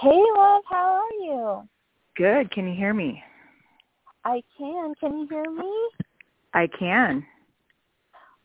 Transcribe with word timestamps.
Hey, 0.00 0.22
love, 0.34 0.62
how 0.66 1.02
are 1.02 1.24
you? 1.24 1.68
Good. 2.16 2.50
Can 2.52 2.66
you 2.66 2.74
hear 2.74 2.94
me? 2.94 3.22
I 4.24 4.42
can. 4.56 4.94
Can 4.98 5.18
you 5.18 5.28
hear 5.28 5.44
me? 5.44 5.70
I 6.54 6.68
can. 6.78 7.26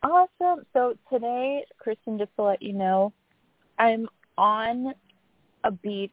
Awesome. 0.03 0.65
So 0.73 0.95
today, 1.09 1.65
Kristen, 1.79 2.17
just 2.17 2.35
to 2.35 2.43
let 2.43 2.61
you 2.61 2.73
know, 2.73 3.13
I'm 3.79 4.09
on 4.37 4.93
a 5.63 5.71
beach. 5.71 6.11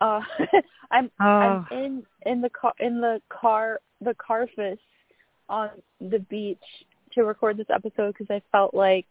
Uh, 0.00 0.20
I'm 0.90 1.08
Oh, 1.20 1.24
I'm 1.24 1.66
in 1.70 2.02
in 2.26 2.40
the 2.40 2.50
car 2.50 2.74
in 2.80 3.00
the 3.00 3.22
car 3.28 3.80
the 4.00 4.14
carface 4.14 4.78
on 5.48 5.70
the 6.00 6.18
beach 6.18 6.58
to 7.12 7.22
record 7.22 7.58
this 7.58 7.70
episode 7.72 8.14
because 8.18 8.34
I 8.34 8.42
felt 8.50 8.74
like 8.74 9.06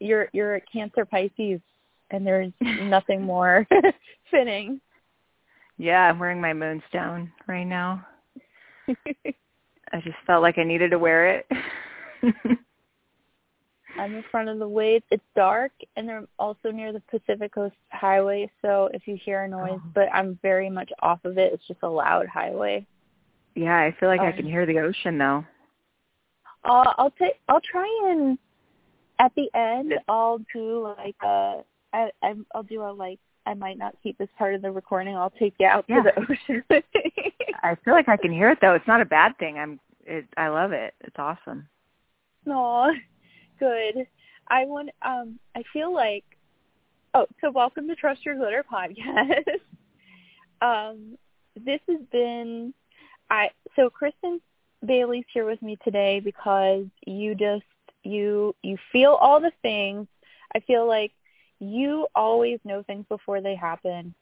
you're 0.00 0.28
you're 0.32 0.54
a 0.54 0.60
Cancer 0.62 1.04
Pisces 1.04 1.60
and 2.14 2.26
there's 2.26 2.52
nothing 2.60 3.22
more 3.34 3.66
fitting. 4.30 4.80
yeah, 5.78 6.08
I'm 6.08 6.18
wearing 6.18 6.40
my 6.40 6.52
moonstone 6.52 7.32
right 7.46 7.64
now. 7.64 8.06
I 9.92 10.00
just 10.02 10.16
felt 10.26 10.42
like 10.42 10.58
I 10.58 10.64
needed 10.64 10.90
to 10.90 10.98
wear 10.98 11.26
it. 11.38 11.46
I'm 13.96 14.14
in 14.16 14.24
front 14.30 14.48
of 14.48 14.58
the 14.58 14.66
waves. 14.68 15.04
It's 15.12 15.22
dark, 15.36 15.70
and 15.96 16.08
they're 16.08 16.24
also 16.38 16.70
near 16.72 16.92
the 16.92 17.00
Pacific 17.10 17.54
Coast 17.54 17.76
Highway. 17.90 18.50
So 18.60 18.90
if 18.92 19.06
you 19.06 19.16
hear 19.24 19.44
a 19.44 19.48
noise, 19.48 19.78
Oh. 19.80 19.82
but 19.94 20.08
I'm 20.12 20.36
very 20.42 20.68
much 20.68 20.90
off 21.00 21.24
of 21.24 21.38
it. 21.38 21.52
It's 21.52 21.66
just 21.68 21.80
a 21.82 21.88
loud 21.88 22.26
highway. 22.26 22.86
yeah, 23.54 23.76
I 23.78 23.92
feel 24.00 24.08
like 24.08 24.20
I 24.20 24.30
Um, 24.30 24.36
can 24.36 24.46
hear 24.46 24.66
the 24.66 24.80
ocean 24.80 25.16
though. 25.18 25.44
Uh, 26.64 26.92
I'll 26.98 27.12
take. 27.12 27.34
I'll 27.48 27.60
try 27.60 27.86
and 28.10 28.36
at 29.20 29.32
the 29.36 29.48
end, 29.54 29.94
I'll 30.08 30.38
do 30.52 30.92
like 30.98 31.14
a. 31.22 31.62
I 31.94 32.10
I'm- 32.22 32.46
I'll 32.54 32.62
do 32.62 32.82
a 32.82 32.92
like. 32.92 33.18
I 33.46 33.52
might 33.54 33.76
not 33.78 33.94
keep 34.02 34.16
this 34.18 34.28
part 34.38 34.54
of 34.54 34.62
the 34.62 34.70
recording. 34.70 35.14
I'll 35.16 35.30
take 35.30 35.54
you 35.60 35.66
out 35.66 35.84
Yeah. 35.88 36.02
to 36.02 36.02
the 36.02 36.20
ocean. 36.20 36.64
I 37.62 37.74
feel 37.84 37.92
like 37.94 38.08
I 38.08 38.16
can 38.16 38.32
hear 38.32 38.50
it 38.50 38.58
though. 38.60 38.74
It's 38.74 38.86
not 38.86 39.00
a 39.00 39.04
bad 39.06 39.36
thing. 39.38 39.58
I'm 39.58 39.78
it 40.04 40.26
I 40.36 40.48
love 40.48 40.72
it. 40.72 40.94
It's 41.02 41.18
awesome. 41.18 41.68
Aw, 42.48 42.90
good. 43.58 44.06
I 44.48 44.64
want. 44.66 44.90
Um, 45.02 45.38
I 45.54 45.62
feel 45.72 45.92
like. 45.94 46.24
Oh, 47.14 47.26
so 47.40 47.50
welcome 47.50 47.86
to 47.88 47.94
Trust 47.94 48.24
Your 48.26 48.34
Glitter 48.34 48.64
podcast. 48.70 49.44
um, 50.62 51.16
this 51.56 51.80
has 51.88 52.00
been. 52.10 52.74
I 53.30 53.50
so 53.76 53.88
Kristen 53.90 54.40
Bailey's 54.84 55.24
here 55.32 55.46
with 55.46 55.62
me 55.62 55.76
today 55.84 56.20
because 56.20 56.84
you 57.06 57.34
just 57.34 57.62
you 58.02 58.54
you 58.62 58.76
feel 58.92 59.12
all 59.20 59.40
the 59.40 59.52
things. 59.62 60.06
I 60.54 60.60
feel 60.60 60.86
like 60.86 61.12
you 61.58 62.06
always 62.14 62.58
know 62.64 62.82
things 62.82 63.06
before 63.08 63.40
they 63.40 63.54
happen, 63.54 64.14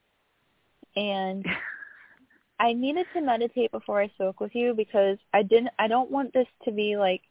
and 0.96 1.44
I 2.60 2.72
needed 2.74 3.06
to 3.14 3.20
meditate 3.20 3.72
before 3.72 4.00
I 4.00 4.08
spoke 4.08 4.40
with 4.40 4.54
you 4.54 4.74
because 4.74 5.18
I 5.32 5.42
didn't 5.42 5.70
I 5.78 5.88
don't 5.88 6.10
want 6.10 6.32
this 6.32 6.46
to 6.64 6.70
be 6.72 6.96
like, 6.96 7.22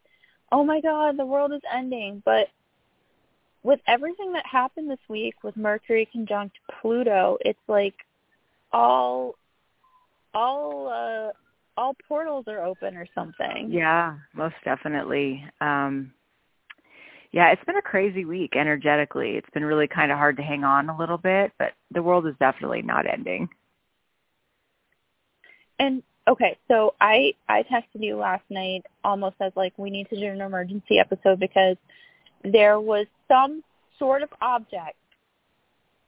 oh 0.52 0.64
my 0.64 0.82
god, 0.82 1.18
the 1.18 1.26
world 1.26 1.54
is 1.54 1.62
ending, 1.74 2.22
but 2.26 2.48
with 3.64 3.80
everything 3.88 4.34
that 4.34 4.46
happened 4.46 4.90
this 4.90 5.00
week 5.08 5.36
with 5.44 5.56
Mercury 5.56 6.08
conjunct 6.12 6.58
Pluto, 6.82 7.38
it's 7.42 7.60
like 7.68 7.96
all 8.74 9.36
all 10.34 10.88
uh 10.88 11.32
all 11.80 11.96
portals 12.08 12.46
are 12.48 12.64
open 12.64 12.98
or 12.98 13.08
something. 13.16 13.70
Yeah, 13.72 14.18
most 14.34 14.56
definitely. 14.66 15.46
Um 15.62 16.14
yeah, 17.32 17.52
it's 17.52 17.64
been 17.64 17.78
a 17.78 17.82
crazy 17.82 18.26
week 18.26 18.56
energetically. 18.56 19.32
It's 19.32 19.50
been 19.52 19.64
really 19.64 19.88
kind 19.88 20.12
of 20.12 20.18
hard 20.18 20.38
to 20.38 20.44
hang 20.44 20.64
on 20.64 20.90
a 20.90 20.98
little 20.98 21.18
bit, 21.18 21.54
but 21.58 21.74
the 21.90 22.04
world 22.04 22.28
is 22.28 22.36
definitely 22.40 22.82
not 22.82 23.06
ending. 23.06 23.50
And 25.80 26.04
okay, 26.28 26.58
so 26.68 26.94
I 27.00 27.34
I 27.48 27.64
texted 27.64 28.04
you 28.04 28.18
last 28.18 28.44
night 28.50 28.86
almost 29.04 29.38
as 29.40 29.54
like 29.56 29.74
we 29.78 29.90
need 29.90 30.10
to 30.10 30.20
do 30.20 30.26
an 30.26 30.42
emergency 30.42 31.00
episode 31.00 31.40
because 31.40 31.78
there 32.44 32.80
was 32.80 33.08
some 33.28 33.64
sort 33.98 34.24
of 34.24 34.30
object 34.42 34.98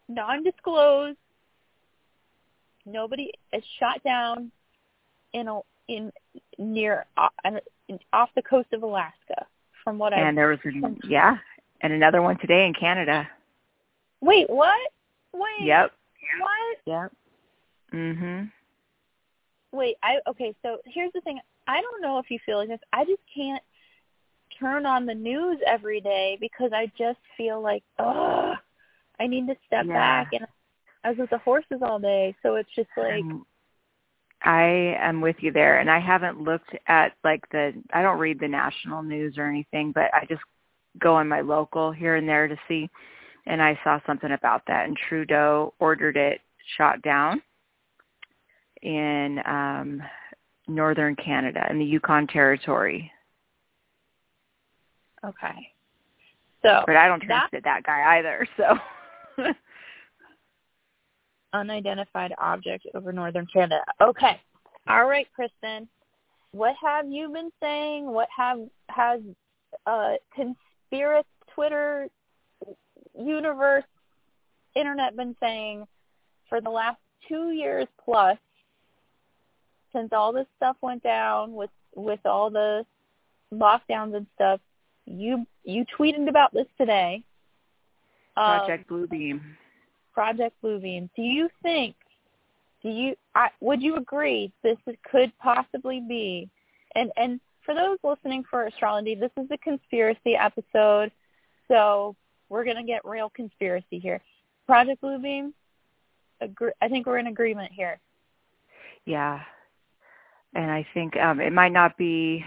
non-disclosed 0.10 1.18
nobody 2.86 3.32
is 3.54 3.64
shot 3.80 4.04
down 4.04 4.52
in 5.32 5.48
a 5.48 5.60
in 5.88 6.12
near 6.58 7.06
uh, 7.18 7.30
off 8.12 8.30
the 8.36 8.42
coast 8.42 8.74
of 8.74 8.84
Alaska 8.84 9.46
from 9.84 9.98
what 9.98 10.14
I 10.14 10.22
And 10.22 10.38
there 10.38 10.48
was 10.48 10.60
yeah, 11.04 11.38
and 11.82 11.94
another 11.94 12.22
one 12.22 12.38
today 12.40 12.66
in 12.66 12.74
Canada. 12.74 13.28
Wait, 14.22 14.50
what? 14.50 14.80
Wait. 15.34 15.66
Yep. 15.66 15.92
What? 16.40 16.78
Yep. 16.86 17.12
Mhm. 17.94 18.52
Wait, 19.72 19.96
I 20.04 20.20
okay, 20.28 20.56
so 20.62 20.78
here's 20.86 21.12
the 21.14 21.22
thing. 21.22 21.40
I 21.68 21.82
don't 21.82 22.02
know 22.02 22.20
if 22.20 22.30
you 22.30 22.40
feel 22.46 22.58
like 22.58 22.70
this. 22.70 22.80
I 22.94 23.06
just 23.06 23.22
can't 23.34 23.64
turn 24.60 24.86
on 24.86 25.06
the 25.06 25.16
news 25.16 25.60
every 25.66 26.00
day 26.00 26.38
because 26.40 26.72
I 26.74 26.92
just 26.98 27.20
feel 27.36 27.60
like, 27.62 27.84
ugh, 28.00 28.56
I 29.20 29.28
need 29.28 29.48
to 29.48 29.56
step 29.66 29.86
Yeah. 29.86 29.94
back 29.94 30.28
and 30.34 30.46
I 31.04 31.10
was 31.10 31.18
with 31.18 31.32
the 31.32 31.38
horses 31.40 31.82
all 31.82 32.00
day, 32.00 32.36
so 32.44 32.56
it's 32.56 32.70
just 32.76 32.90
like 32.96 33.24
Um, 33.24 33.46
I 34.44 34.98
am 35.00 35.22
with 35.22 35.38
you 35.40 35.52
there, 35.52 35.80
and 35.80 35.90
I 35.90 36.00
haven't 36.00 36.42
looked 36.42 36.76
at 36.88 37.14
like 37.24 37.48
the. 37.52 37.74
I 37.94 38.02
don't 38.02 38.20
read 38.20 38.40
the 38.40 38.48
national 38.48 39.02
news 39.04 39.38
or 39.38 39.48
anything, 39.48 39.92
but 39.94 40.14
I 40.14 40.26
just 40.28 40.42
go 41.00 41.16
on 41.16 41.28
my 41.28 41.42
local 41.42 41.92
here 41.92 42.16
and 42.16 42.28
there 42.28 42.48
to 42.48 42.58
see. 42.68 42.90
And 43.46 43.62
I 43.62 43.80
saw 43.84 44.00
something 44.06 44.32
about 44.32 44.64
that, 44.68 44.86
and 44.88 44.98
Trudeau 45.10 45.74
ordered 45.80 46.18
it 46.18 46.42
shot 46.78 47.02
down 47.02 47.42
in 48.82 49.40
um 49.46 50.02
northern 50.68 51.16
Canada 51.16 51.66
in 51.70 51.80
the 51.80 51.86
Yukon 51.86 52.28
Territory. 52.28 53.12
okay. 55.26 55.70
So 56.64 56.84
But 56.88 56.96
I 56.96 57.08
don't 57.08 57.22
that 57.28 57.50
trust 57.52 57.54
it, 57.54 57.64
that 57.66 57.84
guy 57.84 58.18
either. 58.18 58.48
So 58.58 58.78
unidentified 61.54 62.34
object 62.38 62.86
over 62.94 63.12
northern 63.12 63.48
Canada. 63.52 63.84
Okay. 64.02 64.40
All 64.88 65.06
right, 65.06 65.28
Kristen. 65.34 65.88
What 66.52 66.76
have 66.84 67.10
you 67.10 67.30
been 67.30 67.52
saying? 67.62 68.06
What 68.06 68.28
have 68.36 68.60
has 68.90 69.22
uh 69.86 70.14
conspiracy 70.36 71.28
Twitter 71.56 72.08
universe 73.18 73.84
internet 74.76 75.16
been 75.16 75.36
saying 75.40 75.88
for 76.50 76.62
the 76.62 76.70
last 76.70 76.98
2 77.30 77.52
years 77.52 77.88
plus 78.04 78.38
since 79.94 80.10
all 80.12 80.34
this 80.34 80.48
stuff 80.58 80.76
went 80.82 81.04
down 81.04 81.54
with 81.54 81.70
with 81.96 82.20
all 82.26 82.50
the 82.50 82.86
lockdowns 83.54 84.16
and 84.16 84.28
stuff? 84.36 84.60
You 85.06 85.46
you 85.64 85.86
tweeted 85.98 86.28
about 86.28 86.54
this 86.54 86.68
today. 86.78 87.24
Um, 88.36 88.60
Project 88.60 88.90
Bluebeam. 88.90 89.42
Project 90.14 90.56
Bluebeam. 90.64 91.10
Do 91.16 91.22
you 91.22 91.50
think? 91.62 91.96
Do 92.82 92.90
you? 92.90 93.16
I, 93.36 93.50
would 93.62 93.82
you 93.82 93.96
agree 93.96 94.52
this 94.64 94.78
is, 94.88 94.96
could 95.10 95.32
possibly 95.40 96.02
be? 96.08 96.50
And 96.96 97.12
and 97.18 97.40
for 97.66 97.74
those 97.74 97.98
listening 98.04 98.44
for 98.50 98.66
astrology, 98.66 99.16
this 99.16 99.32
is 99.38 99.48
a 99.52 99.58
conspiracy 99.58 100.36
episode, 100.36 101.12
so 101.68 102.16
we're 102.50 102.66
gonna 102.66 102.84
get 102.84 103.06
real 103.06 103.30
conspiracy 103.30 104.00
here. 104.00 104.22
Project 104.66 105.02
Bluebeam. 105.02 105.54
Agree, 106.42 106.72
I 106.82 106.88
think 106.88 107.06
we're 107.06 107.20
in 107.20 107.28
agreement 107.28 107.72
here. 107.72 108.00
Yeah. 109.06 109.40
And 110.56 110.70
I 110.70 110.86
think 110.94 111.16
um 111.18 111.40
it 111.40 111.54
might 111.54 111.72
not 111.72 111.98
be 111.98 112.44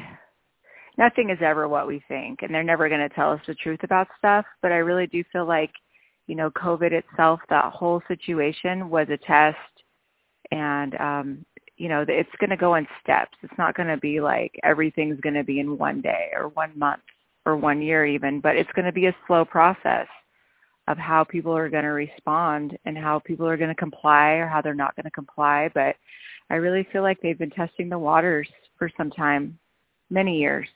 nothing 0.98 1.30
is 1.30 1.38
ever 1.40 1.68
what 1.68 1.86
we 1.86 2.02
think 2.08 2.42
and 2.42 2.54
they're 2.54 2.62
never 2.62 2.88
going 2.88 3.06
to 3.06 3.14
tell 3.14 3.32
us 3.32 3.40
the 3.46 3.54
truth 3.54 3.80
about 3.82 4.08
stuff, 4.18 4.44
but 4.62 4.72
I 4.72 4.76
really 4.76 5.06
do 5.06 5.22
feel 5.32 5.46
like, 5.46 5.70
you 6.26 6.34
know, 6.34 6.50
COVID 6.50 6.92
itself, 6.92 7.40
that 7.48 7.72
whole 7.72 8.02
situation 8.08 8.90
was 8.90 9.08
a 9.10 9.16
test 9.16 9.58
and 10.50 10.94
um 11.00 11.44
you 11.78 11.90
know, 11.90 12.04
it's 12.08 12.30
going 12.40 12.50
to 12.50 12.56
go 12.56 12.76
in 12.76 12.86
steps. 13.02 13.36
It's 13.42 13.52
not 13.58 13.76
going 13.76 13.88
to 13.88 13.98
be 13.98 14.20
like 14.20 14.58
everything's 14.64 15.20
going 15.20 15.34
to 15.34 15.44
be 15.44 15.60
in 15.60 15.76
one 15.76 16.00
day 16.00 16.30
or 16.34 16.48
one 16.48 16.72
month 16.74 17.02
or 17.44 17.56
one 17.56 17.82
year 17.82 18.06
even, 18.06 18.40
but 18.40 18.56
it's 18.56 18.70
going 18.72 18.86
to 18.86 18.92
be 18.92 19.06
a 19.06 19.16
slow 19.26 19.44
process 19.44 20.06
of 20.88 20.96
how 20.98 21.24
people 21.24 21.56
are 21.56 21.68
going 21.68 21.84
to 21.84 21.90
respond 21.90 22.78
and 22.84 22.96
how 22.96 23.18
people 23.18 23.46
are 23.46 23.56
going 23.56 23.68
to 23.68 23.74
comply 23.74 24.32
or 24.32 24.46
how 24.46 24.62
they're 24.62 24.74
not 24.74 24.94
going 24.96 25.04
to 25.04 25.10
comply, 25.10 25.68
but 25.74 25.96
I 26.48 26.54
really 26.54 26.86
feel 26.92 27.02
like 27.02 27.20
they've 27.20 27.38
been 27.38 27.50
testing 27.50 27.88
the 27.88 27.98
waters 27.98 28.48
for 28.78 28.90
some 28.96 29.10
time, 29.10 29.58
many 30.10 30.38
years. 30.38 30.68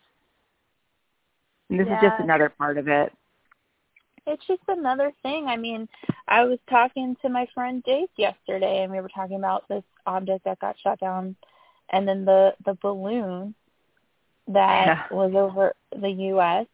And 1.68 1.78
this 1.78 1.86
is 1.86 1.94
just 2.02 2.20
another 2.20 2.48
part 2.48 2.76
of 2.76 2.88
it. 2.88 3.12
It's 4.26 4.46
just 4.46 4.62
another 4.68 5.12
thing. 5.22 5.46
I 5.46 5.56
mean, 5.56 5.88
I 6.28 6.44
was 6.44 6.58
talking 6.68 7.16
to 7.22 7.28
my 7.28 7.46
friend 7.54 7.82
Dave 7.84 8.08
yesterday, 8.16 8.82
and 8.82 8.92
we 8.92 9.00
were 9.00 9.08
talking 9.08 9.36
about 9.36 9.66
this 9.68 9.84
object 10.06 10.44
that 10.44 10.60
got 10.60 10.78
shot 10.78 11.00
down, 11.00 11.36
and 11.90 12.06
then 12.06 12.24
the 12.24 12.54
the 12.64 12.74
balloon 12.82 13.54
that 14.48 14.86
Yeah. 14.86 15.04
was 15.10 15.34
over 15.34 15.74
the 15.92 16.10
U.S. 16.10 16.66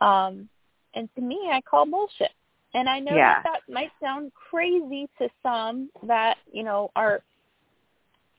Um, 0.00 0.48
and 0.94 1.08
to 1.14 1.20
me, 1.20 1.50
I 1.50 1.60
call 1.62 1.86
bullshit. 1.86 2.32
And 2.74 2.88
I 2.88 3.00
know 3.00 3.14
Yeah. 3.16 3.42
that 3.42 3.44
that 3.44 3.72
might 3.72 3.92
sound 4.00 4.32
crazy 4.34 5.08
to 5.18 5.28
some 5.42 5.90
that, 6.04 6.38
you 6.50 6.62
know, 6.62 6.90
are 6.96 7.22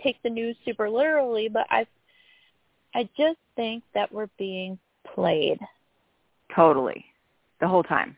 take 0.02 0.22
the 0.24 0.30
news 0.30 0.58
super 0.66 0.90
literally, 0.90 1.50
but 1.50 1.68
I 1.70 1.86
I 2.96 3.10
just 3.18 3.40
think 3.56 3.84
that 3.94 4.12
we're 4.12 4.30
being 4.38 4.78
played. 5.14 5.60
Totally. 6.56 7.06
The 7.64 7.70
whole 7.70 7.82
time. 7.82 8.18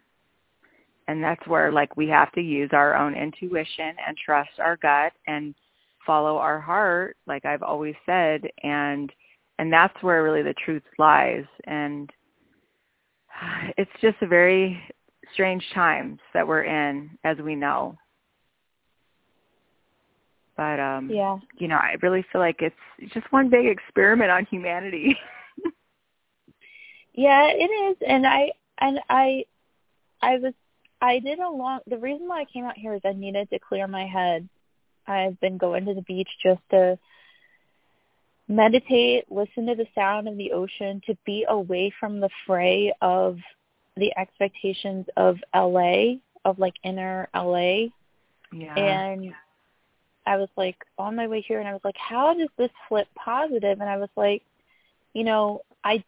And 1.07 1.24
that's 1.24 1.45
where 1.45 1.71
like 1.71 1.95
we 1.95 2.07
have 2.07 2.31
to 2.31 2.42
use 2.42 2.71
our 2.74 2.95
own 2.95 3.13
intuition 3.13 3.95
and 4.07 4.18
trust 4.18 4.50
our 4.57 4.75
gut 4.77 5.13
and 5.27 5.53
follow 6.03 6.38
our 6.38 6.59
heart, 6.59 7.15
like 7.27 7.45
I've 7.45 7.62
always 7.62 7.94
said, 8.07 8.42
and 8.63 9.13
and 9.59 9.71
that's 9.71 9.94
where 10.01 10.24
really 10.24 10.42
the 10.42 10.56
truth 10.65 10.81
lies. 10.97 11.45
And 11.65 12.09
it's 13.77 13.92
just 14.01 14.18
a 14.24 14.27
very 14.27 14.81
strange 15.31 15.63
times 15.75 16.18
that 16.33 16.47
we're 16.47 16.63
in, 16.63 17.12
as 17.24 17.38
we 17.38 17.53
know. 17.56 17.95
But 20.57 20.80
um 20.80 21.12
Yeah. 21.12 21.38
you 21.59 21.68
know, 21.68 21.77
I 21.77 21.97
really 22.01 22.25
feel 22.31 22.42
like 22.42 22.63
it's 22.63 23.13
just 23.13 23.31
one 23.31 23.51
big 23.51 23.68
experiment 23.68 24.31
on 24.31 24.47
humanity. 24.47 25.15
Yeah, 27.18 27.45
it 27.47 27.71
is. 27.71 27.97
And 28.06 28.27
I 28.27 28.51
and 28.77 29.00
I 29.10 29.45
I 30.22 30.38
was 30.38 30.54
I 31.01 31.19
did 31.19 31.39
a 31.39 31.50
long 31.50 31.80
the 31.88 31.98
reason 31.98 32.27
why 32.27 32.42
I 32.42 32.45
came 32.45 32.66
out 32.66 32.77
here 32.77 32.94
is 32.94 33.01
I 33.06 33.13
needed 33.13 33.50
to 33.50 33.60
clear 33.60 33.88
my 33.88 34.06
head. 34.06 34.48
I've 35.07 35.39
been 35.39 35.57
going 35.57 35.86
to 35.86 35.94
the 35.94 36.01
beach 36.01 36.30
just 36.44 36.62
to 36.72 36.98
meditate, 38.48 39.25
listen 39.31 39.68
to 39.68 39.75
the 39.75 39.88
sound 39.95 40.27
of 40.27 40.38
the 40.38 40.51
ocean, 40.51 41.01
to 41.07 41.18
be 41.25 41.45
away 41.48 41.94
from 42.00 42.19
the 42.19 42.30
fray 42.45 42.94
of 43.01 43.38
the 43.98 44.18
expectations 44.18 45.06
of 45.16 45.38
LA, 45.54 46.16
of 46.44 46.60
like 46.60 46.74
inner 46.83 47.30
LA. 47.33 47.88
yeah. 48.51 48.75
And 48.75 49.33
I 50.25 50.38
was 50.38 50.50
like 50.57 50.78
on 50.98 51.16
my 51.16 51.28
way 51.28 51.42
here 51.48 51.60
and 51.60 51.68
I 51.68 51.74
was 51.74 51.81
like, 51.83 51.98
how 51.98 52.33
does 52.33 52.50
this 52.57 52.71
flip 52.89 53.07
positive? 53.16 53.80
And 53.80 53.89
I 53.89 53.98
was 53.98 54.10
like, 54.16 54.44
you 55.13 55.24
know, 55.24 55.62
I 55.83 56.04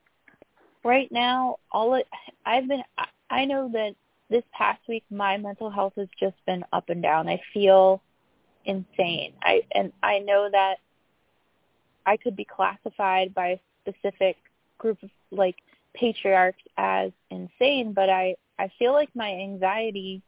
right 0.87 1.11
now 1.11 1.57
all 1.71 1.93
it 1.95 2.07
I've 2.45 2.67
been 2.67 2.83
I- 2.97 3.45
know 3.45 3.69
that 3.73 3.93
this 4.29 4.43
past 4.53 4.79
week 4.87 5.03
my 5.11 5.37
mental 5.37 5.69
health 5.69 5.93
has 5.97 6.07
just 6.19 6.37
been 6.45 6.63
up 6.73 6.89
and 6.89 7.03
down. 7.03 7.27
I 7.27 7.41
feel 7.53 8.01
insane. 8.65 9.33
I 9.43 9.63
and 9.73 9.91
I 10.01 10.19
know 10.19 10.49
that 10.51 10.77
I 12.05 12.17
could 12.17 12.35
be 12.35 12.45
classified 12.45 13.33
by 13.33 13.47
a 13.49 13.59
specific 13.81 14.37
group 14.77 15.03
of 15.03 15.09
like 15.31 15.57
patriarchs 15.93 16.63
as 16.77 17.11
insane, 17.29 17.93
but 17.93 18.09
I 18.09 18.35
I 18.57 18.71
feel 18.79 18.93
like 18.93 19.09
my 19.13 19.31
anxiety 19.31 20.21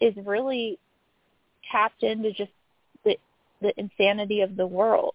is 0.00 0.14
really 0.24 0.78
tapped 1.70 2.02
into 2.02 2.32
just 2.32 2.52
the 3.04 3.18
the 3.60 3.78
insanity 3.78 4.40
of 4.40 4.56
the 4.56 4.66
world. 4.66 5.14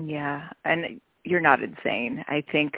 Yeah, 0.00 0.48
and 0.64 1.00
you're 1.24 1.40
not 1.40 1.62
insane. 1.62 2.24
I 2.28 2.44
think 2.52 2.74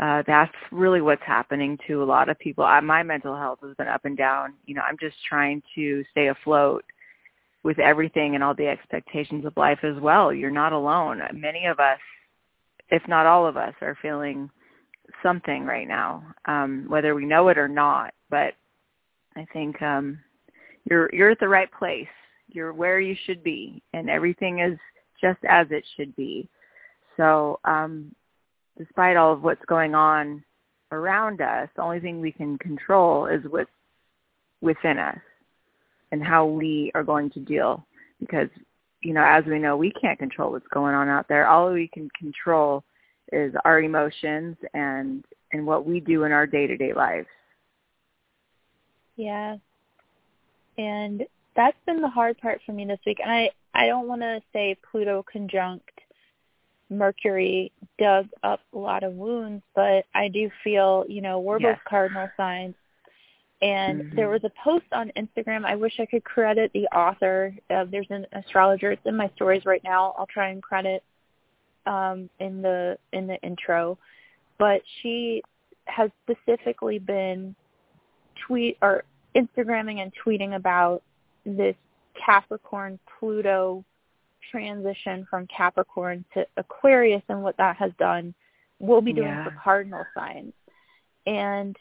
uh 0.00 0.22
that's 0.26 0.54
really 0.72 1.00
what's 1.00 1.22
happening 1.24 1.78
to 1.86 2.02
a 2.02 2.04
lot 2.04 2.28
of 2.28 2.38
people. 2.38 2.64
I, 2.64 2.80
my 2.80 3.02
mental 3.02 3.36
health 3.36 3.60
has 3.62 3.76
been 3.76 3.88
up 3.88 4.04
and 4.04 4.16
down. 4.16 4.54
You 4.66 4.74
know, 4.74 4.82
I'm 4.82 4.98
just 4.98 5.16
trying 5.28 5.62
to 5.74 6.04
stay 6.10 6.28
afloat 6.28 6.84
with 7.62 7.78
everything 7.78 8.34
and 8.34 8.42
all 8.42 8.54
the 8.54 8.66
expectations 8.66 9.44
of 9.44 9.56
life 9.56 9.80
as 9.82 10.00
well. 10.00 10.32
You're 10.32 10.50
not 10.50 10.72
alone. 10.72 11.20
Many 11.34 11.66
of 11.66 11.78
us, 11.78 11.98
if 12.88 13.06
not 13.06 13.26
all 13.26 13.46
of 13.46 13.56
us, 13.56 13.74
are 13.82 13.98
feeling 14.00 14.50
something 15.22 15.64
right 15.64 15.86
now, 15.86 16.24
um, 16.46 16.86
whether 16.88 17.14
we 17.14 17.26
know 17.26 17.48
it 17.48 17.58
or 17.58 17.68
not. 17.68 18.14
But 18.30 18.54
I 19.36 19.46
think 19.52 19.80
um, 19.82 20.18
you're 20.88 21.10
you're 21.12 21.30
at 21.30 21.40
the 21.40 21.48
right 21.48 21.70
place. 21.72 22.08
You're 22.48 22.72
where 22.72 23.00
you 23.00 23.14
should 23.26 23.42
be, 23.42 23.82
and 23.92 24.08
everything 24.08 24.60
is 24.60 24.78
just 25.20 25.38
as 25.48 25.66
it 25.70 25.84
should 25.96 26.14
be. 26.16 26.48
So, 27.16 27.60
um, 27.64 28.14
despite 28.80 29.16
all 29.16 29.34
of 29.34 29.42
what's 29.42 29.64
going 29.66 29.94
on 29.94 30.42
around 30.90 31.42
us, 31.42 31.68
the 31.76 31.82
only 31.82 32.00
thing 32.00 32.20
we 32.20 32.32
can 32.32 32.56
control 32.58 33.26
is 33.26 33.42
what's 33.50 33.70
within 34.62 34.98
us 34.98 35.18
and 36.12 36.24
how 36.24 36.46
we 36.46 36.90
are 36.94 37.04
going 37.04 37.30
to 37.30 37.40
deal. 37.40 37.84
Because, 38.20 38.48
you 39.02 39.12
know, 39.12 39.24
as 39.24 39.44
we 39.44 39.58
know, 39.58 39.76
we 39.76 39.92
can't 39.92 40.18
control 40.18 40.52
what's 40.52 40.66
going 40.68 40.94
on 40.94 41.08
out 41.08 41.28
there. 41.28 41.46
All 41.46 41.70
we 41.70 41.88
can 41.88 42.08
control 42.18 42.82
is 43.32 43.54
our 43.64 43.80
emotions 43.80 44.56
and 44.72 45.24
and 45.52 45.66
what 45.66 45.84
we 45.84 46.00
do 46.00 46.24
in 46.24 46.32
our 46.32 46.46
day-to-day 46.46 46.92
lives. 46.94 47.26
Yeah. 49.16 49.56
And 50.78 51.26
that's 51.54 51.76
been 51.86 52.00
the 52.00 52.08
hard 52.08 52.38
part 52.38 52.60
for 52.64 52.72
me 52.72 52.84
this 52.84 53.00
week. 53.04 53.18
And 53.22 53.30
I 53.30 53.50
I 53.74 53.86
don't 53.86 54.08
want 54.08 54.22
to 54.22 54.40
say 54.52 54.76
Pluto 54.90 55.24
conjunct 55.30 55.99
Mercury 56.90 57.72
dug 57.98 58.28
up 58.42 58.60
a 58.74 58.78
lot 58.78 59.02
of 59.02 59.14
wounds, 59.14 59.62
but 59.74 60.04
I 60.14 60.28
do 60.28 60.50
feel, 60.62 61.04
you 61.08 61.20
know, 61.22 61.38
we're 61.38 61.60
Yes. 61.60 61.76
both 61.76 61.84
cardinal 61.84 62.30
signs. 62.36 62.74
And 63.62 64.02
Mhm. 64.02 64.16
there 64.16 64.28
was 64.28 64.42
a 64.44 64.50
post 64.50 64.86
on 64.92 65.10
Instagram. 65.16 65.64
I 65.64 65.76
wish 65.76 66.00
I 66.00 66.06
could 66.06 66.24
credit 66.24 66.72
the 66.72 66.86
author. 66.88 67.54
Uh, 67.68 67.84
there's 67.84 68.10
an 68.10 68.26
astrologer. 68.32 68.90
It's 68.92 69.04
in 69.04 69.16
my 69.16 69.28
stories 69.36 69.66
right 69.66 69.84
now. 69.84 70.14
I'll 70.18 70.26
try 70.26 70.48
and 70.48 70.62
credit 70.62 71.02
um, 71.86 72.28
in 72.40 72.62
the 72.62 72.98
in 73.12 73.26
the 73.26 73.40
intro. 73.42 73.98
But 74.58 74.82
she 75.00 75.42
has 75.86 76.10
specifically 76.24 76.98
been 76.98 77.54
tweet 78.46 78.76
or 78.82 79.04
Instagramming 79.34 80.00
and 80.00 80.12
tweeting 80.14 80.54
about 80.56 81.02
this 81.44 81.76
Capricorn 82.14 82.98
Pluto 83.06 83.84
transition 84.50 85.26
from 85.28 85.46
Capricorn 85.46 86.24
to 86.34 86.46
Aquarius 86.56 87.22
and 87.28 87.42
what 87.42 87.56
that 87.56 87.76
has 87.76 87.92
done 87.98 88.34
we'll 88.80 89.02
be 89.02 89.12
doing 89.12 89.28
Yeah. 89.28 89.44
for 89.44 89.50
cardinal 89.62 90.06
signs. 90.14 90.54
And 91.26 91.76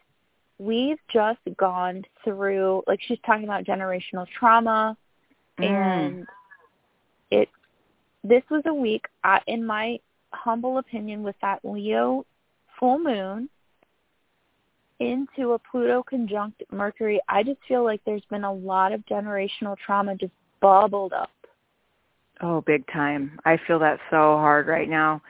we've 0.57 0.99
just 1.07 1.39
gone 1.55 2.03
through 2.23 2.83
like 2.87 3.01
she's 3.01 3.19
talking 3.25 3.45
about 3.45 3.63
generational 3.63 4.27
trauma 4.27 4.97
Mm. 5.57 5.65
and 5.65 6.27
it 7.31 7.49
this 8.23 8.43
was 8.49 8.63
a 8.65 8.73
week 8.73 9.05
uh, 9.23 9.39
in 9.47 9.65
my 9.65 9.99
humble 10.33 10.77
opinion 10.77 11.23
with 11.23 11.35
that 11.41 11.63
Leo 11.63 12.25
full 12.77 12.99
moon 12.99 13.49
into 14.99 15.53
a 15.53 15.59
Pluto 15.59 16.03
conjunct 16.03 16.61
Mercury, 16.71 17.21
I 17.29 17.43
just 17.43 17.59
feel 17.67 17.83
like 17.85 18.01
there's 18.05 18.25
been 18.25 18.43
a 18.43 18.51
lot 18.53 18.91
of 18.91 19.05
generational 19.05 19.77
trauma 19.77 20.15
just 20.15 20.33
bubbled 20.59 21.13
up. 21.13 21.31
Oh, 22.41 22.61
big 22.61 22.85
time. 22.87 23.37
I 23.45 23.57
feel 23.67 23.79
that 23.79 23.99
so 24.09 24.37
hard 24.37 24.67
right 24.67 24.89
now. 24.89 25.21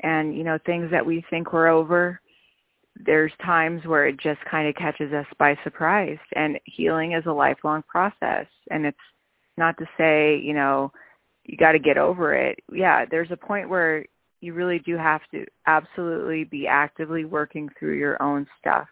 And, 0.00 0.36
you 0.36 0.44
know, 0.44 0.58
things 0.66 0.90
that 0.90 1.04
we 1.04 1.24
think 1.30 1.52
we're 1.52 1.68
over, 1.68 2.20
there's 3.04 3.32
times 3.44 3.84
where 3.86 4.06
it 4.06 4.18
just 4.18 4.40
kind 4.50 4.68
of 4.68 4.74
catches 4.74 5.12
us 5.12 5.26
by 5.38 5.56
surprise. 5.62 6.18
And 6.34 6.58
healing 6.64 7.12
is 7.12 7.24
a 7.26 7.32
lifelong 7.32 7.82
process. 7.88 8.46
And 8.70 8.84
it's 8.84 8.98
not 9.56 9.76
to 9.78 9.86
say, 9.96 10.38
you 10.38 10.54
know, 10.54 10.92
you 11.44 11.56
got 11.56 11.72
to 11.72 11.78
get 11.78 11.98
over 11.98 12.34
it. 12.34 12.58
Yeah, 12.72 13.04
there's 13.04 13.30
a 13.30 13.36
point 13.36 13.68
where 13.68 14.04
you 14.40 14.52
really 14.52 14.80
do 14.80 14.96
have 14.96 15.22
to 15.32 15.46
absolutely 15.66 16.44
be 16.44 16.66
actively 16.66 17.24
working 17.24 17.70
through 17.78 17.96
your 17.98 18.20
own 18.22 18.46
stuff. 18.60 18.88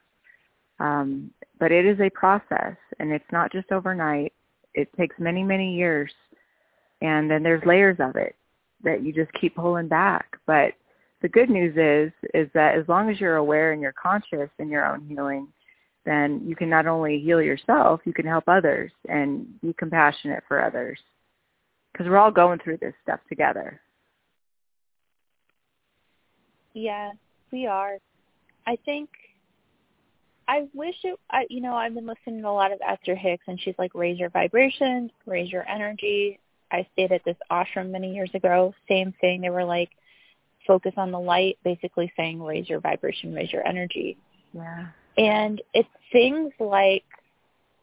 Um, 0.78 1.30
but 1.58 1.72
it 1.72 1.84
is 1.84 2.00
a 2.00 2.10
process, 2.10 2.76
and 2.98 3.12
it's 3.12 3.24
not 3.32 3.52
just 3.52 3.70
overnight. 3.72 4.32
It 4.74 4.88
takes 4.96 5.16
many, 5.18 5.42
many 5.42 5.74
years 5.74 6.12
and 7.04 7.30
then 7.30 7.42
there's 7.42 7.64
layers 7.64 7.96
of 8.00 8.16
it 8.16 8.34
that 8.82 9.02
you 9.02 9.12
just 9.12 9.32
keep 9.34 9.54
pulling 9.54 9.88
back 9.88 10.36
but 10.46 10.72
the 11.22 11.28
good 11.28 11.48
news 11.50 11.74
is 11.76 12.12
is 12.34 12.48
that 12.54 12.74
as 12.76 12.88
long 12.88 13.10
as 13.10 13.20
you're 13.20 13.36
aware 13.36 13.72
and 13.72 13.80
you're 13.80 13.94
conscious 14.00 14.50
in 14.58 14.68
your 14.68 14.84
own 14.86 15.06
healing 15.06 15.46
then 16.04 16.42
you 16.44 16.56
can 16.56 16.68
not 16.68 16.86
only 16.86 17.20
heal 17.20 17.40
yourself 17.40 18.00
you 18.04 18.12
can 18.12 18.26
help 18.26 18.44
others 18.48 18.90
and 19.08 19.46
be 19.60 19.72
compassionate 19.74 20.42
for 20.48 20.62
others 20.62 20.98
because 21.92 22.08
we're 22.08 22.18
all 22.18 22.30
going 22.30 22.58
through 22.58 22.78
this 22.78 22.94
stuff 23.02 23.20
together 23.28 23.80
Yeah, 26.74 27.12
we 27.52 27.66
are. 27.66 27.98
I 28.66 28.76
think 28.84 29.08
I 30.46 30.66
wish 30.74 30.96
it 31.04 31.18
I 31.30 31.46
you 31.48 31.60
know, 31.60 31.74
I've 31.74 31.94
been 31.94 32.06
listening 32.06 32.42
to 32.42 32.48
a 32.48 32.50
lot 32.50 32.72
of 32.72 32.80
Esther 32.86 33.14
Hicks 33.14 33.44
and 33.46 33.58
she's 33.60 33.76
like 33.78 33.94
raise 33.94 34.18
your 34.18 34.30
vibration, 34.30 35.10
raise 35.24 35.50
your 35.50 35.66
energy. 35.68 36.38
I 36.70 36.86
stayed 36.92 37.12
at 37.12 37.24
this 37.24 37.36
ashram 37.50 37.90
many 37.90 38.14
years 38.14 38.30
ago, 38.34 38.74
same 38.88 39.12
thing. 39.20 39.40
They 39.40 39.50
were 39.50 39.64
like 39.64 39.90
focus 40.66 40.94
on 40.96 41.10
the 41.10 41.20
light, 41.20 41.58
basically 41.62 42.12
saying 42.16 42.42
raise 42.42 42.68
your 42.68 42.80
vibration, 42.80 43.34
raise 43.34 43.52
your 43.52 43.66
energy. 43.66 44.16
yeah 44.52 44.86
And 45.16 45.62
it's 45.72 45.88
things 46.12 46.52
like 46.58 47.04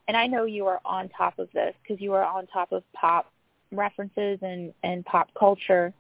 and 0.07 0.17
I 0.17 0.27
know 0.27 0.43
you 0.45 0.67
are 0.67 0.81
on 0.83 1.09
top 1.09 1.39
of 1.39 1.49
this 1.53 1.73
because 1.81 2.01
you 2.01 2.13
are 2.13 2.25
on 2.25 2.47
top 2.47 2.71
of 2.71 2.83
pop 2.93 3.31
references 3.71 4.39
and 4.41 4.73
and 4.83 5.05
pop 5.05 5.29
culture. 5.37 5.93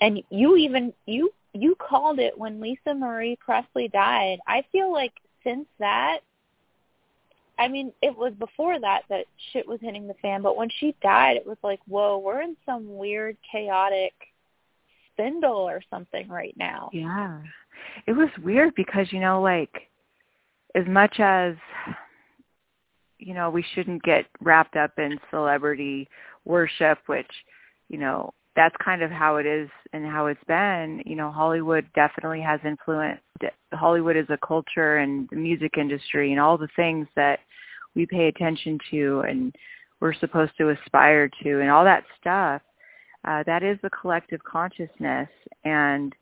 And 0.00 0.22
you 0.30 0.56
even 0.56 0.92
you 1.06 1.32
you 1.52 1.76
called 1.76 2.18
it 2.18 2.36
when 2.36 2.60
Lisa 2.60 2.94
Marie 2.94 3.36
Presley 3.36 3.88
died. 3.88 4.40
I 4.46 4.64
feel 4.72 4.92
like 4.92 5.12
since 5.44 5.66
that 5.78 6.20
I 7.58 7.68
mean, 7.68 7.92
it 8.02 8.16
was 8.16 8.32
before 8.34 8.80
that 8.80 9.02
that 9.08 9.26
shit 9.52 9.66
was 9.66 9.78
hitting 9.80 10.06
the 10.06 10.14
fan, 10.14 10.42
but 10.42 10.56
when 10.56 10.68
she 10.80 10.94
died, 11.02 11.36
it 11.36 11.46
was 11.46 11.58
like, 11.62 11.80
whoa, 11.86 12.18
we're 12.18 12.42
in 12.42 12.56
some 12.66 12.96
weird, 12.96 13.36
chaotic 13.50 14.12
spindle 15.12 15.68
or 15.68 15.80
something 15.88 16.28
right 16.28 16.54
now. 16.56 16.90
Yeah. 16.92 17.40
It 18.06 18.12
was 18.12 18.28
weird 18.42 18.74
because, 18.74 19.12
you 19.12 19.20
know, 19.20 19.40
like, 19.40 19.88
as 20.74 20.86
much 20.88 21.20
as, 21.20 21.54
you 23.18 23.34
know, 23.34 23.50
we 23.50 23.64
shouldn't 23.74 24.02
get 24.02 24.26
wrapped 24.40 24.76
up 24.76 24.98
in 24.98 25.18
celebrity 25.30 26.08
worship, 26.44 26.98
which, 27.06 27.30
you 27.88 27.98
know, 27.98 28.32
that's 28.56 28.74
kind 28.84 29.02
of 29.02 29.10
how 29.10 29.36
it 29.36 29.46
is 29.46 29.68
and 29.92 30.06
how 30.06 30.26
it's 30.26 30.44
been. 30.46 31.02
You 31.04 31.16
know, 31.16 31.30
Hollywood 31.30 31.86
definitely 31.94 32.40
has 32.40 32.60
influenced. 32.64 33.22
Hollywood 33.72 34.16
is 34.16 34.26
a 34.28 34.38
culture 34.46 34.98
and 34.98 35.28
the 35.30 35.36
music 35.36 35.72
industry 35.76 36.30
and 36.30 36.40
all 36.40 36.56
the 36.56 36.68
things 36.76 37.08
that 37.16 37.40
we 37.94 38.06
pay 38.06 38.28
attention 38.28 38.78
to 38.90 39.24
and 39.28 39.54
we're 40.00 40.14
supposed 40.14 40.52
to 40.58 40.70
aspire 40.70 41.28
to 41.42 41.60
and 41.60 41.70
all 41.70 41.84
that 41.84 42.04
stuff. 42.20 42.62
Uh, 43.26 43.42
that 43.46 43.62
is 43.62 43.78
the 43.82 43.90
collective 43.90 44.42
consciousness 44.44 45.28
and 45.64 46.14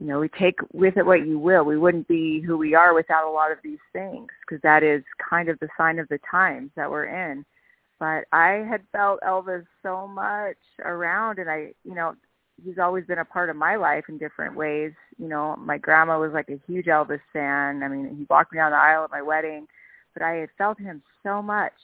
you 0.00 0.06
know 0.06 0.18
we 0.18 0.28
take 0.30 0.56
with 0.72 0.96
it 0.96 1.06
what 1.06 1.26
you 1.26 1.38
will 1.38 1.62
we 1.64 1.78
wouldn't 1.78 2.08
be 2.08 2.40
who 2.40 2.56
we 2.56 2.74
are 2.74 2.94
without 2.94 3.28
a 3.28 3.30
lot 3.30 3.52
of 3.52 3.58
these 3.62 3.78
things 3.92 4.26
because 4.40 4.60
that 4.62 4.82
is 4.82 5.04
kind 5.28 5.48
of 5.48 5.58
the 5.60 5.68
sign 5.76 5.98
of 5.98 6.08
the 6.08 6.18
times 6.28 6.70
that 6.74 6.90
we're 6.90 7.04
in 7.04 7.44
but 8.00 8.24
I 8.32 8.64
had 8.68 8.80
felt 8.92 9.20
Elvis 9.20 9.66
so 9.82 10.08
much 10.08 10.56
around 10.82 11.38
and 11.38 11.50
I, 11.50 11.72
you 11.84 11.94
know, 11.94 12.14
he's 12.64 12.78
always 12.78 13.04
been 13.04 13.18
a 13.18 13.24
part 13.24 13.50
of 13.50 13.56
my 13.56 13.76
life 13.76 14.04
in 14.08 14.16
different 14.16 14.56
ways. 14.56 14.92
You 15.18 15.28
know, 15.28 15.54
my 15.56 15.76
grandma 15.76 16.18
was 16.18 16.32
like 16.32 16.48
a 16.48 16.58
huge 16.66 16.86
Elvis 16.86 17.20
fan. 17.32 17.82
I 17.82 17.88
mean, 17.88 18.16
he 18.16 18.26
walked 18.30 18.52
me 18.52 18.58
down 18.58 18.72
the 18.72 18.78
aisle 18.78 19.04
at 19.04 19.10
my 19.10 19.20
wedding, 19.20 19.66
but 20.14 20.22
I 20.22 20.36
had 20.36 20.48
felt 20.56 20.80
him 20.80 21.02
so 21.22 21.42
much. 21.42 21.74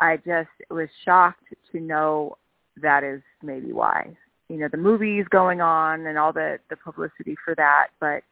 I 0.00 0.16
just 0.16 0.50
was 0.68 0.88
shocked 1.04 1.54
to 1.70 1.80
know 1.80 2.36
that 2.82 3.04
is 3.04 3.22
maybe 3.40 3.72
why. 3.72 4.16
You 4.48 4.56
know, 4.58 4.68
the 4.68 4.76
movies 4.76 5.24
going 5.30 5.60
on 5.60 6.06
and 6.06 6.18
all 6.18 6.32
the 6.32 6.58
the 6.68 6.76
publicity 6.76 7.36
for 7.44 7.54
that, 7.54 7.88
but 8.00 8.22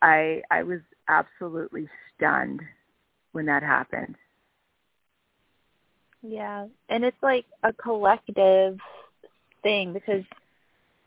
I 0.00 0.42
I 0.50 0.62
was 0.62 0.80
absolutely 1.08 1.86
stunned 2.16 2.60
when 3.32 3.44
that 3.46 3.62
happened. 3.62 4.16
Yeah, 6.22 6.66
and 6.88 7.04
it's 7.04 7.16
like 7.22 7.44
a 7.62 7.72
collective 7.72 8.78
thing 9.62 9.92
because 9.92 10.24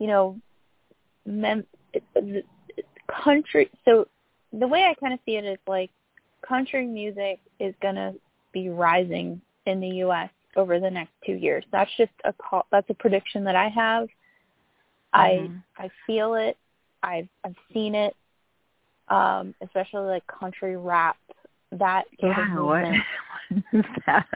you 0.02 0.08
know, 0.08 0.40
mem- 1.28 1.68
country. 3.24 3.70
So 3.86 4.08
the 4.52 4.68
way 4.68 4.84
I 4.84 4.96
kind 4.96 5.14
of 5.14 5.20
see 5.26 5.36
it 5.36 5.46
is 5.46 5.60
like 5.68 5.92
country 6.42 6.88
music 6.88 7.40
is 7.60 7.76
gonna 7.82 8.14
be 8.52 8.70
rising 8.70 9.42
in 9.68 9.80
the 9.80 9.88
U.S. 9.88 10.32
over 10.56 10.80
the 10.80 10.90
next 10.90 11.12
two 11.24 11.34
years. 11.34 11.64
That's 11.72 11.92
just 11.98 12.12
a 12.26 12.34
call. 12.34 12.66
That's 12.72 12.90
a 12.90 12.96
prediction 12.96 13.44
that 13.44 13.56
I 13.56 13.70
have. 13.70 14.08
Mm-hmm. 15.14 15.58
I 15.78 15.84
I 15.86 15.90
feel 16.08 16.34
it. 16.34 16.58
I've 17.04 17.30
I've 17.46 17.56
seen 17.74 17.96
it. 17.96 18.16
Um, 19.08 19.54
especially 19.62 20.08
like 20.08 20.24
country 20.26 20.78
rap. 20.78 21.18
That 21.74 22.06
yeah, 22.22 22.56
what, 22.56 22.84
what 22.84 23.64
is 23.74 23.86
that? 24.08 24.28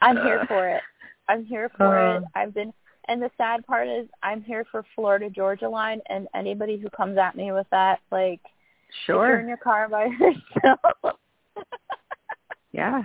I'm 0.00 0.16
here 0.16 0.44
for 0.48 0.68
it. 0.68 0.82
I'm 1.28 1.44
here 1.44 1.70
for 1.76 1.98
uh, 1.98 2.18
it. 2.18 2.24
I've 2.34 2.54
been 2.54 2.72
and 3.08 3.20
the 3.20 3.30
sad 3.36 3.66
part 3.66 3.88
is 3.88 4.06
I'm 4.22 4.42
here 4.42 4.64
for 4.70 4.84
Florida 4.94 5.30
Georgia 5.30 5.68
line 5.68 6.00
and 6.08 6.28
anybody 6.34 6.78
who 6.78 6.88
comes 6.90 7.18
at 7.18 7.36
me 7.36 7.50
with 7.50 7.66
that, 7.70 8.00
like 8.12 8.40
sure. 9.06 9.28
you're 9.28 9.40
in 9.40 9.48
your 9.48 9.56
car 9.56 9.88
by 9.88 10.04
yourself. 10.20 11.16
yeah. 12.72 13.02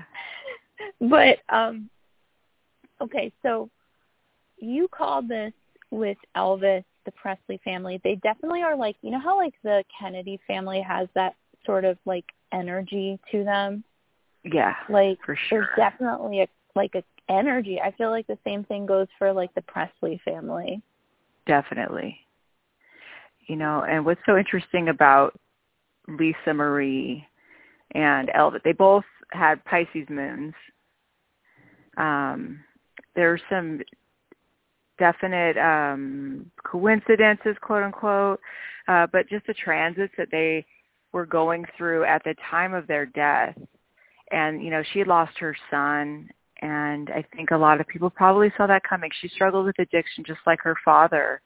But 1.01 1.39
um 1.49 1.89
okay, 3.01 3.31
so 3.41 3.69
you 4.57 4.87
called 4.87 5.27
this 5.27 5.53
with 5.91 6.17
Elvis, 6.35 6.83
the 7.05 7.11
Presley 7.11 7.59
family. 7.63 7.99
They 8.03 8.15
definitely 8.15 8.61
are 8.63 8.75
like 8.75 8.97
you 9.01 9.11
know 9.11 9.19
how 9.19 9.37
like 9.37 9.53
the 9.63 9.83
Kennedy 9.99 10.39
family 10.47 10.81
has 10.81 11.07
that 11.15 11.35
sort 11.65 11.85
of 11.85 11.97
like 12.05 12.25
energy 12.51 13.19
to 13.31 13.43
them? 13.43 13.83
Yeah. 14.43 14.75
Like 14.89 15.17
for 15.25 15.37
sure. 15.49 15.69
there's 15.75 15.91
definitely 15.91 16.41
a 16.41 16.47
like 16.75 16.95
a 16.95 17.03
energy. 17.29 17.79
I 17.81 17.91
feel 17.91 18.09
like 18.09 18.27
the 18.27 18.37
same 18.43 18.63
thing 18.65 18.85
goes 18.85 19.07
for 19.17 19.33
like 19.33 19.53
the 19.55 19.61
Presley 19.61 20.19
family. 20.23 20.81
Definitely. 21.47 22.17
You 23.47 23.55
know, 23.55 23.85
and 23.87 24.05
what's 24.05 24.21
so 24.25 24.37
interesting 24.37 24.89
about 24.89 25.39
Lisa 26.07 26.53
Marie 26.53 27.25
and 27.93 28.29
Elvis, 28.29 28.63
they 28.63 28.73
both 28.73 29.03
had 29.31 29.63
Pisces 29.65 30.07
moons. 30.09 30.53
Um, 31.97 32.59
there 33.15 33.31
are 33.31 33.39
some 33.49 33.81
definite 34.97 35.57
um, 35.57 36.51
coincidences, 36.63 37.55
quote 37.61 37.83
unquote, 37.83 38.39
uh, 38.87 39.07
but 39.11 39.29
just 39.29 39.45
the 39.47 39.53
transits 39.53 40.13
that 40.17 40.29
they 40.31 40.65
were 41.11 41.25
going 41.25 41.65
through 41.77 42.03
at 42.05 42.23
the 42.23 42.35
time 42.49 42.73
of 42.73 42.87
their 42.87 43.05
death. 43.05 43.55
And, 44.31 44.63
you 44.63 44.71
know, 44.71 44.83
she 44.93 45.03
lost 45.03 45.37
her 45.37 45.55
son 45.69 46.29
and 46.65 47.11
I 47.11 47.23
think 47.35 47.51
a 47.51 47.57
lot 47.57 47.79
of 47.79 47.87
people 47.87 48.09
probably 48.09 48.51
saw 48.57 48.65
that 48.65 48.81
coming. 48.83 49.11
She 49.21 49.27
struggled 49.27 49.67
with 49.67 49.77
addiction 49.77 50.23
just 50.25 50.39
like 50.47 50.59
her 50.63 50.75
father. 50.83 51.39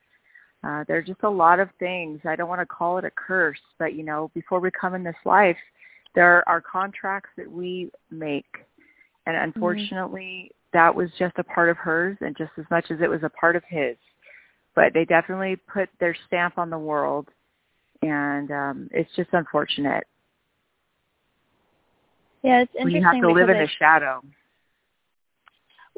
Uh, 0.63 0.85
there 0.87 0.97
are 0.97 1.01
just 1.01 1.23
a 1.23 1.29
lot 1.29 1.59
of 1.59 1.67
things. 1.77 2.21
I 2.23 2.37
don't 2.37 2.47
want 2.47 2.61
to 2.61 2.65
call 2.65 2.97
it 2.97 3.03
a 3.03 3.11
curse, 3.11 3.59
but 3.77 3.95
you 3.95 4.03
know, 4.03 4.31
before 4.33 4.61
we 4.61 4.71
come 4.71 4.95
in 4.95 5.03
this 5.03 5.15
life, 5.25 5.57
there 6.15 6.47
are 6.47 6.61
contracts 6.61 7.31
that 7.35 7.51
we 7.51 7.91
make. 8.09 8.45
And 9.25 9.35
mm-hmm. 9.35 9.43
unfortunately, 9.43 10.51
mm-hmm. 10.51 10.77
that 10.77 10.95
was 10.95 11.09
just 11.19 11.37
a 11.37 11.43
part 11.43 11.69
of 11.69 11.75
hers 11.75 12.17
and 12.21 12.37
just 12.37 12.51
as 12.57 12.65
much 12.71 12.85
as 12.89 13.01
it 13.01 13.09
was 13.09 13.23
a 13.23 13.29
part 13.29 13.57
of 13.57 13.63
his. 13.67 13.97
But 14.73 14.93
they 14.93 15.03
definitely 15.03 15.57
put 15.57 15.89
their 15.99 16.15
stamp 16.27 16.57
on 16.57 16.69
the 16.69 16.79
world 16.79 17.27
and 18.01 18.49
um 18.51 18.89
it's 18.93 19.13
just 19.17 19.31
unfortunate. 19.33 20.05
Yeah, 22.41 22.61
it's 22.61 22.71
interesting. 22.73 23.01
We 23.01 23.03
have 23.03 23.21
to 23.21 23.31
live 23.33 23.49
in 23.49 23.57
the 23.57 23.67
shadow 23.77 24.23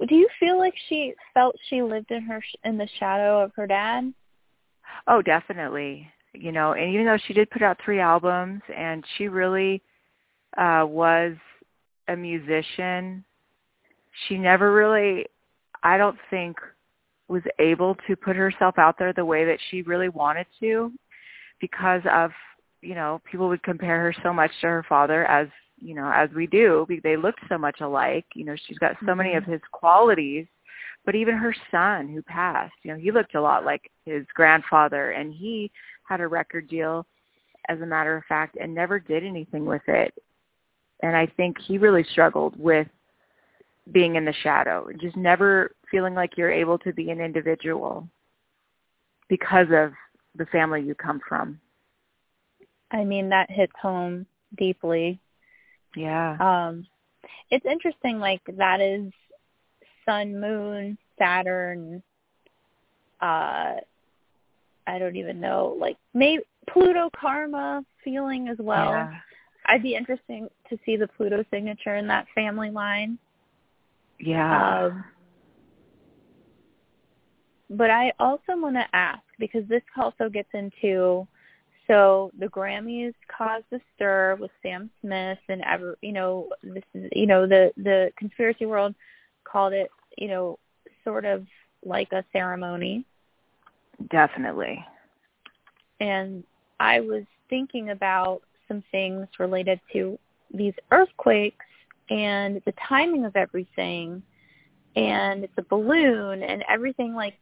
do 0.08 0.15
you 0.15 0.27
feel 0.39 0.58
like 0.58 0.74
she 0.89 1.13
felt 1.34 1.55
she 1.70 1.81
lived 1.81 2.12
in 2.12 2.22
her 2.24 2.41
in 2.63 2.77
the 2.77 2.88
shadow 3.00 3.43
of 3.43 3.51
her 3.55 3.67
dad? 3.67 4.13
Oh, 5.08 5.22
definitely. 5.22 6.08
You 6.34 6.51
know, 6.51 6.74
and 6.74 6.93
even 6.93 7.05
though 7.05 7.17
she 7.27 7.34
did 7.34 7.50
put 7.50 7.62
out 7.62 7.77
three 7.84 8.00
albums 8.00 8.62
and 8.75 9.03
she 9.17 9.27
really 9.27 9.81
uh 10.58 10.86
was 10.86 11.34
a 12.08 12.15
musician, 12.15 13.24
she 14.27 14.38
never 14.38 14.74
really 14.74 15.25
I 15.84 15.98
don't 15.98 16.17
think 16.29 16.58
was 17.27 17.43
able 17.60 17.96
to 18.08 18.15
put 18.15 18.36
herself 18.36 18.77
out 18.77 19.00
there 19.00 19.13
the 19.13 19.25
way 19.25 19.46
that 19.46 19.58
she 19.70 19.81
really 19.84 20.10
wanted 20.10 20.46
to 20.60 20.91
because 21.62 22.01
of, 22.12 22.31
you 22.81 22.93
know, 22.93 23.22
people 23.29 23.48
would 23.48 23.63
compare 23.63 24.01
her 24.01 24.13
so 24.22 24.34
much 24.34 24.51
to 24.60 24.67
her 24.67 24.86
father 24.88 25.25
as 25.25 25.48
you 25.82 25.96
know, 25.96 26.12
as 26.14 26.30
we 26.36 26.48
do, 26.48 26.86
they 27.04 27.18
looked 27.18 27.42
so 27.50 27.58
much 27.58 27.82
alike. 27.82 28.26
You 28.36 28.46
know, 28.46 28.56
she's 28.68 28.78
got 28.78 28.96
so 29.00 29.08
mm-hmm. 29.08 29.18
many 29.18 29.34
of 29.34 29.44
mm-hmm. 29.44 29.54
his 29.54 29.62
qualities. 29.72 30.46
But 31.04 31.16
even 31.16 31.36
her 31.36 31.56
son 31.72 32.08
who 32.08 32.22
passed, 32.22 32.76
you 32.84 32.94
know, 32.94 33.00
he 33.00 33.12
looked 33.12 33.34
a 33.34 33.42
lot 33.42 33.66
like 33.66 33.90
his 34.06 34.24
grandfather 34.36 35.12
and 35.12 35.34
he 35.34 35.72
had 36.04 36.22
a 36.22 36.28
record 36.28 36.70
deal 36.70 37.08
as 37.70 37.82
a 37.82 37.86
matter 37.86 38.16
of 38.16 38.24
fact 38.26 38.56
and 38.62 38.74
never 38.74 39.00
did 39.00 39.24
anything 39.24 39.66
with 39.66 39.82
it. 39.88 40.14
And 41.02 41.16
I 41.16 41.26
think 41.26 41.58
he 41.60 41.80
really 41.80 42.06
struggled 42.12 42.56
with 42.56 42.88
being 43.92 44.16
in 44.16 44.26
the 44.26 44.34
shadow, 44.44 44.90
just 45.00 45.18
never 45.18 45.76
feeling 45.90 46.14
like 46.14 46.38
you're 46.38 46.52
able 46.52 46.78
to 46.80 46.94
be 46.94 47.10
an 47.10 47.20
individual 47.20 48.08
because 49.28 49.68
of 49.72 49.94
the 50.36 50.46
family 50.52 50.84
you 50.84 50.94
come 50.94 51.20
from. 51.28 51.60
I 52.92 53.04
mean, 53.04 53.30
that 53.30 53.50
hits 53.50 53.74
home 53.82 54.28
deeply 54.56 55.20
yeah. 55.95 56.38
Um, 56.39 56.88
it's 57.50 57.65
interesting. 57.65 58.19
Like 58.19 58.41
that 58.57 58.81
is 58.81 59.12
Sun, 60.05 60.39
Moon, 60.39 60.98
Saturn. 61.17 62.01
Uh, 63.21 63.75
I 64.88 65.00
don't 65.00 65.15
even 65.15 65.39
know. 65.39 65.77
Like 65.79 65.98
maybe 66.13 66.43
Pluto 66.69 67.10
karma 67.19 67.83
feeling 68.03 68.48
as 68.48 68.57
well. 68.60 68.91
Yeah. 68.91 69.12
I'd 69.67 69.83
be 69.83 69.95
interesting 69.95 70.50
to 70.69 70.77
see 70.86 70.98
the 70.98 71.07
Pluto 71.07 71.43
signature 71.51 71.95
in 71.95 72.07
that 72.07 72.25
family 72.33 72.71
line. 72.71 73.19
Yeah. 74.19 74.86
Um, 74.86 75.03
but 77.69 77.89
I 77.89 78.12
also 78.19 78.57
want 78.57 78.75
to 78.75 78.86
ask 78.93 79.21
because 79.39 79.63
this 79.67 79.83
also 79.98 80.29
gets 80.29 80.50
into 80.53 81.27
so 81.91 82.31
the 82.39 82.48
Grammys 82.48 83.13
caused 83.27 83.65
a 83.74 83.79
stir 83.95 84.38
with 84.39 84.51
Sam 84.63 84.89
Smith 85.01 85.39
and 85.50 85.62
ever, 85.63 85.98
you 86.01 86.13
know, 86.13 86.48
this 86.63 86.83
is, 86.93 87.10
you 87.13 87.27
know, 87.27 87.45
the 87.45 87.74
the 87.75 88.12
conspiracy 88.17 88.65
world 88.65 88.95
called 89.43 89.74
it, 89.74 89.91
you 90.17 90.29
know, 90.29 90.57
sort 91.03 91.25
of 91.25 91.45
like 91.83 92.13
a 92.13 92.24
ceremony. 92.31 93.05
Definitely. 94.10 94.83
And 96.00 96.45
I 96.79 97.01
was 97.01 97.24
thinking 97.50 97.89
about 97.89 98.41
some 98.69 98.83
things 98.91 99.27
related 99.38 99.81
to 99.91 100.17
these 100.53 100.74
earthquakes 100.91 101.65
and 102.10 102.62
the 102.65 102.74
timing 102.88 103.25
of 103.25 103.36
everything 103.36 104.24
and 104.95 105.43
it's 105.43 105.53
a 105.57 105.63
balloon 105.63 106.41
and 106.43 106.63
everything 106.69 107.13
like 107.13 107.36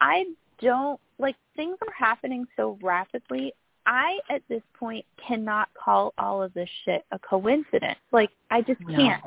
I 0.00 0.24
don't 0.60 1.00
like 1.18 1.36
things 1.54 1.76
are 1.86 1.94
happening 1.96 2.46
so 2.56 2.78
rapidly. 2.82 3.52
I 3.86 4.18
at 4.28 4.42
this 4.48 4.62
point 4.78 5.04
cannot 5.26 5.68
call 5.74 6.12
all 6.18 6.42
of 6.42 6.52
this 6.54 6.68
shit 6.84 7.04
a 7.12 7.18
coincidence. 7.18 7.98
Like 8.12 8.30
I 8.50 8.62
just 8.62 8.80
can't. 8.88 9.22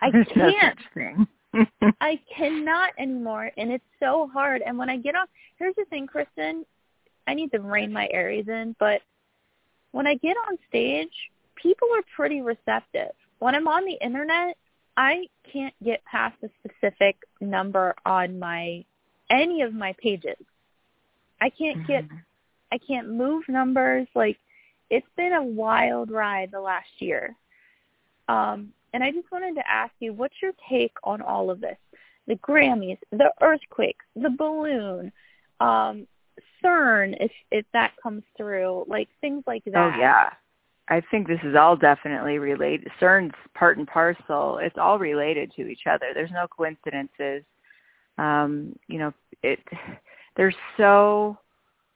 I 0.00 0.10
can't. 0.34 0.78
thing. 0.94 1.26
I 2.00 2.18
cannot 2.34 2.90
anymore 2.98 3.50
and 3.56 3.72
it's 3.72 3.84
so 4.00 4.30
hard. 4.32 4.62
And 4.64 4.78
when 4.78 4.88
I 4.88 4.96
get 4.96 5.14
off 5.14 5.28
here's 5.58 5.74
the 5.76 5.84
thing, 5.86 6.06
Kristen, 6.06 6.64
I 7.26 7.34
need 7.34 7.52
to 7.52 7.58
rein 7.58 7.92
my 7.92 8.08
Aries 8.12 8.48
in, 8.48 8.74
but 8.78 9.02
when 9.92 10.06
I 10.06 10.14
get 10.14 10.36
on 10.48 10.58
stage, 10.68 11.12
people 11.56 11.88
are 11.94 12.02
pretty 12.16 12.40
receptive. 12.40 13.12
When 13.38 13.54
I'm 13.54 13.68
on 13.68 13.84
the 13.84 13.98
internet, 14.00 14.56
I 14.96 15.28
can't 15.52 15.74
get 15.84 16.04
past 16.04 16.36
a 16.42 16.50
specific 16.60 17.16
number 17.40 17.94
on 18.04 18.38
my 18.38 18.84
any 19.30 19.62
of 19.62 19.72
my 19.72 19.94
pages. 20.02 20.36
I 21.42 21.50
can't 21.50 21.84
get 21.86 22.04
Mhm. 22.08 22.22
I 22.70 22.78
can't 22.78 23.08
move 23.08 23.48
numbers. 23.48 24.06
Like 24.14 24.38
it's 24.90 25.08
been 25.16 25.32
a 25.32 25.42
wild 25.42 26.10
ride 26.10 26.50
the 26.52 26.60
last 26.60 27.02
year. 27.02 27.34
Um, 28.28 28.72
and 28.92 29.02
I 29.02 29.10
just 29.10 29.30
wanted 29.32 29.56
to 29.56 29.68
ask 29.68 29.92
you, 29.98 30.12
what's 30.12 30.40
your 30.40 30.52
take 30.68 30.94
on 31.02 31.20
all 31.20 31.50
of 31.50 31.60
this? 31.60 31.78
The 32.26 32.36
Grammys, 32.36 32.98
the 33.10 33.32
earthquakes, 33.40 34.04
the 34.14 34.30
balloon, 34.30 35.12
um, 35.58 36.06
CERN, 36.62 37.16
if 37.18 37.32
if 37.50 37.66
that 37.72 37.96
comes 38.02 38.22
through, 38.36 38.84
like 38.86 39.08
things 39.20 39.42
like 39.46 39.64
that. 39.64 39.94
Oh 39.94 39.98
yeah. 39.98 40.30
I 40.88 41.00
think 41.10 41.26
this 41.26 41.40
is 41.42 41.56
all 41.56 41.76
definitely 41.76 42.38
related. 42.38 42.90
CERN's 43.00 43.34
part 43.54 43.78
and 43.78 43.88
parcel. 43.88 44.58
It's 44.58 44.78
all 44.78 44.98
related 44.98 45.52
to 45.56 45.66
each 45.66 45.86
other. 45.86 46.12
There's 46.14 46.30
no 46.30 46.46
coincidences. 46.46 47.44
Um, 48.18 48.78
you 48.88 48.98
know, 48.98 49.12
it 49.42 49.60
there's 50.36 50.56
so 50.76 51.36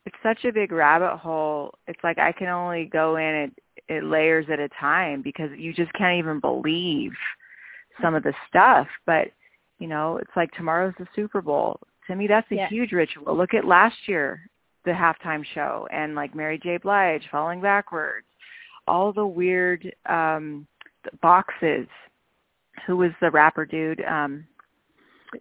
it's 0.05 0.17
such 0.23 0.45
a 0.45 0.53
big 0.53 0.71
rabbit 0.73 1.17
hole. 1.17 1.75
It's 1.89 2.03
like 2.05 2.19
I 2.19 2.33
can 2.33 2.47
only 2.49 2.85
go 2.87 3.17
in 3.17 3.53
at, 3.89 3.97
at 3.97 4.05
layers 4.05 4.47
at 4.51 4.61
a 4.61 4.69
time 4.81 5.21
because 5.23 5.51
you 5.57 5.73
just 5.73 5.93
can't 5.95 6.19
even 6.19 6.39
believe 6.41 7.13
some 8.01 8.15
of 8.15 8.23
the 8.23 8.35
stuff. 8.49 8.87
But 9.05 9.29
you 9.79 9.89
know, 9.89 10.19
it's 10.19 10.31
like 10.37 10.51
tomorrow's 10.53 10.95
the 10.99 11.07
Super 11.15 11.43
Bowl. 11.43 11.81
To 12.07 12.15
me, 12.15 12.27
that's 12.27 12.51
a 12.53 12.55
Yeah. 12.55 12.69
huge 12.69 12.93
ritual. 12.93 13.37
Look 13.37 13.53
at 13.53 13.65
last 13.65 13.97
year, 14.07 14.49
the 14.85 14.93
halftime 14.93 15.45
show, 15.55 15.89
and 15.93 16.15
like 16.15 16.35
Mary 16.35 16.59
J. 16.63 16.79
Blige 16.79 17.29
falling 17.31 17.61
backwards, 17.61 18.27
all 18.87 19.13
the 19.13 19.27
weird 19.27 19.93
um 20.09 20.67
boxes. 21.21 21.89
Who 22.87 22.97
was 22.99 23.11
the 23.21 23.31
rapper 23.31 23.67
dude? 23.67 24.03
Um 24.05 24.47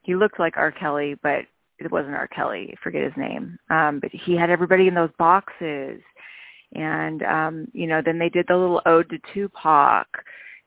he 0.03 0.15
looked 0.15 0.39
like 0.39 0.57
R. 0.57 0.71
Kelly, 0.71 1.15
but 1.21 1.45
it 1.79 1.91
wasn't 1.91 2.15
R. 2.15 2.27
Kelly. 2.27 2.69
I 2.71 2.83
forget 2.83 3.03
his 3.03 3.13
name. 3.17 3.57
Um, 3.69 3.99
but 3.99 4.11
he 4.11 4.35
had 4.35 4.49
everybody 4.49 4.87
in 4.87 4.95
those 4.95 5.09
boxes. 5.17 6.01
And 6.73 7.23
um, 7.23 7.67
you 7.73 7.87
know, 7.87 8.01
then 8.03 8.19
they 8.19 8.29
did 8.29 8.45
the 8.47 8.55
little 8.55 8.81
ode 8.85 9.09
to 9.09 9.17
Tupac 9.33 10.07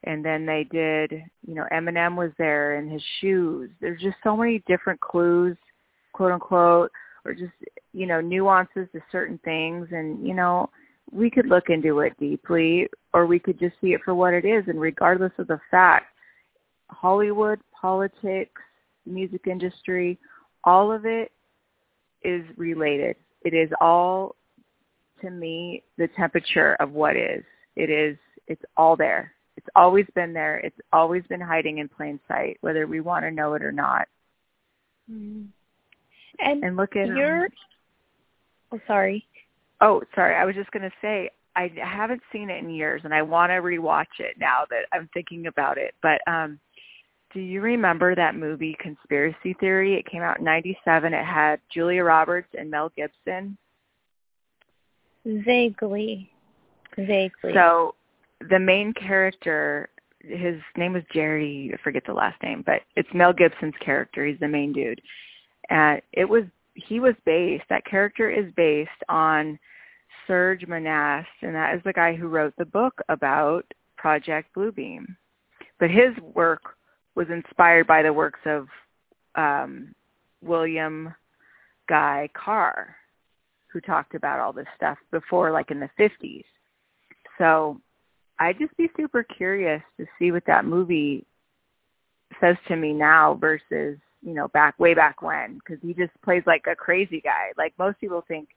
and 0.04 0.24
then 0.24 0.46
they 0.46 0.64
did, 0.70 1.12
you 1.46 1.54
know, 1.54 1.66
Eminem 1.72 2.16
was 2.16 2.30
there 2.38 2.76
in 2.76 2.88
his 2.88 3.02
shoes. 3.20 3.70
There's 3.80 4.00
just 4.00 4.16
so 4.22 4.36
many 4.36 4.62
different 4.66 5.00
clues, 5.00 5.56
quote 6.12 6.32
unquote, 6.32 6.92
or 7.24 7.34
just, 7.34 7.52
you 7.92 8.06
know, 8.06 8.20
nuances 8.20 8.88
to 8.92 9.00
certain 9.10 9.38
things 9.44 9.88
and, 9.90 10.26
you 10.26 10.34
know, 10.34 10.70
we 11.10 11.30
could 11.30 11.46
look 11.46 11.68
into 11.68 12.00
it 12.00 12.12
deeply 12.18 12.86
or 13.12 13.26
we 13.26 13.38
could 13.38 13.58
just 13.58 13.74
see 13.80 13.88
it 13.88 14.00
for 14.04 14.14
what 14.14 14.34
it 14.34 14.44
is 14.44 14.64
and 14.68 14.80
regardless 14.80 15.32
of 15.38 15.48
the 15.48 15.60
fact, 15.70 16.06
Hollywood, 16.90 17.60
politics, 17.78 18.60
music 19.04 19.46
industry, 19.46 20.18
all 20.68 20.92
of 20.92 21.06
it 21.06 21.32
is 22.22 22.44
related. 22.58 23.16
It 23.42 23.54
is 23.54 23.70
all 23.80 24.36
to 25.22 25.30
me 25.30 25.82
the 25.96 26.08
temperature 26.08 26.76
of 26.78 26.92
what 26.92 27.16
is. 27.16 27.42
It 27.74 27.88
is 27.88 28.18
it's 28.46 28.62
all 28.76 28.94
there. 28.94 29.32
It's 29.56 29.66
always 29.74 30.04
been 30.14 30.34
there. 30.34 30.58
It's 30.58 30.78
always 30.92 31.22
been 31.28 31.40
hiding 31.40 31.78
in 31.78 31.88
plain 31.88 32.20
sight, 32.28 32.58
whether 32.60 32.86
we 32.86 33.00
want 33.00 33.24
to 33.24 33.30
know 33.30 33.54
it 33.54 33.62
or 33.62 33.72
not. 33.72 34.08
Mm. 35.10 35.46
And, 36.38 36.62
And 36.62 36.76
look 36.76 36.96
at 36.96 37.08
um, 37.08 37.16
oh 38.72 38.80
sorry. 38.86 39.24
Oh, 39.80 40.02
sorry. 40.14 40.34
I 40.34 40.44
was 40.44 40.54
just 40.54 40.70
going 40.70 40.82
to 40.82 40.92
say 41.00 41.30
I 41.56 41.72
haven't 41.82 42.22
seen 42.30 42.50
it 42.50 42.62
in 42.62 42.68
years, 42.70 43.02
and 43.04 43.14
I 43.14 43.22
want 43.22 43.50
to 43.50 43.54
rewatch 43.54 44.20
it 44.20 44.36
now 44.38 44.64
that 44.70 44.82
I'm 44.92 45.08
thinking 45.14 45.46
about 45.46 45.78
it. 45.78 45.94
But 46.02 46.20
um, 46.30 46.60
do 47.32 47.40
you 47.40 47.60
remember 47.60 48.14
that 48.14 48.34
movie 48.34 48.76
Conspiracy 48.80 49.54
Theory? 49.60 49.94
It 49.94 50.06
came 50.06 50.22
out 50.22 50.38
in 50.38 50.44
'97. 50.44 51.12
It 51.12 51.24
had 51.24 51.60
Julia 51.72 52.04
Roberts 52.04 52.48
and 52.58 52.70
Mel 52.70 52.90
Gibson. 52.96 53.56
Vaguely. 55.24 56.30
Vaguely. 56.96 57.52
So 57.52 57.94
the 58.48 58.58
main 58.58 58.92
character, 58.94 59.88
his 60.20 60.60
name 60.76 60.94
was 60.94 61.02
Jerry. 61.12 61.70
I 61.72 61.82
forget 61.82 62.02
the 62.06 62.14
last 62.14 62.42
name, 62.42 62.62
but 62.64 62.82
it's 62.96 63.08
Mel 63.12 63.32
Gibson's 63.32 63.74
character. 63.80 64.24
He's 64.24 64.40
the 64.40 64.48
main 64.48 64.72
dude, 64.72 65.00
and 65.70 66.00
it 66.12 66.24
was 66.28 66.44
he 66.74 67.00
was 67.00 67.14
based. 67.26 67.64
That 67.68 67.84
character 67.84 68.30
is 68.30 68.52
based 68.56 68.90
on 69.08 69.58
Serge 70.26 70.66
Monast, 70.66 71.26
and 71.42 71.54
that 71.54 71.74
is 71.74 71.82
the 71.84 71.92
guy 71.92 72.14
who 72.14 72.28
wrote 72.28 72.54
the 72.56 72.64
book 72.64 72.94
about 73.08 73.64
Project 73.96 74.54
Bluebeam. 74.56 75.04
But 75.78 75.90
his 75.90 76.16
work 76.34 76.77
was 77.18 77.26
inspired 77.30 77.84
by 77.88 78.00
the 78.00 78.12
works 78.12 78.38
of 78.46 78.68
um, 79.34 79.92
William 80.40 81.12
Guy 81.88 82.28
Carr, 82.32 82.94
who 83.66 83.80
talked 83.80 84.14
about 84.14 84.38
all 84.38 84.52
this 84.52 84.68
stuff 84.76 84.96
before, 85.10 85.50
like 85.50 85.72
in 85.72 85.80
the 85.80 85.90
50s. 85.98 86.44
So 87.36 87.80
I'd 88.38 88.60
just 88.60 88.76
be 88.76 88.88
super 88.96 89.24
curious 89.24 89.82
to 89.98 90.06
see 90.16 90.30
what 90.30 90.44
that 90.46 90.64
movie 90.64 91.26
says 92.40 92.56
to 92.68 92.76
me 92.76 92.92
now 92.92 93.34
versus, 93.34 93.98
you 94.22 94.32
know, 94.34 94.46
back 94.48 94.78
way 94.78 94.94
back 94.94 95.20
when, 95.20 95.54
because 95.54 95.82
he 95.82 95.94
just 95.94 96.12
plays 96.22 96.44
like 96.46 96.66
a 96.70 96.76
crazy 96.76 97.20
guy. 97.20 97.50
Like 97.56 97.74
most 97.80 97.98
people 97.98 98.24
think, 98.28 98.50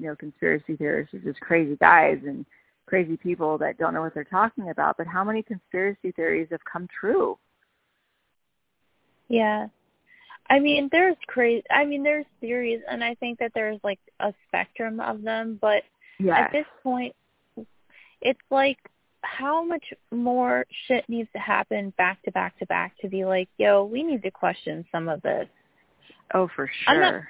you 0.00 0.08
know, 0.08 0.16
conspiracy 0.16 0.74
theorists 0.74 1.14
are 1.14 1.20
just 1.20 1.38
crazy 1.38 1.76
guys 1.76 2.18
and 2.26 2.44
crazy 2.86 3.16
people 3.16 3.58
that 3.58 3.78
don't 3.78 3.94
know 3.94 4.00
what 4.00 4.12
they're 4.12 4.24
talking 4.24 4.70
about. 4.70 4.96
But 4.96 5.06
how 5.06 5.22
many 5.22 5.40
conspiracy 5.44 6.10
theories 6.10 6.48
have 6.50 6.64
come 6.64 6.88
true? 7.00 7.38
Yeah. 9.28 9.68
I 10.50 10.58
mean, 10.60 10.88
there's 10.90 11.16
crazy. 11.26 11.62
I 11.70 11.84
mean, 11.84 12.02
there's 12.02 12.24
theories, 12.40 12.80
and 12.90 13.04
I 13.04 13.14
think 13.16 13.38
that 13.38 13.52
there's 13.54 13.78
like 13.84 14.00
a 14.20 14.32
spectrum 14.46 15.00
of 15.00 15.22
them. 15.22 15.58
But 15.60 15.82
Yes. 16.18 16.36
at 16.46 16.52
this 16.52 16.66
point, 16.82 17.14
it's 18.20 18.40
like 18.50 18.78
how 19.22 19.62
much 19.64 19.84
more 20.10 20.64
shit 20.86 21.08
needs 21.08 21.28
to 21.32 21.38
happen 21.38 21.90
back 21.98 22.20
to 22.22 22.32
back 22.32 22.58
to 22.58 22.66
back 22.66 22.94
to 23.02 23.08
be 23.08 23.24
like, 23.24 23.48
yo, 23.58 23.84
we 23.84 24.02
need 24.02 24.22
to 24.22 24.30
question 24.30 24.84
some 24.90 25.08
of 25.08 25.22
this. 25.22 25.46
Oh, 26.34 26.48
for 26.56 26.68
sure. 26.84 27.00
not- 27.00 27.22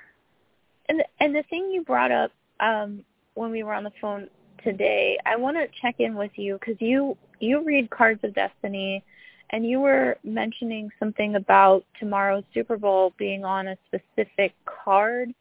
And 0.88 1.00
the, 1.00 1.04
and 1.20 1.34
the 1.34 1.42
thing 1.50 1.70
you 1.70 1.82
brought 1.82 2.12
up 2.12 2.30
um, 2.60 3.04
when 3.34 3.50
we 3.50 3.62
were 3.62 3.74
on 3.74 3.84
the 3.84 3.92
phone 4.00 4.28
today, 4.64 5.18
I 5.26 5.36
want 5.36 5.56
to 5.56 5.66
check 5.82 5.96
in 5.98 6.14
with 6.14 6.32
you 6.36 6.54
because 6.58 6.76
you 6.80 7.16
you 7.40 7.62
read 7.62 7.90
Cards 7.90 8.20
of 8.24 8.34
Destiny, 8.34 9.04
and 9.50 9.64
you 9.64 9.80
were 9.80 10.16
mentioning 10.24 10.90
something 10.98 11.36
about 11.36 11.84
tomorrow's 11.98 12.44
Super 12.52 12.76
Bowl 12.76 13.12
being 13.18 13.44
on 13.44 13.68
a 13.68 13.76
specific 13.86 14.52
card. 14.66 15.32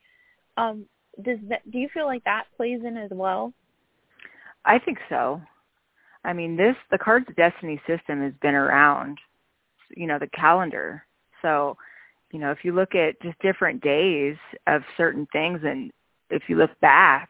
Um, 0.55 0.85
does 1.23 1.39
that 1.49 1.69
do 1.71 1.79
you 1.79 1.89
feel 1.93 2.05
like 2.05 2.23
that 2.23 2.45
plays 2.55 2.81
in 2.85 2.97
as 2.97 3.09
well? 3.11 3.53
I 4.65 4.79
think 4.79 4.99
so. 5.09 5.41
I 6.23 6.33
mean, 6.33 6.55
this 6.55 6.75
the 6.91 6.97
Cards 6.97 7.27
Destiny 7.35 7.81
system 7.87 8.21
has 8.21 8.33
been 8.41 8.55
around, 8.55 9.17
you 9.95 10.07
know, 10.07 10.19
the 10.19 10.27
calendar. 10.27 11.03
So, 11.41 11.77
you 12.31 12.39
know, 12.39 12.51
if 12.51 12.59
you 12.63 12.73
look 12.73 12.95
at 12.95 13.21
just 13.21 13.39
different 13.39 13.81
days 13.81 14.35
of 14.67 14.81
certain 14.95 15.27
things, 15.31 15.61
and 15.63 15.91
if 16.29 16.43
you 16.47 16.57
look 16.57 16.77
back, 16.81 17.29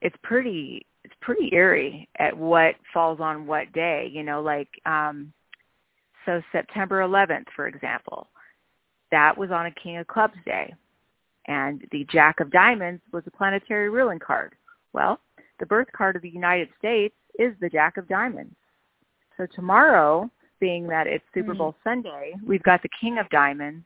it's 0.00 0.16
pretty 0.22 0.86
it's 1.04 1.14
pretty 1.20 1.50
eerie 1.52 2.08
at 2.18 2.36
what 2.36 2.74
falls 2.92 3.20
on 3.20 3.46
what 3.46 3.72
day. 3.72 4.10
You 4.12 4.22
know, 4.22 4.42
like 4.42 4.68
um, 4.86 5.32
so 6.26 6.42
September 6.52 7.00
11th, 7.00 7.46
for 7.54 7.66
example, 7.66 8.28
that 9.10 9.36
was 9.36 9.50
on 9.50 9.66
a 9.66 9.70
King 9.70 9.98
of 9.98 10.06
Clubs 10.06 10.34
day, 10.44 10.74
and 11.46 11.86
the 11.92 12.06
Jack 12.10 12.40
of 12.40 12.50
Diamonds 12.50 13.02
was 13.12 13.22
a 13.26 13.30
planetary 13.30 13.90
ruling 13.90 14.18
card. 14.18 14.54
Well, 14.92 15.20
the 15.60 15.66
birth 15.66 15.88
card 15.96 16.16
of 16.16 16.22
the 16.22 16.30
United 16.30 16.68
States 16.78 17.14
is 17.38 17.54
the 17.60 17.68
Jack 17.68 17.96
of 17.96 18.08
Diamonds. 18.08 18.54
So 19.36 19.46
tomorrow, 19.54 20.30
being 20.60 20.86
that 20.88 21.06
it's 21.06 21.24
Super 21.34 21.54
Mm. 21.54 21.58
Bowl 21.58 21.74
Sunday, 21.84 22.34
we've 22.44 22.62
got 22.62 22.82
the 22.82 22.88
King 23.00 23.18
of 23.18 23.28
Diamonds 23.28 23.84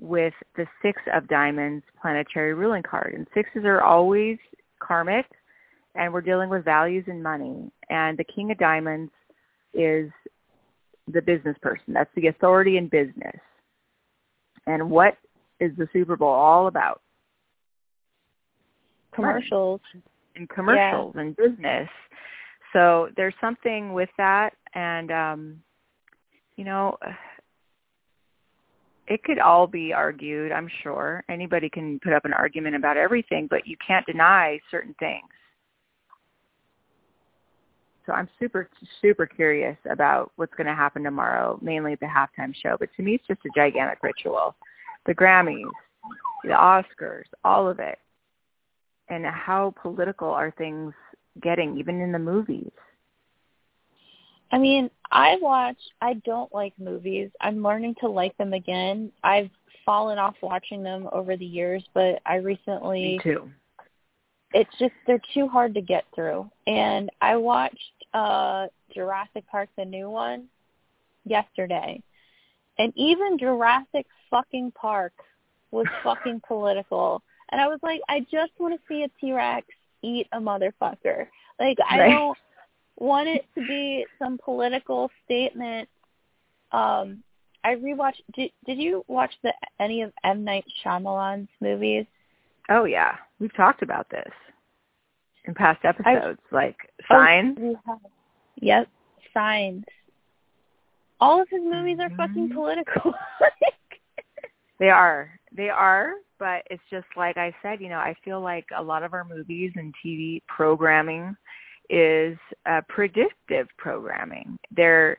with 0.00 0.34
the 0.56 0.66
Six 0.82 1.00
of 1.12 1.28
Diamonds 1.28 1.84
planetary 2.00 2.54
ruling 2.54 2.82
card. 2.82 3.14
And 3.14 3.26
sixes 3.34 3.64
are 3.64 3.82
always 3.82 4.38
karmic 4.80 5.26
and 5.94 6.12
we're 6.12 6.20
dealing 6.20 6.48
with 6.48 6.64
values 6.64 7.04
and 7.08 7.22
money. 7.22 7.70
And 7.90 8.16
the 8.16 8.24
King 8.24 8.50
of 8.50 8.58
Diamonds 8.58 9.12
is 9.74 10.10
the 11.12 11.22
business 11.22 11.56
person. 11.62 11.94
That's 11.94 12.10
the 12.16 12.28
authority 12.28 12.76
in 12.76 12.88
business. 12.88 13.36
And 14.66 14.90
what 14.90 15.16
is 15.58 15.72
the 15.76 15.88
Super 15.92 16.16
Bowl 16.16 16.28
all 16.28 16.66
about? 16.66 17.00
Commercials. 19.14 19.80
And 20.36 20.48
commercials 20.48 21.12
yeah. 21.14 21.20
and 21.20 21.36
business. 21.36 21.88
So 22.72 23.08
there's 23.16 23.34
something 23.40 23.92
with 23.92 24.10
that 24.16 24.50
and 24.74 25.10
um 25.10 25.62
you 26.56 26.64
know 26.64 26.96
it 29.10 29.24
could 29.24 29.40
all 29.40 29.66
be 29.66 29.92
argued, 29.92 30.52
I'm 30.52 30.70
sure. 30.84 31.24
Anybody 31.28 31.68
can 31.68 31.98
put 31.98 32.12
up 32.12 32.24
an 32.24 32.32
argument 32.32 32.76
about 32.76 32.96
everything, 32.96 33.48
but 33.50 33.66
you 33.66 33.76
can't 33.84 34.06
deny 34.06 34.60
certain 34.70 34.94
things. 35.00 35.26
So 38.06 38.12
I'm 38.12 38.28
super, 38.38 38.68
super 39.00 39.26
curious 39.26 39.76
about 39.90 40.32
what's 40.36 40.54
going 40.54 40.66
to 40.66 40.74
happen 40.74 41.02
tomorrow, 41.02 41.58
mainly 41.62 41.92
at 41.92 42.00
the 42.00 42.06
halftime 42.06 42.54
show. 42.54 42.76
But 42.78 42.88
to 42.96 43.02
me, 43.02 43.14
it's 43.14 43.26
just 43.26 43.40
a 43.44 43.50
gigantic 43.54 44.02
ritual. 44.02 44.56
The 45.06 45.14
Grammys, 45.14 45.70
the 46.44 46.50
Oscars, 46.50 47.26
all 47.44 47.68
of 47.68 47.78
it. 47.78 47.98
And 49.08 49.26
how 49.26 49.74
political 49.82 50.28
are 50.28 50.52
things 50.56 50.94
getting, 51.42 51.76
even 51.78 52.00
in 52.00 52.12
the 52.12 52.18
movies? 52.18 52.70
I 54.52 54.58
mean, 54.58 54.90
I 55.12 55.36
watch, 55.40 55.78
I 56.00 56.14
don't 56.24 56.52
like 56.52 56.72
movies. 56.78 57.30
I'm 57.40 57.62
learning 57.62 57.96
to 58.00 58.08
like 58.08 58.36
them 58.36 58.52
again. 58.52 59.12
I've 59.22 59.50
fallen 59.84 60.18
off 60.18 60.34
watching 60.42 60.82
them 60.82 61.08
over 61.12 61.36
the 61.36 61.44
years, 61.44 61.84
but 61.94 62.20
I 62.26 62.36
recently... 62.36 63.18
Me 63.18 63.20
too. 63.22 63.50
It's 64.52 64.70
just, 64.78 64.92
they're 65.06 65.22
too 65.34 65.48
hard 65.48 65.74
to 65.74 65.80
get 65.80 66.04
through. 66.14 66.50
And 66.66 67.10
I 67.20 67.36
watched 67.36 67.78
uh 68.12 68.66
Jurassic 68.94 69.44
Park, 69.48 69.68
the 69.76 69.84
new 69.84 70.10
one, 70.10 70.48
yesterday. 71.24 72.02
And 72.78 72.92
even 72.96 73.38
Jurassic 73.38 74.06
fucking 74.30 74.72
Park 74.72 75.12
was 75.70 75.86
fucking 76.02 76.42
political. 76.46 77.22
And 77.50 77.60
I 77.60 77.68
was 77.68 77.80
like, 77.82 78.00
I 78.08 78.20
just 78.20 78.52
want 78.58 78.74
to 78.74 78.80
see 78.88 79.02
a 79.02 79.08
T-Rex 79.20 79.66
eat 80.02 80.26
a 80.32 80.38
motherfucker. 80.38 81.26
Like, 81.58 81.78
I 81.88 82.00
right. 82.00 82.10
don't 82.10 82.38
want 82.96 83.28
it 83.28 83.44
to 83.54 83.66
be 83.66 84.06
some 84.18 84.38
political 84.42 85.10
statement. 85.24 85.88
Um, 86.72 87.22
I 87.62 87.74
rewatched. 87.74 88.22
Did, 88.34 88.52
did 88.66 88.78
you 88.78 89.04
watch 89.08 89.32
the 89.42 89.52
any 89.78 90.02
of 90.02 90.12
M 90.24 90.44
Night 90.44 90.64
Shyamalan's 90.84 91.48
movies? 91.60 92.06
Oh 92.70 92.84
yeah, 92.84 93.16
we've 93.40 93.54
talked 93.54 93.82
about 93.82 94.08
this 94.10 94.32
in 95.44 95.54
past 95.54 95.84
episodes, 95.84 96.38
I, 96.52 96.54
like 96.54 96.76
Signs. 97.10 97.58
Oh, 97.88 98.00
yep, 98.56 98.88
Signs. 99.34 99.84
All 101.20 101.42
of 101.42 101.48
his 101.50 101.60
movies 101.62 101.98
are 102.00 102.10
fucking 102.10 102.48
mm-hmm. 102.48 102.54
political. 102.54 103.12
they 104.78 104.88
are. 104.88 105.38
They 105.54 105.68
are, 105.68 106.12
but 106.38 106.62
it's 106.70 106.82
just 106.90 107.06
like 107.16 107.36
I 107.36 107.52
said, 107.60 107.80
you 107.80 107.88
know, 107.88 107.98
I 107.98 108.14
feel 108.24 108.40
like 108.40 108.66
a 108.76 108.82
lot 108.82 109.02
of 109.02 109.12
our 109.14 109.24
movies 109.24 109.72
and 109.74 109.92
TV 110.04 110.40
programming 110.46 111.36
is 111.90 112.38
uh, 112.66 112.80
predictive 112.88 113.66
programming. 113.76 114.56
They're 114.74 115.18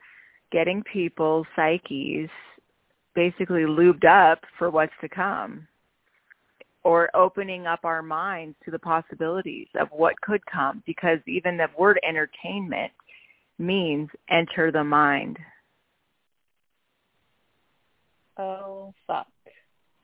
getting 0.53 0.83
people's 0.83 1.45
psyches 1.55 2.29
basically 3.13 3.63
lubed 3.63 4.05
up 4.05 4.39
for 4.57 4.69
what's 4.69 4.93
to 5.01 5.09
come 5.09 5.67
or 6.83 7.09
opening 7.15 7.67
up 7.67 7.81
our 7.83 8.01
minds 8.01 8.55
to 8.65 8.71
the 8.71 8.79
possibilities 8.79 9.67
of 9.79 9.87
what 9.91 10.19
could 10.21 10.41
come 10.45 10.81
because 10.85 11.19
even 11.27 11.57
the 11.57 11.67
word 11.77 11.99
entertainment 12.07 12.91
means 13.59 14.09
enter 14.29 14.71
the 14.71 14.83
mind. 14.83 15.37
Oh, 18.37 18.93
fuck. 19.05 19.27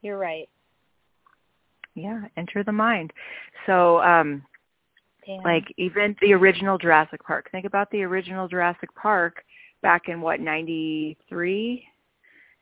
You're 0.02 0.18
right. 0.18 0.48
Yeah, 1.94 2.22
enter 2.36 2.62
the 2.62 2.72
mind. 2.72 3.12
So, 3.66 4.00
um, 4.02 4.44
Damn. 5.26 5.42
like 5.42 5.64
even 5.76 6.14
the 6.22 6.32
original 6.32 6.78
Jurassic 6.78 7.24
Park. 7.24 7.50
Think 7.50 7.66
about 7.66 7.90
the 7.90 8.02
original 8.02 8.46
Jurassic 8.46 8.94
Park 8.94 9.42
back 9.82 10.02
in 10.08 10.20
what, 10.20 10.40
93? 10.40 11.84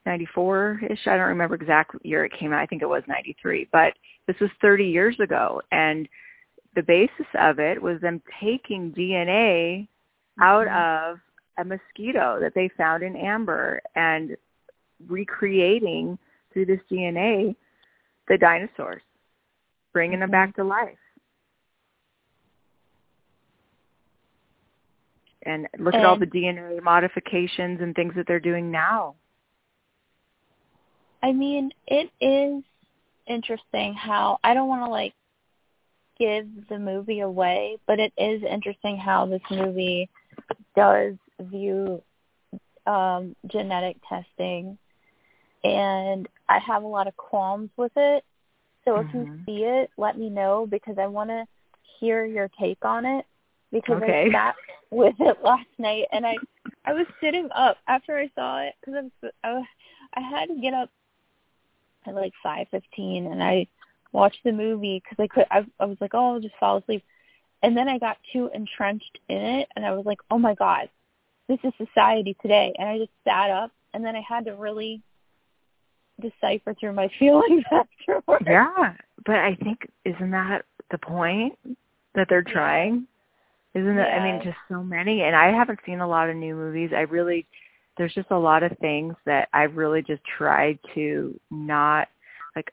94-ish. 0.07 1.07
I 1.07 1.17
don't 1.17 1.29
remember 1.29 1.57
exact 1.57 1.95
year 2.03 2.25
it 2.25 2.33
came 2.39 2.53
out. 2.53 2.61
I 2.61 2.67
think 2.67 2.83
it 2.83 2.89
was 2.89 3.03
93. 3.09 3.69
But 3.73 3.95
this 4.27 4.37
was 4.41 4.51
30 4.61 4.85
years 4.85 5.19
ago. 5.21 5.61
And 5.73 6.09
the 6.75 6.83
basis 6.83 7.27
of 7.41 7.59
it 7.59 7.81
was 7.81 8.01
them 8.01 8.23
taking 8.41 8.93
DNA 8.93 9.89
out 10.41 10.67
mm-hmm. 10.67 11.13
of 11.13 11.19
a 11.59 11.65
mosquito 11.65 12.39
that 12.41 12.53
they 12.55 12.71
found 12.77 13.03
in 13.03 13.17
amber 13.17 13.81
and 13.95 14.37
recreating 15.09 16.19
through 16.53 16.67
this 16.67 16.81
DNA 16.91 17.57
the 18.29 18.39
dinosaurs, 18.39 19.03
bringing 19.93 20.19
mm-hmm. 20.19 20.23
them 20.23 20.31
back 20.31 20.55
to 20.57 20.65
life. 20.65 20.99
And 25.43 25.69
look 25.79 25.95
and, 25.95 26.03
at 26.03 26.09
all 26.09 26.19
the 26.19 26.27
DNA 26.27 26.83
modifications 26.83 27.81
and 27.81 27.95
things 27.95 28.15
that 28.17 28.27
they're 28.27 28.41
doing 28.41 28.71
now. 28.71 29.15
I 31.23 31.33
mean, 31.33 31.73
it 31.87 32.11
is 32.21 32.63
interesting 33.27 33.95
how 33.95 34.39
I 34.45 34.55
don't 34.55 34.69
want 34.69 34.85
to 34.85 34.91
like 34.91 35.15
give 36.19 36.69
the 36.69 36.79
movie 36.79 37.21
away, 37.21 37.79
but 37.87 37.99
it 37.99 38.13
is 38.17 38.43
interesting 38.43 38.97
how 38.97 39.27
this 39.27 39.43
movie 39.51 40.09
does 40.75 41.15
view 41.41 42.03
um 42.87 43.35
genetic 43.47 43.97
testing 44.09 44.79
and 45.65 46.29
I 46.49 46.59
have 46.61 46.85
a 46.85 46.87
lot 46.87 47.09
of 47.09 47.17
qualms 47.17 47.71
with 47.77 47.93
it. 47.97 48.25
So 48.85 48.93
mm-hmm. 48.93 49.09
if 49.09 49.15
you 49.15 49.21
mm-hmm. 49.21 49.45
see 49.45 49.65
it, 49.65 49.91
let 49.97 50.17
me 50.17 50.31
know 50.31 50.67
because 50.71 50.97
I 50.99 51.07
want 51.07 51.31
to 51.31 51.45
hear 51.99 52.25
your 52.25 52.49
take 52.61 52.85
on 52.85 53.05
it 53.05 53.25
because 53.73 54.03
okay. 54.03 54.27
I 54.29 54.33
sat 54.33 54.55
with 54.91 55.17
it 55.19 55.39
last 55.43 55.67
night 55.79 56.05
and 56.13 56.27
I 56.27 56.37
I 56.85 56.93
was 56.93 57.07
sitting 57.21 57.49
up 57.55 57.79
after 57.89 58.17
I 58.17 58.31
saw 58.35 58.61
it 58.63 58.75
because 58.81 59.11
I, 59.43 59.53
was 59.53 59.65
I 60.15 60.21
had 60.21 60.47
to 60.47 60.61
get 60.61 60.75
up 60.75 60.91
at 62.07 62.15
like 62.15 62.33
five 62.43 62.67
fifteen, 62.71 63.27
and 63.27 63.43
I 63.43 63.67
watched 64.13 64.45
the 64.45 64.53
movie 64.53 65.03
because 65.03 65.23
I 65.23 65.27
could. 65.27 65.47
I, 65.51 65.67
I 65.81 65.87
was 65.87 65.99
like, 66.01 66.15
oh, 66.15 66.35
I'll 66.35 66.41
just 66.41 66.55
fall 66.59 66.79
asleep, 66.79 67.05
and 67.63 67.77
then 67.77 67.89
I 67.89 67.99
got 67.99 68.19
too 68.33 68.51
entrenched 68.55 69.19
in 69.29 69.37
it, 69.37 69.69
and 69.77 69.85
I 69.85 69.93
was 69.93 70.07
like, 70.07 70.19
oh 70.31 70.39
my 70.39 70.55
god, 70.55 70.89
this 71.49 71.59
is 71.65 71.73
society 71.79 72.37
today, 72.43 72.73
and 72.79 72.89
I 72.89 72.99
just 72.99 73.13
sat 73.25 73.51
up, 73.51 73.71
and 73.95 74.05
then 74.05 74.17
I 74.17 74.23
had 74.27 74.45
to 74.47 74.55
really 74.55 75.03
decipher 76.21 76.75
through 76.75 76.93
my 76.93 77.09
feelings 77.19 77.65
afterwards. 77.71 78.45
Yeah, 78.47 78.95
but 79.25 79.37
I 79.37 79.55
think 79.63 79.89
isn't 80.05 80.31
that 80.31 80.65
the 80.91 80.99
point 80.99 81.59
that 82.15 82.29
they're 82.29 82.43
trying? 82.43 83.07
Isn't 83.75 83.99
it? 83.99 84.09
Yeah. 84.09 84.17
I 84.17 84.25
mean, 84.25 84.43
just 84.43 84.57
so 84.69 84.83
many, 84.83 85.23
and 85.23 85.37
I 85.37 85.53
haven't 85.53 85.81
seen 85.85 86.01
a 86.01 86.09
lot 86.09 86.31
of 86.31 86.37
new 86.37 86.55
movies. 86.55 86.91
I 86.97 87.03
really 87.03 87.47
there's 87.97 88.15
just 88.15 88.31
a 88.31 88.39
lot 88.39 88.63
of 88.63 88.77
things 88.79 89.15
that 89.25 89.49
I've 89.53 89.77
really 89.77 90.03
just 90.03 90.23
tried 90.37 90.79
to 90.95 91.39
not 91.51 92.09
like 92.55 92.73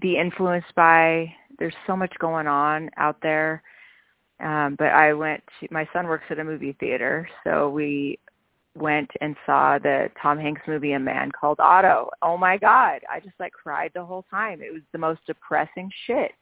be 0.00 0.18
influenced 0.18 0.74
by. 0.74 1.32
There's 1.58 1.74
so 1.86 1.96
much 1.96 2.12
going 2.18 2.46
on 2.46 2.90
out 2.96 3.16
there. 3.22 3.62
Um, 4.40 4.74
but 4.76 4.88
I 4.88 5.12
went 5.12 5.42
to, 5.60 5.68
my 5.70 5.88
son 5.92 6.06
works 6.06 6.24
at 6.30 6.40
a 6.40 6.44
movie 6.44 6.76
theater, 6.80 7.28
so 7.44 7.70
we 7.70 8.18
went 8.74 9.10
and 9.20 9.36
saw 9.46 9.78
the 9.78 10.08
Tom 10.20 10.38
Hanks 10.38 10.62
movie 10.66 10.92
A 10.92 10.98
Man 10.98 11.30
Called 11.30 11.60
Otto. 11.60 12.10
Oh 12.22 12.36
my 12.36 12.56
God. 12.56 13.02
I 13.10 13.20
just 13.20 13.38
like 13.38 13.52
cried 13.52 13.92
the 13.94 14.04
whole 14.04 14.24
time. 14.30 14.62
It 14.62 14.72
was 14.72 14.82
the 14.92 14.98
most 14.98 15.20
depressing 15.26 15.90
shit. 16.06 16.32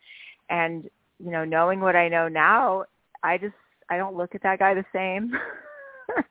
And, 0.48 0.84
you 1.18 1.30
know, 1.30 1.44
knowing 1.44 1.80
what 1.80 1.96
I 1.96 2.08
know 2.08 2.28
now, 2.28 2.84
I 3.22 3.36
just 3.36 3.54
I 3.90 3.96
don't 3.96 4.16
look 4.16 4.34
at 4.34 4.42
that 4.44 4.60
guy 4.60 4.74
the 4.74 4.84
same. 4.94 5.32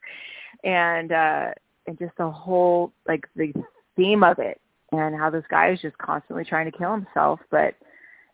and 0.63 1.11
uh 1.11 1.51
and 1.87 1.97
just 1.97 2.15
the 2.17 2.29
whole 2.29 2.91
like 3.07 3.25
the 3.35 3.53
theme 3.95 4.23
of 4.23 4.39
it 4.39 4.59
and 4.91 5.15
how 5.15 5.29
this 5.29 5.43
guy 5.49 5.71
is 5.71 5.81
just 5.81 5.97
constantly 5.97 6.43
trying 6.43 6.69
to 6.69 6.77
kill 6.77 6.91
himself 6.91 7.39
but 7.49 7.75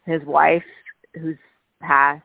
his 0.05 0.21
wife 0.23 0.63
who's 1.19 1.38
passed 1.81 2.23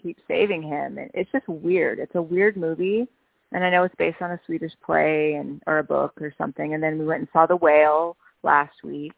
keeps 0.00 0.22
saving 0.28 0.62
him 0.62 0.98
and 0.98 1.10
it's 1.14 1.30
just 1.32 1.48
weird. 1.48 1.98
It's 1.98 2.14
a 2.14 2.22
weird 2.22 2.56
movie 2.56 3.06
and 3.52 3.64
i 3.64 3.70
know 3.70 3.84
it's 3.84 3.94
based 3.96 4.20
on 4.20 4.32
a 4.32 4.40
swedish 4.44 4.72
play 4.84 5.34
and 5.34 5.62
or 5.66 5.78
a 5.78 5.84
book 5.84 6.12
or 6.20 6.34
something 6.36 6.74
and 6.74 6.82
then 6.82 6.98
we 6.98 7.06
went 7.06 7.20
and 7.20 7.28
saw 7.32 7.46
the 7.46 7.56
whale 7.56 8.16
last 8.42 8.82
week 8.84 9.12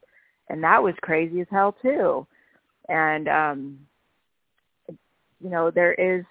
and 0.48 0.62
that 0.62 0.82
was 0.82 0.94
crazy 1.02 1.40
as 1.40 1.46
hell 1.50 1.76
too. 1.82 2.26
And 2.88 3.28
um 3.28 3.78
you 5.40 5.50
know 5.50 5.70
there 5.70 5.94
is 5.94 6.24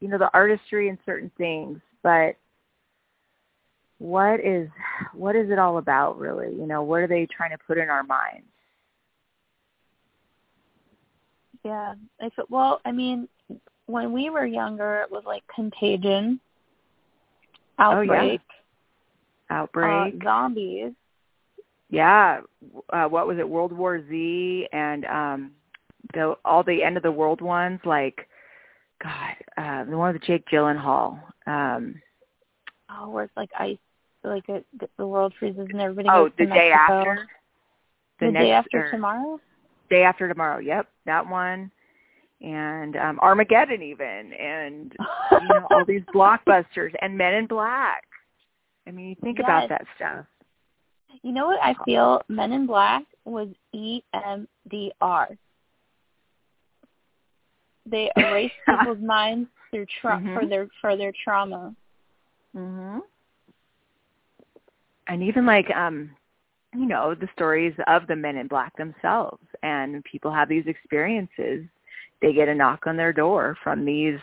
you 0.00 0.08
know 0.08 0.18
the 0.18 0.32
artistry 0.34 0.88
in 0.88 0.98
certain 1.06 1.30
things 1.38 1.78
but 2.02 2.36
what 4.02 4.40
is 4.40 4.68
what 5.14 5.36
is 5.36 5.50
it 5.50 5.58
all 5.58 5.78
about 5.78 6.18
really 6.18 6.52
you 6.54 6.66
know 6.66 6.82
what 6.82 7.00
are 7.00 7.06
they 7.06 7.26
trying 7.26 7.50
to 7.50 7.58
put 7.66 7.78
in 7.78 7.88
our 7.88 8.02
minds 8.02 8.46
yeah 11.64 11.94
if 12.20 12.32
it, 12.38 12.50
well 12.50 12.80
i 12.84 12.90
mean 12.90 13.28
when 13.86 14.12
we 14.12 14.30
were 14.30 14.46
younger, 14.46 15.02
it 15.02 15.10
was 15.10 15.24
like 15.26 15.42
Contagion, 15.54 16.40
Outbreak, 17.78 18.10
oh, 18.10 18.54
yeah. 19.50 19.56
Outbreak, 19.58 20.14
uh, 20.14 20.24
zombies. 20.24 20.92
Yeah, 21.90 22.40
uh, 22.90 23.04
what 23.04 23.26
was 23.26 23.38
it? 23.38 23.48
World 23.48 23.72
War 23.72 24.02
Z 24.08 24.68
and 24.72 25.04
um 25.04 25.50
the 26.14 26.34
all 26.44 26.62
the 26.62 26.82
end 26.82 26.96
of 26.96 27.02
the 27.02 27.12
world 27.12 27.40
ones 27.40 27.80
like 27.84 28.28
God, 29.02 29.34
uh, 29.58 29.84
the 29.84 29.96
one 29.96 30.12
with 30.12 30.22
Jake 30.22 30.46
Gyllenhaal. 30.50 31.20
Um, 31.46 32.00
oh, 32.90 33.10
where 33.10 33.24
it's 33.24 33.36
like 33.36 33.50
ice, 33.58 33.76
like 34.24 34.48
it, 34.48 34.64
the 34.98 35.06
world 35.06 35.32
freezes 35.38 35.68
and 35.70 35.80
everybody 35.80 36.08
oh, 36.10 36.24
goes 36.24 36.32
the 36.38 36.44
to 36.46 36.52
day 36.52 36.70
Mexico. 36.70 36.98
after. 36.98 37.28
The, 38.20 38.30
next, 38.30 38.44
day 38.44 38.50
after 38.52 38.86
or, 38.86 38.90
tomorrow. 38.90 39.40
Day 39.90 40.02
after 40.04 40.28
tomorrow. 40.28 40.58
Yep, 40.58 40.88
that 41.06 41.26
one. 41.28 41.70
And 42.40 42.96
um 42.96 43.18
Armageddon, 43.20 43.82
even, 43.82 44.32
and 44.32 44.92
you 45.42 45.48
know 45.48 45.66
all 45.70 45.84
these 45.86 46.02
blockbusters 46.14 46.92
and 47.00 47.16
Men 47.16 47.34
in 47.34 47.46
Black. 47.46 48.04
I 48.86 48.90
mean, 48.90 49.08
you 49.10 49.16
think 49.22 49.38
Yes. 49.38 49.46
about 49.46 49.68
that 49.68 49.84
stuff. 49.96 50.26
You 51.22 51.32
know 51.32 51.46
what 51.46 51.60
I 51.62 51.74
feel? 51.84 52.20
Men 52.28 52.52
in 52.52 52.66
Black 52.66 53.04
was 53.24 53.48
EMDR. 53.74 55.36
They 57.86 58.10
erase 58.16 58.50
people's 58.68 58.98
minds 59.00 59.48
through 59.70 59.86
tra- 60.00 60.18
Mhm. 60.18 60.34
for 60.34 60.46
their 60.46 60.68
for 60.80 60.96
their 60.96 61.12
trauma. 61.24 61.74
Mhm. 62.56 63.00
And 65.12 65.22
even 65.22 65.44
like 65.44 65.70
um 65.76 66.10
you 66.74 66.86
know, 66.86 67.14
the 67.14 67.28
stories 67.34 67.74
of 67.86 68.06
the 68.06 68.16
men 68.16 68.36
in 68.38 68.46
black 68.48 68.74
themselves 68.78 69.46
and 69.62 70.02
people 70.04 70.32
have 70.32 70.48
these 70.48 70.64
experiences, 70.66 71.66
they 72.22 72.32
get 72.32 72.48
a 72.48 72.54
knock 72.54 72.86
on 72.86 72.96
their 72.96 73.12
door 73.12 73.56
from 73.62 73.84
these 73.84 74.18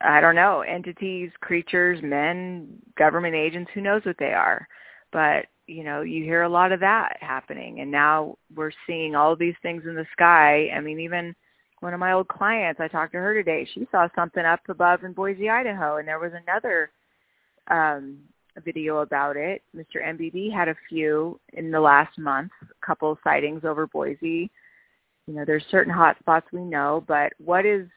I 0.00 0.20
don't 0.20 0.34
know, 0.34 0.60
entities, 0.60 1.30
creatures, 1.40 2.00
men, 2.02 2.82
government 2.98 3.34
agents, 3.36 3.70
who 3.72 3.80
knows 3.80 4.02
what 4.04 4.16
they 4.18 4.32
are. 4.32 4.66
But, 5.12 5.46
you 5.66 5.84
know, 5.84 6.02
you 6.02 6.24
hear 6.24 6.42
a 6.42 6.48
lot 6.48 6.72
of 6.72 6.80
that 6.80 7.16
happening 7.20 7.80
and 7.80 7.90
now 7.90 8.36
we're 8.56 8.72
seeing 8.88 9.14
all 9.14 9.36
these 9.36 9.54
things 9.62 9.84
in 9.86 9.94
the 9.94 10.06
sky. 10.12 10.68
I 10.76 10.80
mean, 10.80 10.98
even 10.98 11.32
one 11.78 11.94
of 11.94 12.00
my 12.00 12.12
old 12.12 12.26
clients, 12.26 12.80
I 12.80 12.88
talked 12.88 13.12
to 13.12 13.18
her 13.18 13.34
today. 13.34 13.68
She 13.72 13.86
saw 13.92 14.08
something 14.16 14.44
up 14.44 14.60
above 14.68 15.04
in 15.04 15.12
Boise, 15.12 15.48
Idaho, 15.48 15.98
and 15.98 16.08
there 16.08 16.18
was 16.18 16.32
another 16.32 16.90
um, 17.68 18.18
video 18.60 18.98
about 18.98 19.36
it. 19.36 19.62
Mr. 19.76 20.02
MBB 20.02 20.52
had 20.52 20.68
a 20.68 20.76
few 20.88 21.38
in 21.52 21.70
the 21.70 21.80
last 21.80 22.18
month, 22.18 22.52
a 22.62 22.86
couple 22.86 23.12
of 23.12 23.18
sightings 23.24 23.64
over 23.64 23.86
Boise. 23.86 24.50
You 25.26 25.34
know, 25.34 25.44
there's 25.44 25.64
certain 25.70 25.92
hot 25.92 26.16
spots 26.20 26.46
we 26.52 26.62
know, 26.62 27.04
but 27.06 27.32
what 27.38 27.66
is 27.66 27.88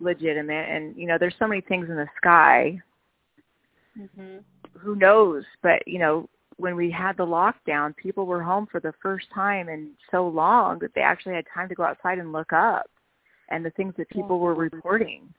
legitimate? 0.00 0.68
And 0.68 0.96
you 0.96 1.06
know, 1.06 1.16
there's 1.18 1.34
so 1.38 1.46
many 1.46 1.60
things 1.62 1.88
in 1.88 1.96
the 1.96 2.08
sky. 2.16 2.80
Mhm. 3.98 4.44
Who 4.78 4.94
knows? 4.96 5.44
But 5.62 5.86
you 5.86 5.98
know, 5.98 6.28
when 6.56 6.76
we 6.76 6.90
had 6.90 7.16
the 7.16 7.26
lockdown, 7.26 7.96
people 7.96 8.26
were 8.26 8.42
home 8.42 8.66
for 8.66 8.80
the 8.80 8.92
first 9.02 9.26
time 9.34 9.68
in 9.68 9.90
so 10.10 10.26
long 10.26 10.78
that 10.78 10.94
they 10.94 11.02
actually 11.02 11.34
had 11.34 11.46
time 11.52 11.68
to 11.68 11.74
go 11.74 11.84
outside 11.84 12.18
and 12.18 12.32
look 12.32 12.52
up 12.52 12.88
and 13.48 13.64
the 13.64 13.70
things 13.70 13.94
that 13.96 14.08
people 14.10 14.38
were 14.38 14.54
reporting. 14.54 15.32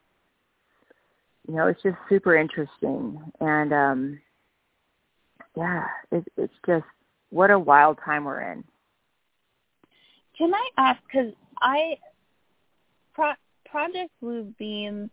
You 1.48 1.56
know, 1.56 1.68
it's 1.68 1.82
just 1.82 1.98
super 2.10 2.36
interesting. 2.36 3.20
And 3.40 3.74
um 3.74 4.20
yeah, 5.58 5.88
it, 6.12 6.24
it's 6.38 6.54
just 6.66 6.86
what 7.32 7.50
a 7.50 7.58
wild 7.58 7.98
time 8.06 8.26
we're 8.26 8.42
in. 8.52 8.64
Can 10.38 10.54
I 10.54 10.70
ask? 10.78 11.02
Because 11.12 11.34
I 11.60 11.98
Pro- 13.14 13.34
Project 13.66 14.12
Blue 14.22 14.54
Beam 14.60 15.10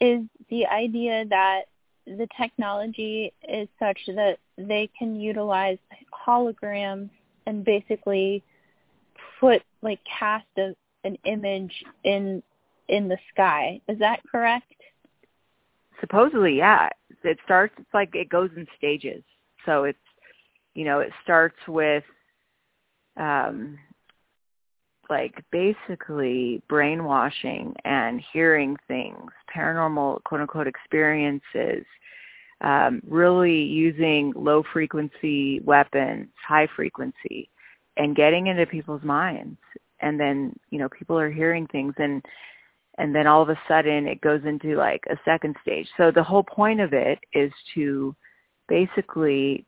is 0.00 0.22
the 0.48 0.66
idea 0.66 1.26
that 1.28 1.64
the 2.06 2.26
technology 2.38 3.32
is 3.46 3.68
such 3.78 3.98
that 4.08 4.38
they 4.56 4.88
can 4.98 5.20
utilize 5.20 5.78
holograms 6.26 7.10
and 7.46 7.64
basically 7.64 8.42
put 9.40 9.62
like 9.82 10.00
cast 10.04 10.46
a, 10.56 10.74
an 11.04 11.18
image 11.24 11.84
in 12.04 12.42
in 12.88 13.08
the 13.08 13.18
sky. 13.32 13.80
Is 13.88 13.98
that 13.98 14.20
correct? 14.30 14.72
Supposedly, 16.00 16.56
yeah. 16.56 16.88
It 17.22 17.38
starts 17.44 17.74
it's 17.78 17.94
like 17.94 18.14
it 18.14 18.28
goes 18.28 18.50
in 18.56 18.66
stages. 18.76 19.22
So 19.64 19.84
it's 19.84 19.98
you 20.74 20.84
know, 20.84 21.00
it 21.00 21.12
starts 21.22 21.56
with 21.68 22.04
um 23.16 23.78
like 25.10 25.44
basically 25.52 26.62
brainwashing 26.68 27.74
and 27.84 28.22
hearing 28.32 28.76
things, 28.88 29.30
paranormal 29.54 30.22
quote 30.24 30.40
unquote 30.40 30.66
experiences, 30.66 31.84
um, 32.60 33.02
really 33.06 33.62
using 33.62 34.32
low 34.34 34.62
frequency 34.72 35.60
weapons, 35.60 36.28
high 36.46 36.68
frequency, 36.74 37.50
and 37.96 38.16
getting 38.16 38.46
into 38.46 38.66
people's 38.66 39.02
minds. 39.02 39.58
And 40.00 40.18
then, 40.18 40.58
you 40.70 40.78
know, 40.78 40.88
people 40.88 41.18
are 41.18 41.30
hearing 41.30 41.66
things 41.68 41.94
and 41.98 42.24
and 42.98 43.14
then 43.14 43.26
all 43.26 43.42
of 43.42 43.48
a 43.48 43.58
sudden 43.66 44.06
it 44.06 44.20
goes 44.20 44.40
into 44.44 44.76
like 44.76 45.02
a 45.10 45.16
second 45.24 45.56
stage. 45.62 45.88
So 45.96 46.10
the 46.10 46.22
whole 46.22 46.44
point 46.44 46.80
of 46.80 46.92
it 46.92 47.18
is 47.32 47.52
to 47.74 48.14
basically 48.68 49.66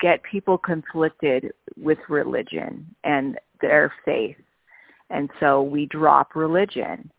get 0.00 0.22
people 0.22 0.58
conflicted 0.58 1.52
with 1.76 1.98
religion 2.08 2.86
and 3.04 3.38
their 3.60 3.92
faith. 4.04 4.36
And 5.10 5.30
so 5.40 5.62
we 5.62 5.86
drop 5.86 6.34
religion. 6.34 7.10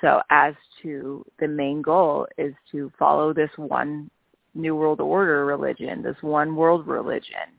So 0.00 0.20
as 0.30 0.54
to 0.82 1.24
the 1.38 1.48
main 1.48 1.82
goal 1.82 2.26
is 2.38 2.54
to 2.72 2.92
follow 2.98 3.32
this 3.32 3.50
one 3.56 4.10
New 4.54 4.74
World 4.74 5.00
Order 5.00 5.44
religion, 5.46 6.02
this 6.02 6.16
one 6.22 6.56
world 6.56 6.86
religion. 6.86 7.56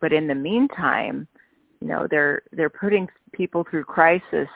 But 0.00 0.12
in 0.12 0.26
the 0.26 0.34
meantime, 0.34 1.28
you 1.80 1.88
know, 1.88 2.06
they're 2.10 2.42
they're 2.52 2.70
putting 2.70 3.08
people 3.32 3.64
through 3.70 3.84
crisis 3.84 4.48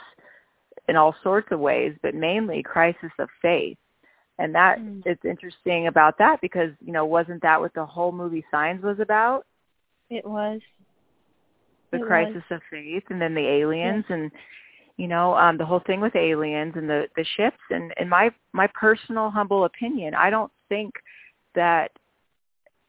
in 0.88 0.96
all 0.96 1.14
sorts 1.22 1.48
of 1.50 1.60
ways, 1.60 1.96
but 2.02 2.14
mainly 2.14 2.62
crisis 2.62 3.10
of 3.18 3.28
faith. 3.40 3.78
And 4.38 4.54
that 4.54 4.78
Mm. 4.78 5.02
it's 5.06 5.24
interesting 5.24 5.86
about 5.86 6.18
that 6.18 6.40
because, 6.40 6.70
you 6.80 6.92
know, 6.92 7.04
wasn't 7.04 7.42
that 7.42 7.60
what 7.60 7.72
the 7.74 7.86
whole 7.86 8.12
movie 8.12 8.44
Signs 8.50 8.82
was 8.82 8.98
about? 9.00 9.46
It 10.10 10.24
was. 10.26 10.60
The 11.92 11.98
It 11.98 12.00
was. 12.00 12.06
crisis 12.06 12.42
of 12.50 12.60
faith 12.70 13.04
and 13.10 13.20
then 13.20 13.34
the 13.34 13.46
aliens 13.46 14.04
and 14.08 14.30
you 14.96 15.08
know, 15.08 15.34
um 15.34 15.56
the 15.56 15.66
whole 15.66 15.80
thing 15.86 16.00
with 16.00 16.14
aliens 16.16 16.74
and 16.76 16.88
the 16.88 17.08
the 17.16 17.24
ships 17.36 17.58
and 17.70 17.92
in 17.98 18.08
my 18.08 18.30
my 18.52 18.68
personal 18.74 19.30
humble 19.30 19.64
opinion, 19.64 20.14
I 20.14 20.30
don't 20.30 20.52
think 20.68 20.92
that 21.54 21.90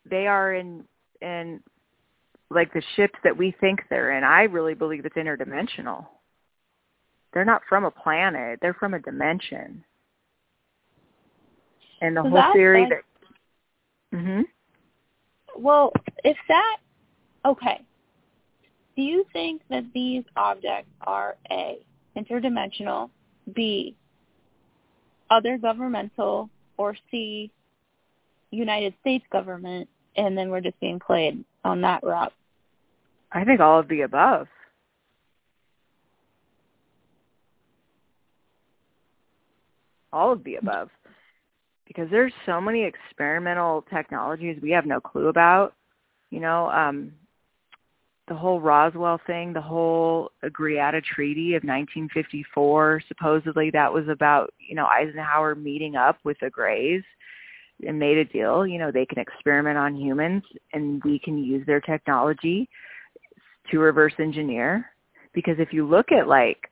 they 0.10 0.28
are 0.28 0.54
in 0.54 0.84
in 1.21 1.62
like 2.49 2.71
the 2.73 2.84
ships 2.95 3.17
that 3.23 3.36
we 3.36 3.51
think 3.60 3.81
they're 3.89 4.17
in. 4.17 4.23
I 4.23 4.43
really 4.43 4.73
believe 4.73 5.05
it's 5.05 5.15
interdimensional. 5.15 6.08
They're 7.34 7.45
not 7.45 7.63
from 7.67 7.84
a 7.86 7.91
planet, 7.91 8.60
they're 8.62 8.73
from 8.73 8.93
a 8.93 8.99
dimension. 8.99 9.84
And 12.01 12.15
the 12.15 12.23
So 12.23 12.29
whole 12.29 12.38
that- 12.38 12.53
theory 12.53 12.84
that- 12.86 13.03
that 14.12 14.17
Mhm. 14.17 14.45
Well, 15.58 15.91
if 16.23 16.38
that 16.47 16.77
okay, 17.45 17.81
do 18.95 19.01
you 19.01 19.25
think 19.34 19.62
that 19.69 19.91
these 19.93 20.23
objects 20.36 20.91
are 21.01 21.38
a 21.51 21.86
interdimensional, 22.15 23.10
b 23.53 23.95
other 25.29 25.58
governmental, 25.58 26.49
or 26.77 26.95
c 27.12 27.51
United 28.51 28.93
States 28.99 29.25
government, 29.31 29.89
and 30.15 30.38
then 30.38 30.49
we're 30.49 30.62
just 30.62 30.79
being 30.79 30.99
played 30.99 31.43
on 31.65 31.82
that 31.82 32.04
route? 32.04 32.34
I 33.32 33.43
think 33.43 33.60
all 33.60 33.80
of 33.80 33.88
the 33.89 34.01
above. 34.01 34.47
All 40.13 40.32
of 40.32 40.43
the 40.45 40.56
above. 40.56 40.89
Because 41.88 42.08
there's 42.10 42.32
so 42.45 42.62
many 42.62 42.84
experimental 42.84 43.84
technologies 43.93 44.60
we 44.62 44.71
have 44.71 44.86
no 44.86 45.01
clue 45.01 45.28
about. 45.28 45.73
You 46.30 46.39
know, 46.39 46.69
um, 46.69 47.12
the 48.28 48.36
whole 48.36 48.62
Roswell 48.62 49.19
thing, 49.28 49.54
the 49.54 49.62
whole 49.62 50.32
Agriata 50.43 51.01
Treaty 51.01 51.56
of 51.56 51.63
1954, 51.63 53.01
supposedly 53.08 53.69
that 53.71 53.91
was 53.91 54.08
about, 54.08 54.54
you 54.58 54.75
know, 54.75 54.86
Eisenhower 54.86 55.56
meeting 55.56 55.95
up 55.95 56.17
with 56.23 56.38
the 56.41 56.49
Greys 56.49 57.04
and 57.86 58.00
made 58.00 58.18
a 58.18 58.26
deal. 58.26 58.66
You 58.66 58.80
know, 58.80 58.92
they 58.92 59.06
can 59.06 59.20
experiment 59.20 59.78
on 59.78 59.96
humans 59.96 60.44
and 60.74 61.04
we 61.04 61.20
can 61.20 61.38
use 61.38 61.66
their 61.66 61.82
technology 61.82 62.70
to 63.72 63.80
reverse 63.80 64.14
engineer. 64.20 64.92
Because 65.34 65.56
if 65.60 65.74
you 65.74 65.86
look 65.88 66.12
at 66.12 66.28
like 66.28 66.70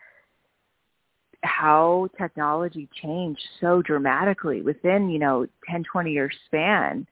how 1.44 2.08
technology 2.18 2.88
changed 3.02 3.42
so 3.60 3.82
dramatically 3.82 4.62
within, 4.62 5.10
you 5.10 5.20
know, 5.20 5.46
10, 5.70 5.84
20 5.84 6.12
year 6.12 6.32
span, 6.46 7.06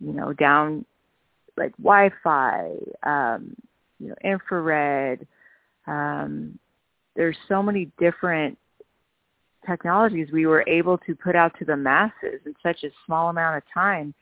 you 0.00 0.12
know, 0.12 0.32
down 0.32 0.84
like 1.56 1.76
Wi-Fi, 1.76 2.72
um, 3.02 3.54
you 3.98 4.08
know, 4.08 4.14
infrared, 4.24 5.26
um, 5.86 6.58
there's 7.14 7.36
so 7.48 7.62
many 7.62 7.90
different 7.98 8.58
technologies 9.66 10.28
we 10.32 10.46
were 10.46 10.64
able 10.66 10.98
to 10.98 11.14
put 11.14 11.36
out 11.36 11.52
to 11.58 11.64
the 11.64 11.76
masses 11.76 12.40
in 12.46 12.54
such 12.62 12.82
a 12.84 12.90
small 13.06 13.30
amount 13.30 13.56
of 13.56 13.62
time 13.72 14.14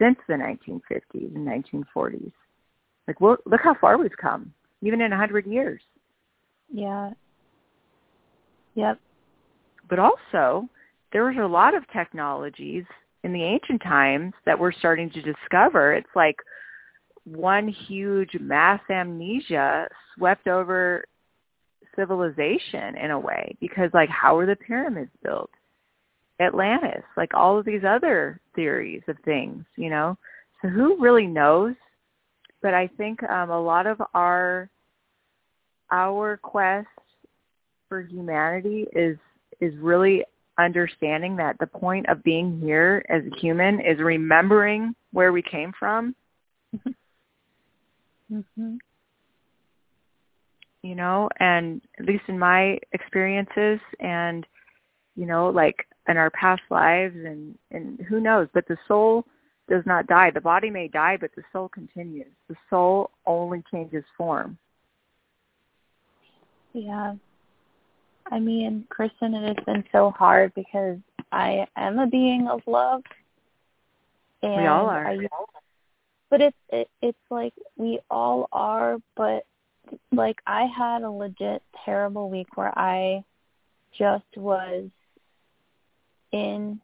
since 0.00 0.16
the 0.28 0.34
1950s 0.34 1.34
and 1.34 1.46
1940s. 1.46 2.32
Like, 3.06 3.20
look, 3.20 3.40
look 3.46 3.60
how 3.62 3.74
far 3.80 3.98
we've 3.98 4.16
come, 4.20 4.52
even 4.82 5.00
in 5.00 5.12
a 5.12 5.16
100 5.16 5.46
years. 5.46 5.80
Yeah. 6.72 7.10
Yep. 8.74 8.98
But 9.88 9.98
also, 9.98 10.68
there 11.12 11.24
was 11.24 11.36
a 11.40 11.46
lot 11.46 11.74
of 11.74 11.84
technologies 11.92 12.84
in 13.22 13.32
the 13.32 13.42
ancient 13.42 13.82
times 13.82 14.32
that 14.44 14.58
we're 14.58 14.72
starting 14.72 15.10
to 15.10 15.22
discover. 15.22 15.94
It's 15.94 16.08
like 16.14 16.36
one 17.24 17.68
huge 17.68 18.36
mass 18.40 18.80
amnesia 18.90 19.88
swept 20.14 20.46
over 20.46 21.04
civilization 21.96 22.96
in 22.96 23.10
a 23.10 23.18
way 23.18 23.56
because 23.60 23.90
like 23.94 24.08
how 24.08 24.36
were 24.36 24.46
the 24.46 24.56
pyramids 24.56 25.10
built? 25.22 25.50
Atlantis, 26.40 27.02
like 27.16 27.32
all 27.34 27.58
of 27.58 27.64
these 27.64 27.82
other 27.88 28.40
theories 28.54 29.02
of 29.08 29.16
things, 29.24 29.64
you 29.76 29.88
know. 29.88 30.16
So 30.60 30.68
who 30.68 31.00
really 31.00 31.26
knows? 31.26 31.74
But 32.62 32.74
I 32.74 32.88
think 32.98 33.22
um, 33.22 33.50
a 33.50 33.60
lot 33.60 33.86
of 33.86 34.00
our 34.14 34.68
our 35.90 36.38
quest 36.38 36.88
for 37.88 38.02
humanity 38.02 38.86
is 38.92 39.16
is 39.60 39.74
really 39.78 40.24
understanding 40.58 41.36
that 41.36 41.58
the 41.58 41.66
point 41.66 42.08
of 42.08 42.22
being 42.22 42.60
here 42.60 43.04
as 43.08 43.22
a 43.24 43.40
human 43.40 43.80
is 43.80 43.98
remembering 43.98 44.94
where 45.12 45.32
we 45.32 45.42
came 45.42 45.72
from. 45.78 46.14
mm-hmm. 48.32 48.76
You 50.86 50.94
know, 50.94 51.28
and 51.40 51.80
at 51.98 52.06
least 52.06 52.24
in 52.28 52.38
my 52.38 52.78
experiences 52.92 53.80
and 53.98 54.46
you 55.16 55.26
know, 55.26 55.48
like 55.48 55.86
in 56.08 56.16
our 56.16 56.30
past 56.30 56.62
lives 56.70 57.16
and 57.16 57.58
and 57.70 58.00
who 58.08 58.20
knows, 58.20 58.48
but 58.54 58.68
the 58.68 58.76
soul 58.86 59.24
does 59.68 59.82
not 59.84 60.06
die. 60.06 60.30
The 60.30 60.40
body 60.40 60.70
may 60.70 60.88
die, 60.88 61.16
but 61.20 61.30
the 61.34 61.42
soul 61.52 61.68
continues. 61.68 62.30
The 62.48 62.56
soul 62.70 63.10
only 63.26 63.64
changes 63.72 64.04
form. 64.16 64.58
Yeah. 66.72 67.14
I 68.30 68.38
mean, 68.38 68.84
Kristen, 68.88 69.34
it 69.34 69.56
has 69.56 69.64
been 69.64 69.84
so 69.92 70.10
hard 70.10 70.52
because 70.54 70.98
I 71.32 71.66
am 71.76 71.98
a 71.98 72.06
being 72.06 72.48
of 72.48 72.60
love. 72.66 73.02
And 74.42 74.62
we 74.62 74.66
all 74.66 74.86
are. 74.86 75.06
I, 75.06 75.18
but 76.30 76.40
it's 76.40 76.56
it, 76.70 76.88
it's 77.02 77.18
like 77.30 77.54
we 77.76 78.00
all 78.10 78.48
are, 78.52 78.98
but 79.16 79.46
like 80.12 80.36
I 80.46 80.66
had 80.76 81.02
a 81.02 81.10
legit 81.10 81.62
terrible 81.84 82.30
week 82.30 82.56
where 82.56 82.76
I 82.78 83.24
just 83.96 84.24
was 84.36 84.88
in 86.32 86.80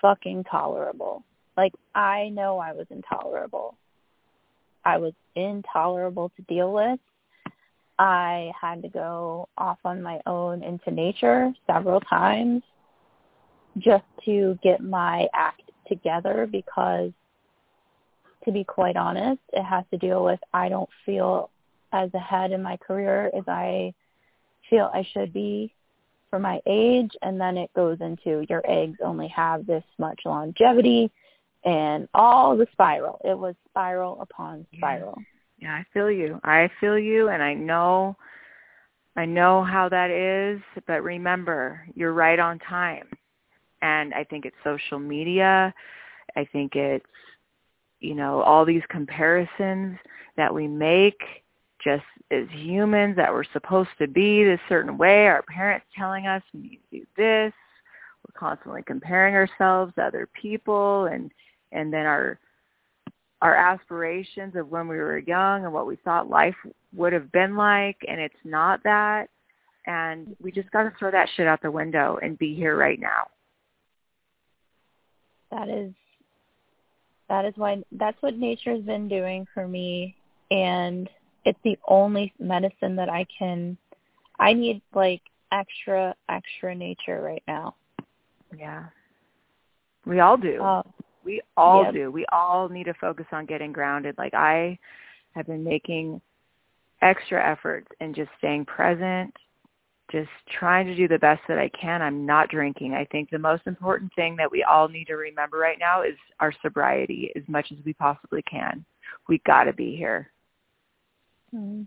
fucking 0.00 0.44
tolerable. 0.44 1.24
Like 1.56 1.72
I 1.94 2.28
know 2.30 2.58
I 2.58 2.72
was 2.72 2.86
intolerable. 2.90 3.76
I 4.84 4.98
was 4.98 5.12
intolerable 5.34 6.30
to 6.36 6.42
deal 6.42 6.72
with 6.72 7.00
I 7.98 8.52
had 8.60 8.82
to 8.82 8.88
go 8.88 9.48
off 9.56 9.78
on 9.84 10.02
my 10.02 10.20
own 10.26 10.62
into 10.62 10.90
nature 10.90 11.52
several 11.66 12.00
times 12.00 12.62
just 13.78 14.04
to 14.24 14.58
get 14.62 14.82
my 14.82 15.26
act 15.34 15.70
together 15.88 16.48
because 16.50 17.12
to 18.44 18.52
be 18.52 18.64
quite 18.64 18.96
honest, 18.96 19.40
it 19.52 19.62
has 19.64 19.84
to 19.90 19.98
deal 19.98 20.24
with 20.24 20.38
I 20.52 20.68
don't 20.68 20.88
feel 21.04 21.50
as 21.96 22.12
ahead 22.14 22.52
in 22.52 22.62
my 22.62 22.76
career 22.76 23.30
as 23.36 23.44
I 23.48 23.94
feel 24.68 24.90
I 24.92 25.06
should 25.12 25.32
be 25.32 25.72
for 26.30 26.38
my 26.38 26.60
age 26.66 27.10
and 27.22 27.40
then 27.40 27.56
it 27.56 27.70
goes 27.74 27.98
into 28.00 28.44
your 28.48 28.62
eggs 28.68 28.98
only 29.02 29.28
have 29.28 29.66
this 29.66 29.84
much 29.98 30.20
longevity 30.24 31.10
and 31.64 32.08
all 32.14 32.56
the 32.56 32.66
spiral. 32.72 33.20
It 33.24 33.38
was 33.38 33.54
spiral 33.70 34.20
upon 34.20 34.66
spiral. 34.76 35.14
Yeah. 35.18 35.24
Yeah, 35.58 35.74
I 35.74 35.86
feel 35.94 36.10
you. 36.10 36.38
I 36.44 36.70
feel 36.80 36.98
you 36.98 37.28
and 37.28 37.42
I 37.42 37.54
know 37.54 38.16
I 39.16 39.24
know 39.24 39.64
how 39.64 39.88
that 39.88 40.10
is, 40.10 40.60
but 40.86 41.02
remember, 41.02 41.80
you're 41.94 42.12
right 42.12 42.38
on 42.38 42.58
time. 42.58 43.08
And 43.80 44.12
I 44.12 44.24
think 44.24 44.44
it's 44.44 44.56
social 44.62 44.98
media. 44.98 45.72
I 46.36 46.46
think 46.52 46.76
it's 46.76 47.06
you 48.00 48.14
know, 48.14 48.42
all 48.42 48.64
these 48.64 48.82
comparisons 48.88 49.98
that 50.36 50.52
we 50.52 50.68
make 50.68 51.20
just 51.86 52.02
as 52.32 52.48
humans 52.50 53.14
that 53.14 53.32
we're 53.32 53.44
supposed 53.52 53.90
to 54.00 54.08
be 54.08 54.42
this 54.42 54.58
certain 54.68 54.98
way, 54.98 55.28
our 55.28 55.42
parents 55.42 55.86
telling 55.96 56.26
us 56.26 56.42
we 56.52 56.60
need 56.60 56.80
to 56.90 56.98
do 56.98 57.06
this. 57.16 57.52
We're 58.26 58.38
constantly 58.38 58.82
comparing 58.84 59.36
ourselves 59.36 59.94
to 59.94 60.02
other 60.02 60.28
people 60.40 61.06
and 61.06 61.30
and 61.70 61.92
then 61.92 62.04
our 62.04 62.40
our 63.40 63.54
aspirations 63.54 64.56
of 64.56 64.68
when 64.68 64.88
we 64.88 64.96
were 64.96 65.18
young 65.18 65.64
and 65.64 65.72
what 65.72 65.86
we 65.86 65.96
thought 65.96 66.28
life 66.28 66.56
would 66.92 67.12
have 67.12 67.30
been 67.30 67.54
like 67.54 67.98
and 68.08 68.20
it's 68.20 68.34
not 68.44 68.82
that. 68.82 69.28
And 69.86 70.34
we 70.42 70.50
just 70.50 70.70
got 70.72 70.82
to 70.82 70.92
throw 70.98 71.12
that 71.12 71.28
shit 71.36 71.46
out 71.46 71.62
the 71.62 71.70
window 71.70 72.18
and 72.20 72.36
be 72.36 72.56
here 72.56 72.76
right 72.76 72.98
now. 72.98 73.28
That 75.52 75.68
is 75.68 75.92
that 77.28 77.44
is 77.44 77.54
why 77.54 77.80
that's 77.92 78.20
what 78.22 78.36
nature 78.36 78.74
has 78.74 78.82
been 78.82 79.06
doing 79.06 79.46
for 79.54 79.68
me. 79.68 80.16
And 80.50 81.08
it's 81.46 81.58
the 81.64 81.78
only 81.88 82.32
medicine 82.38 82.96
that 82.96 83.08
I 83.08 83.26
can 83.38 83.78
I 84.38 84.52
need 84.52 84.82
like 84.94 85.22
extra 85.52 86.14
extra 86.28 86.74
nature 86.74 87.22
right 87.22 87.42
now 87.48 87.74
yeah 88.56 88.84
we 90.04 90.20
all 90.20 90.36
do 90.36 90.62
uh, 90.62 90.82
we 91.26 91.42
all 91.56 91.84
yep. 91.84 91.92
do. 91.92 92.10
We 92.10 92.24
all 92.32 92.68
need 92.68 92.84
to 92.84 92.94
focus 92.94 93.26
on 93.32 93.44
getting 93.44 93.72
grounded. 93.72 94.14
Like 94.16 94.32
I 94.32 94.78
have 95.34 95.46
been 95.46 95.64
making 95.64 96.20
extra 97.02 97.44
efforts 97.44 97.88
and 98.00 98.14
just 98.14 98.30
staying 98.38 98.64
present, 98.64 99.34
just 100.10 100.30
trying 100.48 100.86
to 100.86 100.94
do 100.94 101.08
the 101.08 101.18
best 101.18 101.42
that 101.48 101.58
I 101.58 101.68
can. 101.70 102.00
I'm 102.00 102.24
not 102.24 102.48
drinking. 102.48 102.94
I 102.94 103.04
think 103.06 103.28
the 103.28 103.38
most 103.38 103.66
important 103.66 104.14
thing 104.14 104.36
that 104.36 104.50
we 104.50 104.62
all 104.62 104.88
need 104.88 105.06
to 105.06 105.16
remember 105.16 105.58
right 105.58 105.78
now 105.78 106.02
is 106.02 106.14
our 106.38 106.52
sobriety 106.62 107.32
as 107.36 107.42
much 107.48 107.72
as 107.72 107.84
we 107.84 107.92
possibly 107.92 108.42
can. 108.42 108.84
We 109.28 109.42
got 109.44 109.64
to 109.64 109.72
be 109.72 109.96
here. 109.96 110.30
Mm-hmm 111.54 111.82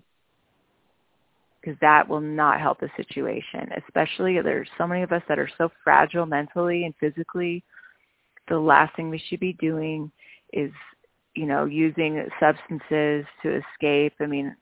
because 1.62 1.78
that 1.82 2.08
will 2.08 2.22
not 2.22 2.60
help 2.60 2.80
the 2.80 2.89
situation. 2.95 3.69
Especially 3.86 4.41
there's 4.41 4.69
so 4.78 4.88
many 4.88 5.04
of 5.04 5.12
us 5.12 5.22
that 5.28 5.39
are 5.39 5.50
so 5.58 5.69
fragile 5.84 6.26
mentally 6.26 6.86
and 6.86 6.93
physically 7.00 7.63
the 8.50 8.58
last 8.58 8.95
thing 8.95 9.10
we 9.10 9.22
should 9.30 9.39
be 9.39 9.54
doing 9.54 10.12
is, 10.54 10.72
you 11.36 11.45
know, 11.45 11.65
using 11.65 12.26
substances 12.39 13.26
to 13.43 13.62
escape. 13.62 14.13
I 14.19 14.26
mean, 14.26 14.56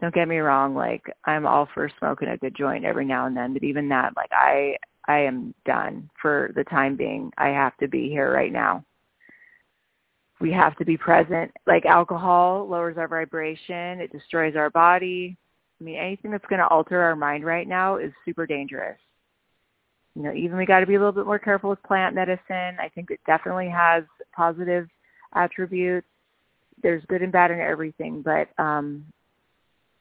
don't 0.00 0.14
get 0.14 0.28
me 0.28 0.38
wrong, 0.38 0.74
like 0.74 1.02
I'm 1.26 1.46
all 1.46 1.68
for 1.74 1.90
smoking 1.98 2.28
a 2.28 2.38
good 2.38 2.56
joint 2.56 2.84
every 2.84 3.04
now 3.04 3.26
and 3.26 3.36
then, 3.36 3.52
but 3.52 3.62
even 3.62 3.88
that, 3.90 4.16
like 4.16 4.30
I 4.32 4.76
I 5.06 5.18
am 5.18 5.54
done 5.66 6.08
for 6.20 6.52
the 6.54 6.64
time 6.64 6.96
being. 6.96 7.30
I 7.36 7.48
have 7.48 7.76
to 7.78 7.88
be 7.88 8.08
here 8.08 8.32
right 8.32 8.52
now. 8.52 8.84
We 10.40 10.52
have 10.52 10.76
to 10.76 10.84
be 10.84 10.96
present. 10.96 11.50
Like 11.66 11.84
alcohol 11.84 12.66
lowers 12.68 12.96
our 12.96 13.08
vibration, 13.08 14.00
it 14.00 14.12
destroys 14.12 14.56
our 14.56 14.70
body. 14.70 15.36
I 15.80 15.84
mean, 15.84 15.96
anything 15.96 16.30
that's 16.30 16.46
going 16.46 16.60
to 16.60 16.68
alter 16.68 17.00
our 17.00 17.16
mind 17.16 17.44
right 17.44 17.68
now 17.68 17.96
is 17.96 18.12
super 18.24 18.46
dangerous 18.46 18.98
you 20.14 20.22
know, 20.22 20.32
even 20.34 20.56
we 20.56 20.66
got 20.66 20.80
to 20.80 20.86
be 20.86 20.96
a 20.96 20.98
little 20.98 21.12
bit 21.12 21.26
more 21.26 21.38
careful 21.38 21.70
with 21.70 21.82
plant 21.82 22.14
medicine. 22.14 22.76
I 22.80 22.90
think 22.94 23.10
it 23.10 23.20
definitely 23.26 23.68
has 23.68 24.04
positive 24.34 24.88
attributes. 25.34 26.06
There's 26.82 27.04
good 27.06 27.22
and 27.22 27.32
bad 27.32 27.50
in 27.50 27.60
everything, 27.60 28.22
but 28.22 28.48
um, 28.62 29.04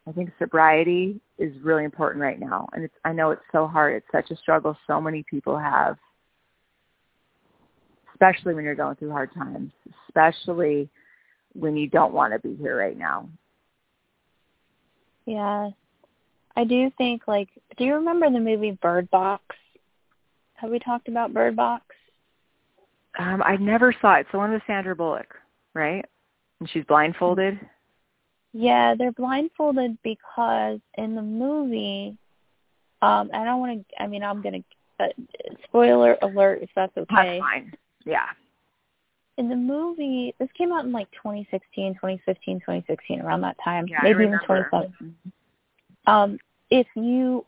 I 0.08 0.12
think 0.12 0.32
sobriety 0.39 1.19
is 1.38 1.54
really 1.62 1.84
important 1.84 2.21
right 2.21 2.40
now. 2.40 2.67
And 2.73 2.83
it's, 2.83 2.94
I 3.06 3.12
know 3.13 3.31
it's 3.31 3.42
so 3.52 3.67
hard. 3.67 3.96
It's 3.96 4.12
such 4.12 4.31
a 4.31 4.42
struggle 4.42 4.75
so 4.87 5.00
many 5.00 5.23
people 5.29 5.58
have, 5.58 5.98
especially 8.20 8.54
when 8.54 8.65
you're 8.65 8.76
going 8.76 8.96
through 8.96 9.12
hard 9.12 9.34
times, 9.34 9.72
especially 10.08 10.90
when 11.54 11.78
you 11.78 11.88
don't 11.88 12.13
want 12.13 12.34
to 12.34 12.40
be 12.40 12.56
here 12.56 12.78
right 12.78 12.98
now. 12.98 13.30
Yeah. 15.26 15.70
I 16.56 16.63
do 16.65 16.92
think 16.98 17.28
like 17.28 17.50
do 17.78 17.86
you 17.86 17.96
remember 17.96 18.30
the 18.30 18.40
movie 18.40 18.72
Bird 18.82 19.10
Box? 19.10 19.44
Have 20.56 20.70
we 20.70 20.80
talked 20.80 21.08
about 21.08 21.34
Bird 21.34 21.56
Box? 21.56 21.84
Um, 23.17 23.42
I 23.44 23.56
never 23.56 23.96
saw 24.02 24.15
it. 24.15 24.28
So 24.32 24.38
one 24.38 24.52
with 24.52 24.62
Sandra 24.67 24.96
Bullock, 24.96 25.36
right? 25.74 26.04
And 26.60 26.70
she's 26.70 26.84
blindfolded. 26.86 27.60
Yeah, 28.52 28.96
they're 28.98 29.12
blindfolded 29.13 29.98
because 30.04 30.80
in 30.98 31.15
the 31.15 31.22
movie, 31.22 32.17
um, 33.02 33.30
I 33.34 33.46
don't 33.46 33.60
want 33.60 33.88
to. 33.88 34.02
I 34.02 34.08
mean, 34.08 34.24
I'm 34.24 34.42
gonna 34.42 34.63
uh, 35.00 35.08
spoiler 35.63 36.17
alert 36.22 36.60
if 36.62 36.70
that's 36.76 36.96
okay. 36.98 37.06
That's 37.10 37.40
fine. 37.40 37.74
Yeah. 38.06 38.29
In 39.37 39.50
the 39.50 39.56
movie, 39.56 40.35
this 40.39 40.50
came 40.58 40.71
out 40.73 40.85
in 40.85 40.91
like 40.91 41.10
2016, 41.12 41.93
2015, 41.93 42.60
2016, 42.60 43.21
around 43.21 43.41
that 43.41 43.58
time, 43.63 43.87
yeah, 43.87 44.00
maybe 44.04 44.23
even 44.23 44.39
2017. 44.39 45.15
Um, 46.08 46.39
if 46.69 46.87
you 46.95 47.45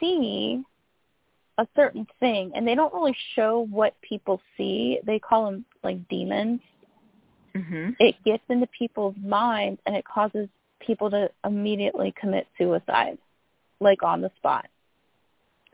see 0.00 0.64
a 1.60 1.68
certain 1.76 2.06
thing 2.18 2.50
and 2.54 2.66
they 2.66 2.74
don't 2.74 2.92
really 2.94 3.16
show 3.34 3.66
what 3.70 3.94
people 4.00 4.40
see. 4.56 4.98
They 5.04 5.18
call 5.18 5.44
them 5.44 5.64
like 5.84 6.08
demons. 6.08 6.60
Mhm. 7.54 7.96
It 7.98 8.16
gets 8.24 8.42
into 8.48 8.66
people's 8.68 9.16
minds 9.22 9.80
and 9.84 9.94
it 9.94 10.04
causes 10.06 10.48
people 10.80 11.10
to 11.10 11.30
immediately 11.44 12.12
commit 12.12 12.46
suicide 12.56 13.18
like 13.80 14.02
on 14.02 14.22
the 14.22 14.30
spot. 14.36 14.66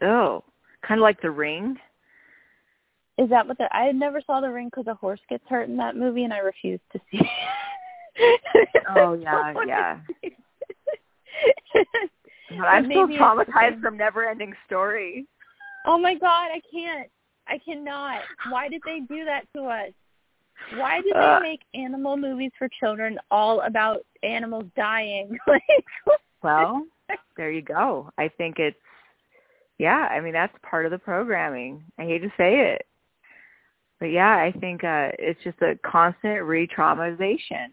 Oh, 0.03 0.43
kind 0.83 0.99
of 0.99 1.03
like 1.03 1.21
The 1.21 1.31
Ring. 1.31 1.79
Is 3.19 3.31
that 3.31 3.47
what 3.47 3.57
the 3.59 3.75
I 3.75 3.93
never 3.93 4.21
saw 4.21 4.41
the 4.41 4.51
ring 4.51 4.67
because 4.67 4.87
a 4.89 4.95
horse 4.95 5.21
gets 5.29 5.45
hurt 5.49 5.69
in 5.69 5.77
that 5.79 5.97
movie 5.97 6.25
and 6.25 6.33
I 6.33 6.39
refused 6.39 6.83
to 6.93 7.01
see 7.11 7.21
it. 7.21 8.41
Oh 8.97 9.13
yeah, 9.13 9.53
yeah. 9.67 9.99
I'm 12.65 12.87
still 12.87 13.09
traumatized 13.09 13.81
from 13.83 13.97
Never 13.99 14.27
Ending 14.29 14.55
Story. 14.67 15.27
Oh 15.87 15.99
my 15.99 16.15
god, 16.15 16.49
I 16.51 16.61
can't. 16.73 17.11
I 17.49 17.59
cannot. 17.59 18.23
Why 18.49 18.69
did 18.69 18.81
they 18.87 19.01
do 19.01 19.25
that 19.25 19.43
to 19.55 19.65
us? 19.65 19.93
Why 20.77 21.01
did 21.03 21.15
Uh. 21.15 21.41
they 21.41 21.51
make 21.51 21.61
animal 21.75 22.17
movies 22.17 22.53
for 22.59 22.69
children 22.81 23.19
all 23.31 23.61
about 23.61 24.01
animals 24.23 24.65
dying? 24.77 25.37
Like 25.47 25.63
Well, 26.43 26.87
there 27.37 27.51
you 27.51 27.63
go. 27.63 28.11
I 28.19 28.29
think 28.29 28.59
it's 28.59 28.79
yeah, 29.79 30.09
I 30.11 30.21
mean 30.21 30.33
that's 30.33 30.57
part 30.63 30.87
of 30.87 30.91
the 30.91 30.99
programming. 30.99 31.85
I 31.99 32.05
hate 32.05 32.23
to 32.23 32.33
say 32.39 32.73
it. 32.73 32.87
But 33.99 34.07
yeah, 34.07 34.37
I 34.37 34.53
think 34.61 34.85
uh 34.85 35.11
it's 35.19 35.43
just 35.43 35.61
a 35.63 35.79
constant 35.83 36.43
re-traumatization. 36.43 37.69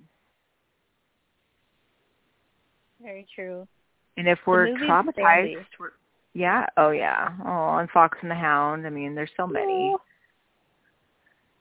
Very 3.01 3.27
true. 3.35 3.67
And 4.15 4.27
if 4.27 4.39
we're 4.45 4.67
traumatized, 4.67 5.65
we're, 5.79 5.91
yeah, 6.33 6.65
oh 6.77 6.91
yeah. 6.91 7.33
Oh, 7.45 7.77
and 7.77 7.89
Fox 7.89 8.17
and 8.21 8.31
the 8.31 8.35
Hound. 8.35 8.87
I 8.87 8.89
mean, 8.89 9.15
there's 9.15 9.31
so 9.35 9.45
many. 9.45 9.91
Oh. 9.93 10.01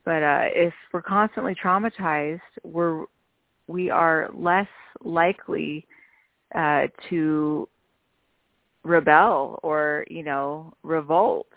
But 0.05 0.23
uh 0.23 0.45
if 0.53 0.73
we're 0.93 1.01
constantly 1.01 1.55
traumatized, 1.55 2.39
we're 2.63 3.05
we 3.67 3.89
are 3.89 4.29
less 4.33 4.67
likely 5.03 5.85
uh 6.55 6.87
to 7.09 7.67
rebel 8.83 9.59
or, 9.63 10.05
you 10.09 10.23
know, 10.23 10.73
revolt. 10.83 11.47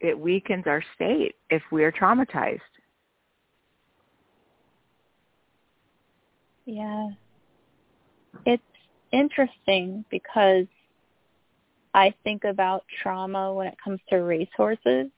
It 0.00 0.18
weakens 0.18 0.66
our 0.66 0.82
state 0.94 1.36
if 1.50 1.62
we 1.70 1.84
are 1.84 1.92
traumatized. 1.92 2.60
Yeah. 6.64 7.10
It's 8.46 8.62
interesting 9.12 10.04
because 10.10 10.66
I 11.92 12.14
think 12.24 12.44
about 12.44 12.84
trauma 13.02 13.52
when 13.52 13.66
it 13.66 13.76
comes 13.82 14.00
to 14.08 14.16
racehorses 14.16 15.10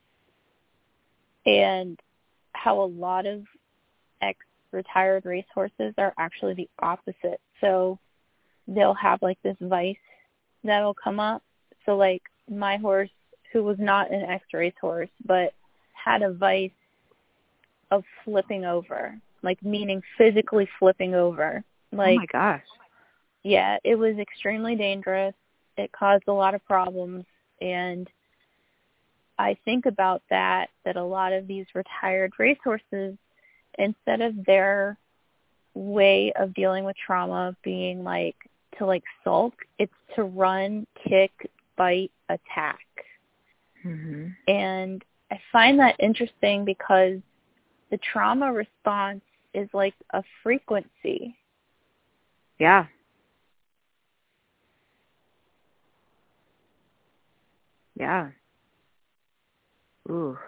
and 1.45 2.01
how 2.53 2.81
a 2.81 2.87
lot 2.87 3.27
of 3.27 3.45
ex-retired 4.21 5.27
racehorses 5.27 5.95
are 5.99 6.15
actually 6.19 6.55
the 6.55 6.71
opposite. 6.79 7.41
So 7.61 7.99
they'll 8.67 8.95
have 8.95 9.21
like 9.21 9.39
this 9.43 9.57
vice 9.61 9.97
that'll 10.65 10.95
come 10.95 11.21
up. 11.21 11.43
So 11.85 11.97
like 11.97 12.23
my 12.49 12.77
horse, 12.79 13.11
who 13.53 13.63
was 13.63 13.79
not 13.79 14.11
an 14.11 14.23
X-race 14.23 14.75
horse, 14.81 15.11
but 15.25 15.53
had 15.93 16.23
a 16.23 16.33
vice 16.33 16.71
of 17.91 18.05
flipping 18.25 18.65
over, 18.65 19.17
like 19.43 19.63
meaning 19.63 20.03
physically 20.17 20.69
flipping 20.79 21.15
over. 21.15 21.63
Like 21.93 22.17
oh 22.17 22.21
my 22.21 22.27
gosh. 22.27 22.63
yeah, 23.43 23.79
it 23.85 23.97
was 23.97 24.17
extremely 24.19 24.77
dangerous. 24.77 25.35
It 25.77 25.93
caused 25.93 26.25
a 26.27 26.33
lot 26.33 26.55
of 26.55 26.65
problems 26.65 27.25
and 27.61 28.09
I 29.39 29.57
think 29.65 29.87
about 29.87 30.23
that 30.31 30.69
that 30.85 30.97
a 30.97 31.03
lot 31.03 31.33
of 31.33 31.47
these 31.47 31.67
retired 31.75 32.33
racehorses 32.39 33.17
instead 33.79 34.21
of 34.21 34.45
their 34.45 34.99
way 35.75 36.33
of 36.37 36.55
dealing 36.55 36.85
with 36.85 36.97
trauma 36.97 37.57
being 37.63 38.05
like 38.05 38.37
to 38.79 38.87
like 38.87 39.05
sulk, 39.25 39.55
it's 39.79 39.93
to 40.17 40.25
run, 40.25 40.87
kick, 41.09 41.51
bite, 41.77 42.11
attack. 42.29 42.81
Mhm. 43.85 44.37
And 44.49 45.05
I 45.31 45.41
find 45.51 45.79
that 45.81 45.97
interesting 45.99 46.65
because 46.65 47.21
the 47.91 47.99
trauma 47.99 48.53
response 48.53 49.23
is 49.55 49.69
like 49.73 49.95
a 50.11 50.23
frequency. 50.43 51.37
Yeah. 52.59 52.87
Yeah. 57.95 58.31
Ooh. 60.11 60.39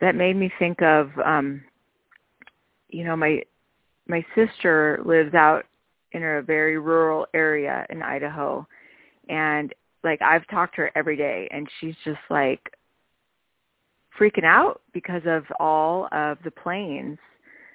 That 0.00 0.14
made 0.14 0.36
me 0.36 0.50
think 0.58 0.82
of 0.82 1.10
um 1.24 1.64
you 2.88 3.04
know 3.04 3.16
my 3.16 3.42
my 4.06 4.24
sister 4.34 5.00
lives 5.04 5.34
out 5.34 5.66
in 6.12 6.22
a 6.22 6.42
very 6.42 6.78
rural 6.78 7.26
area 7.34 7.86
in 7.90 8.02
Idaho 8.02 8.66
and 9.28 9.74
like 10.04 10.20
I've 10.22 10.46
talked 10.48 10.76
to 10.76 10.82
her 10.82 10.90
every 10.94 11.16
day 11.16 11.48
and 11.50 11.68
she's 11.80 11.94
just 12.04 12.20
like 12.30 12.60
freaking 14.18 14.44
out 14.44 14.80
because 14.92 15.22
of 15.26 15.44
all 15.60 16.08
of 16.12 16.38
the 16.44 16.50
planes 16.50 17.18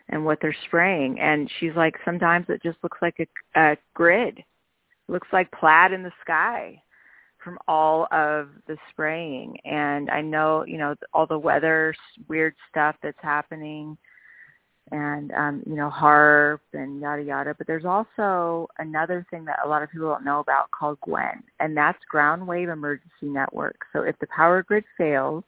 and 0.09 0.25
what 0.25 0.39
they're 0.41 0.55
spraying. 0.65 1.19
And 1.19 1.49
she's 1.59 1.75
like 1.75 1.95
sometimes 2.05 2.45
it 2.49 2.61
just 2.63 2.77
looks 2.83 2.97
like 3.01 3.15
a, 3.19 3.59
a 3.59 3.77
grid. 3.93 4.43
Looks 5.07 5.27
like 5.33 5.51
plaid 5.51 5.91
in 5.91 6.03
the 6.03 6.11
sky 6.21 6.81
from 7.43 7.57
all 7.67 8.07
of 8.11 8.49
the 8.67 8.77
spraying. 8.89 9.57
And 9.65 10.09
i 10.09 10.21
know 10.21 10.65
you 10.65 10.77
know 10.77 10.95
all 11.13 11.27
the 11.27 11.37
weather 11.37 11.93
weird 12.27 12.55
stuff 12.69 12.95
that's 13.03 13.17
happening 13.21 13.97
and 14.91 15.31
um 15.31 15.63
you 15.65 15.75
know 15.75 15.89
HAARP 15.89 16.59
and 16.73 16.99
yada 16.99 17.23
yada 17.23 17.55
but 17.57 17.67
there's 17.67 17.85
also 17.85 18.67
another 18.79 19.25
thing 19.29 19.45
that 19.45 19.59
a 19.63 19.67
lot 19.67 19.81
of 19.81 19.89
people 19.89 20.09
don't 20.09 20.25
know 20.25 20.39
about 20.39 20.69
called 20.71 20.99
GWEN 21.07 21.41
and 21.59 21.75
that's 21.75 21.99
ground 22.09 22.45
wave 22.45 22.69
emergency 22.69 23.09
network 23.23 23.77
so 23.93 24.01
if 24.01 24.17
the 24.19 24.27
power 24.27 24.61
grid 24.61 24.83
fails 24.97 25.43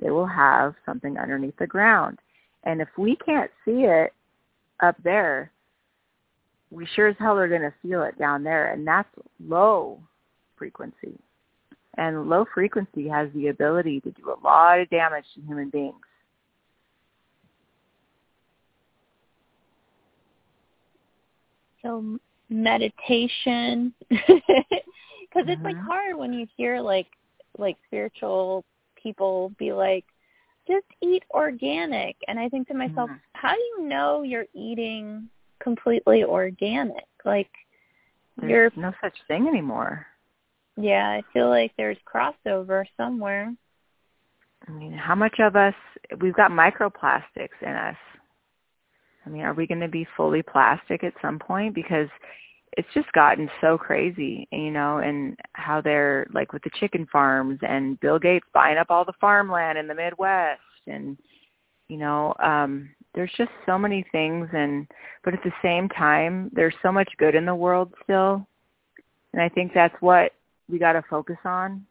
they 0.00 0.10
will 0.10 0.26
have 0.26 0.74
something 0.86 1.18
underneath 1.18 1.56
the 1.58 1.66
ground 1.66 2.18
and 2.66 2.80
if 2.80 2.88
we 2.98 3.16
can't 3.16 3.50
see 3.64 3.84
it 3.84 4.12
up 4.80 4.96
there, 5.02 5.52
we 6.70 6.86
sure 6.94 7.08
as 7.08 7.16
hell 7.18 7.38
are 7.38 7.48
going 7.48 7.62
to 7.62 7.72
feel 7.80 8.02
it 8.02 8.18
down 8.18 8.42
there. 8.42 8.72
And 8.72 8.86
that's 8.86 9.08
low 9.42 10.00
frequency. 10.56 11.18
And 11.96 12.28
low 12.28 12.44
frequency 12.52 13.08
has 13.08 13.28
the 13.34 13.48
ability 13.48 14.00
to 14.00 14.10
do 14.10 14.30
a 14.30 14.44
lot 14.44 14.80
of 14.80 14.90
damage 14.90 15.24
to 15.34 15.40
human 15.42 15.70
beings. 15.70 15.94
So 21.86 22.18
meditation, 22.48 23.94
because 24.10 25.46
it's 25.46 25.64
like 25.64 25.76
Mhm. 25.76 25.86
hard 25.86 26.16
when 26.16 26.32
you 26.32 26.46
hear 26.56 26.80
like 26.80 27.06
like 27.58 27.76
spiritual 27.86 28.64
people 29.00 29.50
be 29.58 29.72
like, 29.72 30.04
just 30.66 30.86
eat 31.00 31.22
organic, 31.30 32.16
and 32.26 32.40
I 32.40 32.48
think 32.48 32.66
to 32.68 32.74
myself, 32.74 33.08
Mhm. 33.10 33.20
how 33.34 33.54
do 33.54 33.60
you 33.60 33.82
know 33.84 34.22
you're 34.24 34.46
eating 34.52 35.30
completely 35.60 36.24
organic? 36.24 37.06
Like, 37.24 37.50
There's 38.36 38.50
you're 38.50 38.82
no 38.82 38.92
such 39.00 39.14
thing 39.28 39.46
anymore. 39.46 40.06
yeah, 40.76 41.08
I 41.08 41.22
feel 41.32 41.48
like 41.48 41.72
there's 41.76 41.98
crossover 42.12 42.84
somewhere. 42.96 43.54
I 44.66 44.72
mean, 44.72 44.92
how 44.92 45.14
much 45.14 45.38
of 45.38 45.54
us, 45.54 45.74
we've 46.20 46.34
got 46.34 46.50
microplastics 46.50 47.62
in 47.62 47.68
us. 47.68 47.96
I 49.26 49.28
mean, 49.28 49.42
are 49.42 49.54
we 49.54 49.66
going 49.66 49.80
to 49.80 49.88
be 49.88 50.06
fully 50.16 50.42
plastic 50.42 51.02
at 51.02 51.12
some 51.20 51.38
point? 51.38 51.74
Because 51.74 52.08
it's 52.76 52.88
just 52.94 53.10
gotten 53.12 53.50
so 53.60 53.76
crazy, 53.76 54.46
you 54.52 54.70
know, 54.70 54.98
and 54.98 55.36
how 55.54 55.80
they're 55.80 56.26
like 56.32 56.52
with 56.52 56.62
the 56.62 56.70
chicken 56.78 57.06
farms 57.10 57.58
and 57.66 57.98
Bill 58.00 58.18
Gates 58.18 58.46
buying 58.54 58.78
up 58.78 58.88
all 58.90 59.04
the 59.04 59.14
farmland 59.20 59.78
in 59.78 59.86
the 59.86 59.94
Midwest 59.94 60.60
and, 60.86 61.16
you 61.88 61.96
know, 61.96 62.34
um, 62.42 62.90
there's 63.14 63.32
just 63.38 63.50
so 63.64 63.78
many 63.78 64.04
things 64.12 64.48
and, 64.52 64.86
but 65.24 65.32
at 65.32 65.42
the 65.42 65.52
same 65.62 65.88
time, 65.88 66.50
there's 66.52 66.74
so 66.82 66.92
much 66.92 67.10
good 67.18 67.34
in 67.34 67.46
the 67.46 67.54
world 67.54 67.92
still. 68.04 68.46
And 69.32 69.40
I 69.40 69.48
think 69.48 69.72
that's 69.74 69.96
what 70.00 70.32
we 70.68 70.78
got 70.78 70.92
to 70.92 71.04
focus 71.08 71.38
on 71.44 71.86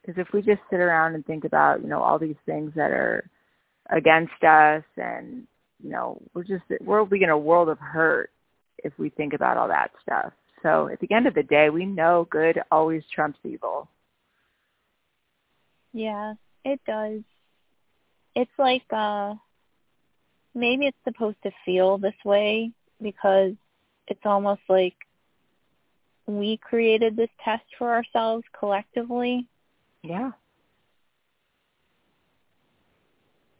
because 0.00 0.20
if 0.20 0.32
we 0.32 0.40
just 0.40 0.62
sit 0.70 0.80
around 0.80 1.14
and 1.14 1.26
think 1.26 1.44
about, 1.44 1.82
you 1.82 1.88
know, 1.88 2.00
all 2.00 2.18
these 2.18 2.36
things 2.46 2.72
that 2.76 2.92
are 2.92 3.28
against 3.90 4.42
us 4.42 4.84
and, 4.96 5.46
you 5.82 5.90
know, 5.90 6.20
we're 6.34 6.44
just, 6.44 6.64
we're 6.80 7.06
in 7.14 7.30
a 7.30 7.38
world 7.38 7.68
of 7.68 7.78
hurt 7.78 8.30
if 8.78 8.92
we 8.98 9.10
think 9.10 9.32
about 9.32 9.56
all 9.56 9.68
that 9.68 9.90
stuff. 10.02 10.32
So 10.62 10.88
at 10.88 11.00
the 11.00 11.12
end 11.12 11.26
of 11.26 11.34
the 11.34 11.42
day, 11.42 11.70
we 11.70 11.86
know 11.86 12.26
good 12.30 12.60
always 12.70 13.02
trumps 13.14 13.38
evil. 13.44 13.88
Yeah, 15.92 16.34
it 16.64 16.80
does. 16.86 17.20
It's 18.34 18.50
like 18.58 18.84
uh 18.90 19.34
maybe 20.54 20.86
it's 20.86 20.96
supposed 21.04 21.36
to 21.44 21.50
feel 21.64 21.98
this 21.98 22.14
way 22.24 22.72
because 23.00 23.52
it's 24.08 24.20
almost 24.24 24.62
like 24.68 24.94
we 26.26 26.58
created 26.58 27.16
this 27.16 27.30
test 27.44 27.64
for 27.78 27.90
ourselves 27.90 28.44
collectively. 28.58 29.46
Yeah. 30.02 30.32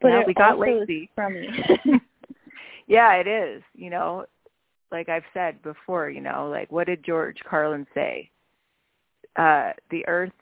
But 0.01 0.09
yeah, 0.09 0.23
we 0.27 0.35
got 0.35 0.59
lazy. 0.59 1.11
yeah, 2.87 3.15
it 3.15 3.27
is. 3.27 3.63
You 3.75 3.91
know, 3.91 4.27
like 4.93 5.09
I've 5.09 5.25
said 5.33 5.63
before, 5.63 6.11
you 6.11 6.21
know, 6.21 6.49
like 6.51 6.71
what 6.71 6.87
did 6.87 7.05
George 7.05 7.39
Carlin 7.49 7.87
say? 7.95 8.31
Uh 9.37 9.73
the 9.91 10.07
earth 10.07 10.33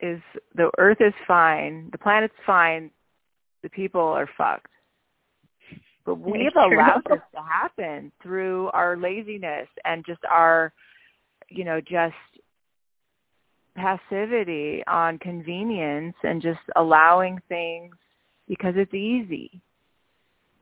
is 0.00 0.20
the 0.54 0.70
earth 0.78 1.00
is 1.00 1.14
fine, 1.26 1.88
the 1.92 1.98
planet's 1.98 2.34
fine, 2.46 2.90
the 3.62 3.68
people 3.68 4.00
are 4.00 4.28
fucked. 4.36 4.66
But 6.04 6.16
we've 6.16 6.54
allowed 6.54 7.02
this 7.08 7.20
to 7.34 7.40
happen 7.40 8.12
through 8.22 8.68
our 8.74 8.96
laziness 8.96 9.68
and 9.84 10.04
just 10.04 10.20
our 10.30 10.72
you 11.48 11.64
know, 11.64 11.80
just 11.80 12.14
passivity 13.76 14.82
on 14.86 15.18
convenience 15.18 16.14
and 16.22 16.40
just 16.40 16.60
allowing 16.76 17.40
things 17.48 17.94
because 18.48 18.74
it's 18.76 18.94
easy. 18.94 19.60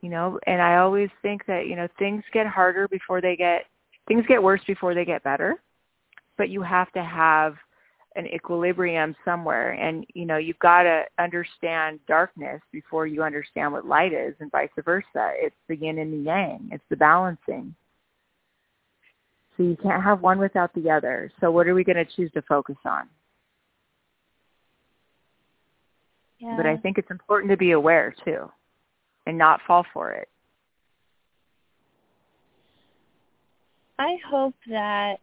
You 0.01 0.09
know, 0.09 0.39
and 0.47 0.61
I 0.61 0.77
always 0.77 1.09
think 1.21 1.45
that, 1.45 1.67
you 1.67 1.77
know, 1.77 1.87
things 1.97 2.23
get 2.33 2.45
harder 2.45 2.87
before 2.87 3.21
they 3.21 3.35
get 3.35 3.65
things 4.07 4.25
get 4.27 4.43
worse 4.43 4.61
before 4.67 4.93
they 4.93 5.05
get 5.05 5.23
better. 5.23 5.61
But 6.37 6.49
you 6.49 6.61
have 6.61 6.91
to 6.91 7.03
have 7.03 7.55
an 8.15 8.27
equilibrium 8.27 9.15
somewhere 9.25 9.71
and 9.71 10.05
you 10.13 10.25
know, 10.25 10.37
you've 10.37 10.59
got 10.59 10.83
to 10.83 11.03
understand 11.19 11.99
darkness 12.07 12.61
before 12.71 13.07
you 13.07 13.23
understand 13.23 13.71
what 13.71 13.87
light 13.87 14.13
is 14.13 14.35
and 14.39 14.51
vice 14.51 14.69
versa. 14.83 15.31
It's 15.35 15.55
the 15.67 15.77
yin 15.77 15.99
and 15.99 16.13
the 16.13 16.29
yang. 16.29 16.69
It's 16.71 16.83
the 16.89 16.97
balancing. 16.97 17.73
So 19.55 19.63
you 19.63 19.77
can't 19.81 20.03
have 20.03 20.21
one 20.21 20.39
without 20.39 20.73
the 20.73 20.89
other. 20.89 21.31
So 21.39 21.51
what 21.51 21.67
are 21.67 21.75
we 21.75 21.83
going 21.83 22.03
to 22.03 22.05
choose 22.05 22.31
to 22.33 22.41
focus 22.43 22.75
on? 22.85 23.07
Yeah. 26.43 26.57
But 26.57 26.65
I 26.65 26.77
think 26.77 26.97
it's 26.97 27.09
important 27.11 27.49
to 27.51 27.57
be 27.57 27.71
aware 27.71 28.13
too 28.25 28.51
and 29.25 29.37
not 29.37 29.61
fall 29.65 29.85
for 29.93 30.11
it. 30.11 30.27
I 33.97 34.17
hope 34.29 34.55
that 34.69 35.19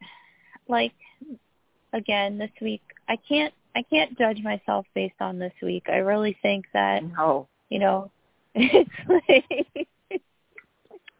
like 0.68 0.94
again 1.92 2.38
this 2.38 2.50
week 2.60 2.82
I 3.08 3.16
can't 3.16 3.52
I 3.74 3.82
can't 3.82 4.16
judge 4.18 4.40
myself 4.42 4.86
based 4.94 5.20
on 5.20 5.38
this 5.38 5.52
week. 5.62 5.84
I 5.88 5.96
really 5.98 6.36
think 6.42 6.64
that, 6.72 7.04
No. 7.04 7.46
you 7.68 7.78
know, 7.78 8.10
it's 8.54 8.90
like 9.08 9.88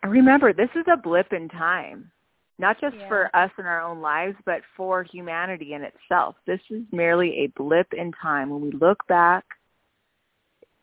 Remember, 0.03 0.53
this 0.53 0.71
is 0.75 0.85
a 0.91 0.97
blip 0.97 1.33
in 1.33 1.49
time. 1.49 2.11
Not 2.59 2.81
just 2.81 2.97
Yeah. 2.97 3.09
for 3.09 3.37
us 3.37 3.51
in 3.59 3.67
our 3.67 3.81
own 3.81 4.01
lives, 4.01 4.37
but 4.47 4.63
for 4.77 5.03
humanity 5.05 5.75
in 5.75 5.83
itself. 5.83 6.37
This 6.47 6.61
is 6.71 6.83
merely 6.91 7.41
a 7.41 7.47
blip 7.49 7.93
in 7.93 8.11
time. 8.13 8.51
When 8.51 8.63
we 8.63 8.71
look 8.73 9.07
back, 9.07 9.45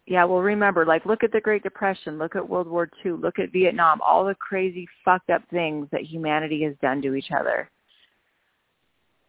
yeah, 0.08 0.24
well 0.24 0.42
remember, 0.42 0.86
like 0.86 1.06
look 1.06 1.24
at 1.24 1.32
the 1.32 1.42
Great 1.42 1.64
Depression, 1.64 2.18
look 2.18 2.36
at 2.36 2.48
World 2.50 2.68
War 2.68 2.90
II, 3.06 3.12
look 3.14 3.40
at 3.40 3.52
Vietnam, 3.52 4.00
all 4.02 4.26
the 4.26 4.36
crazy 4.36 4.88
fucked 5.06 5.30
up 5.30 5.44
things 5.52 5.88
that 5.92 6.02
humanity 6.02 6.64
has 6.64 6.74
done 6.82 7.02
to 7.04 7.14
each 7.14 7.32
other. 7.32 7.70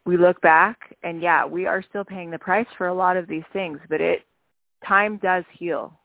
We 0.07 0.17
look 0.17 0.41
back 0.41 0.97
and 1.03 1.21
yeah, 1.21 1.45
we 1.45 1.67
are 1.67 1.83
still 1.83 2.05
paying 2.05 2.31
the 2.31 2.39
price 2.39 2.67
for 2.79 2.87
a 2.87 2.95
lot 2.95 3.17
of 3.17 3.29
these 3.29 3.43
things, 3.53 3.79
but 3.91 4.01
it 4.01 4.23
time 4.87 5.19
does 5.19 5.45
heal. 5.53 5.99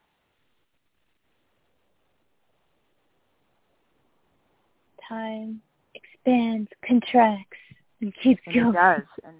time 5.07 5.61
expands, 5.95 6.69
contracts, 6.87 7.57
and 8.01 8.13
keeps 8.21 8.41
And 8.45 8.55
going. 8.55 8.67
it 8.69 8.73
does. 8.73 9.01
And 9.23 9.35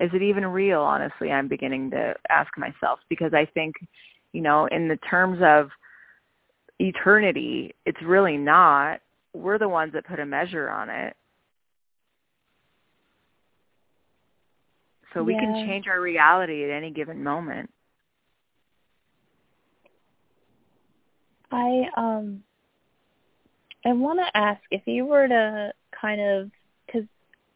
is 0.00 0.14
it 0.14 0.22
even 0.22 0.46
real, 0.46 0.80
honestly, 0.80 1.30
I'm 1.30 1.48
beginning 1.48 1.90
to 1.90 2.14
ask 2.30 2.56
myself 2.56 3.00
because 3.08 3.34
I 3.34 3.46
think, 3.46 3.74
you 4.32 4.40
know, 4.40 4.66
in 4.66 4.88
the 4.88 4.96
terms 5.08 5.40
of 5.42 5.70
eternity, 6.78 7.74
it's 7.86 8.00
really 8.02 8.36
not. 8.36 9.00
We're 9.34 9.58
the 9.58 9.68
ones 9.68 9.92
that 9.94 10.06
put 10.06 10.20
a 10.20 10.26
measure 10.26 10.70
on 10.70 10.88
it. 10.90 11.16
So 15.14 15.22
we 15.22 15.34
Yeah. 15.34 15.40
can 15.40 15.66
change 15.66 15.86
our 15.88 16.00
reality 16.00 16.64
at 16.64 16.70
any 16.70 16.90
given 16.90 17.22
moment. 17.22 17.70
I 21.50 21.88
um 21.96 22.42
I 23.84 23.92
want 23.92 24.18
to 24.18 24.36
ask 24.36 24.60
if 24.70 24.86
you 24.86 25.06
were 25.06 25.28
to 25.28 25.72
kind 25.98 26.20
of 26.20 26.50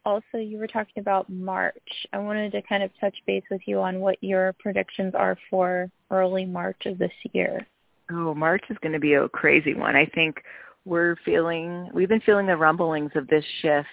also 0.04 0.38
you 0.38 0.58
were 0.58 0.66
talking 0.66 1.00
about 1.00 1.28
March. 1.28 2.06
I 2.12 2.18
wanted 2.18 2.52
to 2.52 2.62
kind 2.62 2.82
of 2.82 2.90
touch 3.00 3.16
base 3.26 3.44
with 3.50 3.62
you 3.66 3.80
on 3.80 4.00
what 4.00 4.22
your 4.22 4.54
predictions 4.58 5.14
are 5.14 5.36
for 5.50 5.90
early 6.10 6.44
March 6.44 6.86
of 6.86 6.98
this 6.98 7.12
year. 7.32 7.66
Oh, 8.10 8.34
March 8.34 8.64
is 8.68 8.76
going 8.82 8.92
to 8.92 8.98
be 8.98 9.14
a 9.14 9.28
crazy 9.28 9.74
one. 9.74 9.96
I 9.96 10.06
think 10.06 10.42
we're 10.84 11.16
feeling, 11.24 11.88
we've 11.94 12.08
been 12.08 12.20
feeling 12.20 12.46
the 12.46 12.56
rumblings 12.56 13.12
of 13.14 13.28
this 13.28 13.44
shift 13.60 13.88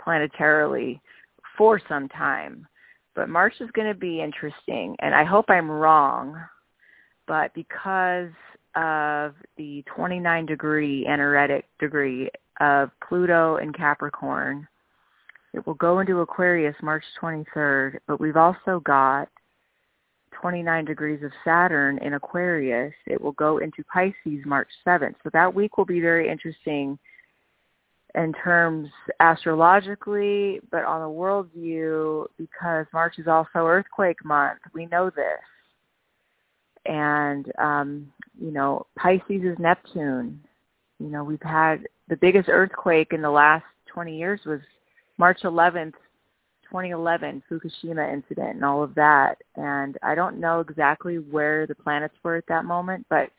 planetarily 0.00 1.00
for 1.56 1.80
some 1.88 2.08
time. 2.08 2.66
But 3.14 3.28
March 3.28 3.54
is 3.60 3.70
going 3.72 3.88
to 3.88 3.98
be 3.98 4.20
interesting, 4.20 4.96
and 5.00 5.14
I 5.14 5.24
hope 5.24 5.46
I'm 5.48 5.70
wrong. 5.70 6.36
But 7.26 7.54
because 7.54 8.30
of 8.74 9.34
the 9.56 9.84
29 9.94 10.46
degree 10.46 11.06
aneretic 11.06 11.66
degree 11.78 12.30
of 12.60 12.90
Pluto 13.06 13.56
and 13.56 13.76
Capricorn, 13.76 14.66
it 15.52 15.66
will 15.66 15.74
go 15.74 16.00
into 16.00 16.20
Aquarius 16.20 16.76
March 16.82 17.04
23rd, 17.20 17.98
but 18.06 18.20
we've 18.20 18.36
also 18.36 18.80
got 18.80 19.28
29 20.40 20.84
degrees 20.84 21.22
of 21.22 21.30
Saturn 21.44 21.98
in 21.98 22.14
Aquarius. 22.14 22.94
It 23.06 23.20
will 23.20 23.32
go 23.32 23.58
into 23.58 23.84
Pisces 23.84 24.44
March 24.46 24.68
7th. 24.86 25.14
So 25.22 25.30
that 25.32 25.54
week 25.54 25.76
will 25.76 25.84
be 25.84 26.00
very 26.00 26.28
interesting 26.28 26.98
in 28.14 28.32
terms 28.32 28.88
astrologically, 29.20 30.60
but 30.70 30.84
on 30.84 31.00
the 31.00 31.08
world 31.08 31.48
view, 31.54 32.28
because 32.38 32.86
March 32.92 33.18
is 33.18 33.26
also 33.26 33.66
earthquake 33.66 34.24
month. 34.24 34.58
We 34.74 34.86
know 34.86 35.10
this. 35.10 35.24
And, 36.84 37.50
um, 37.58 38.12
you 38.40 38.50
know, 38.50 38.86
Pisces 38.98 39.44
is 39.44 39.58
Neptune. 39.58 40.40
You 40.98 41.08
know, 41.08 41.24
we've 41.24 41.42
had 41.42 41.86
the 42.08 42.16
biggest 42.16 42.48
earthquake 42.48 43.12
in 43.12 43.22
the 43.22 43.30
last 43.30 43.64
20 43.92 44.16
years 44.16 44.40
was 44.44 44.60
March 45.18 45.40
11th, 45.44 45.94
2011 46.64 47.42
Fukushima 47.50 48.12
incident 48.12 48.56
and 48.56 48.64
all 48.64 48.82
of 48.82 48.94
that. 48.94 49.36
And 49.56 49.98
I 50.02 50.14
don't 50.14 50.40
know 50.40 50.60
exactly 50.60 51.16
where 51.16 51.66
the 51.66 51.74
planets 51.74 52.14
were 52.22 52.36
at 52.36 52.46
that 52.48 52.64
moment, 52.64 53.06
but 53.10 53.30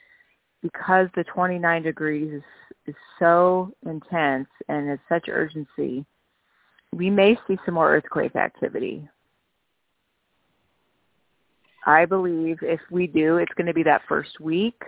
because 0.62 1.08
the 1.16 1.24
29 1.26 1.84
degrees 1.84 2.32
is, 2.32 2.44
is 2.86 2.96
so 3.20 3.74
intense 3.86 4.48
and 4.70 4.92
is 4.92 5.00
such 5.10 5.26
urgency, 5.30 6.06
we 6.94 7.10
may 7.10 7.38
see 7.48 7.58
some 7.66 7.74
more 7.74 7.94
earthquake 7.96 8.36
activity. 8.36 9.08
I 11.86 12.06
believe 12.06 12.60
if 12.62 12.80
we 12.92 13.08
do, 13.08 13.38
it's 13.38 13.54
going 13.56 13.68
to 13.68 13.74
be 13.74 13.84
that 13.84 14.04
first 14.08 14.40
week. 14.40 14.82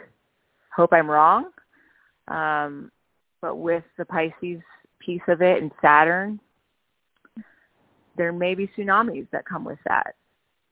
Hope 0.74 0.94
I'm 0.94 1.10
wrong. 1.10 1.48
Um, 2.28 2.92
but 3.42 3.56
with 3.56 3.84
the 3.98 4.06
Pisces 4.06 4.62
piece 5.00 5.22
of 5.28 5.42
it 5.42 5.62
and 5.62 5.72
Saturn, 5.82 6.40
there 8.18 8.32
may 8.32 8.56
be 8.56 8.68
tsunamis 8.68 9.28
that 9.32 9.46
come 9.46 9.64
with 9.64 9.80
that. 9.88 10.16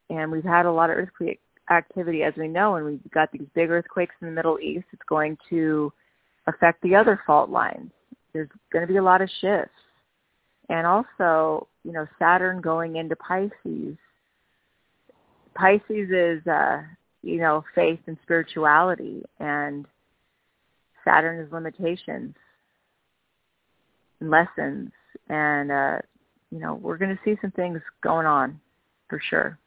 And 0.10 0.32
we've 0.32 0.44
had 0.44 0.66
a 0.66 0.72
lot 0.72 0.90
of 0.90 0.98
earthquake 0.98 1.40
activity, 1.70 2.24
as 2.24 2.34
we 2.38 2.48
know, 2.48 2.76
and 2.76 2.86
we've 2.86 3.12
got 3.12 3.32
these 3.32 3.48
big 3.54 3.70
earthquakes 3.70 4.16
in 4.22 4.28
the 4.28 4.34
Middle 4.34 4.60
East. 4.60 4.86
It's 4.92 5.02
going 5.08 5.38
to 5.50 5.92
affect 6.48 6.82
the 6.82 6.96
other 6.96 7.22
fault 7.26 7.50
lines. 7.50 7.92
There's 8.34 8.50
going 8.72 8.86
to 8.86 8.92
be 8.92 8.98
a 8.98 9.04
lot 9.04 9.22
of 9.22 9.30
shifts. 9.42 9.72
And 10.70 10.88
also, 10.88 11.68
you 11.84 11.92
know, 11.92 12.08
Saturn 12.20 12.62
going 12.62 12.96
into 12.96 13.16
Pisces. 13.16 13.98
Pisces 15.56 16.10
is, 16.10 16.48
uh, 16.48 16.82
you 17.22 17.38
know, 17.38 17.64
faith 17.76 18.00
and 18.08 18.18
spirituality, 18.24 19.24
and 19.40 19.86
Saturn 21.06 21.40
is 21.40 21.52
limitations 21.52 22.36
and 24.20 24.30
lessons. 24.30 24.92
And, 25.30 25.72
uh, 25.72 26.00
you 26.54 26.60
know, 26.60 26.76
we're 26.76 26.98
going 26.98 27.16
to 27.16 27.20
see 27.26 27.36
some 27.42 27.52
things 27.52 27.82
going 28.04 28.28
on 28.28 28.60
for 29.10 29.20
sure. 29.30 29.58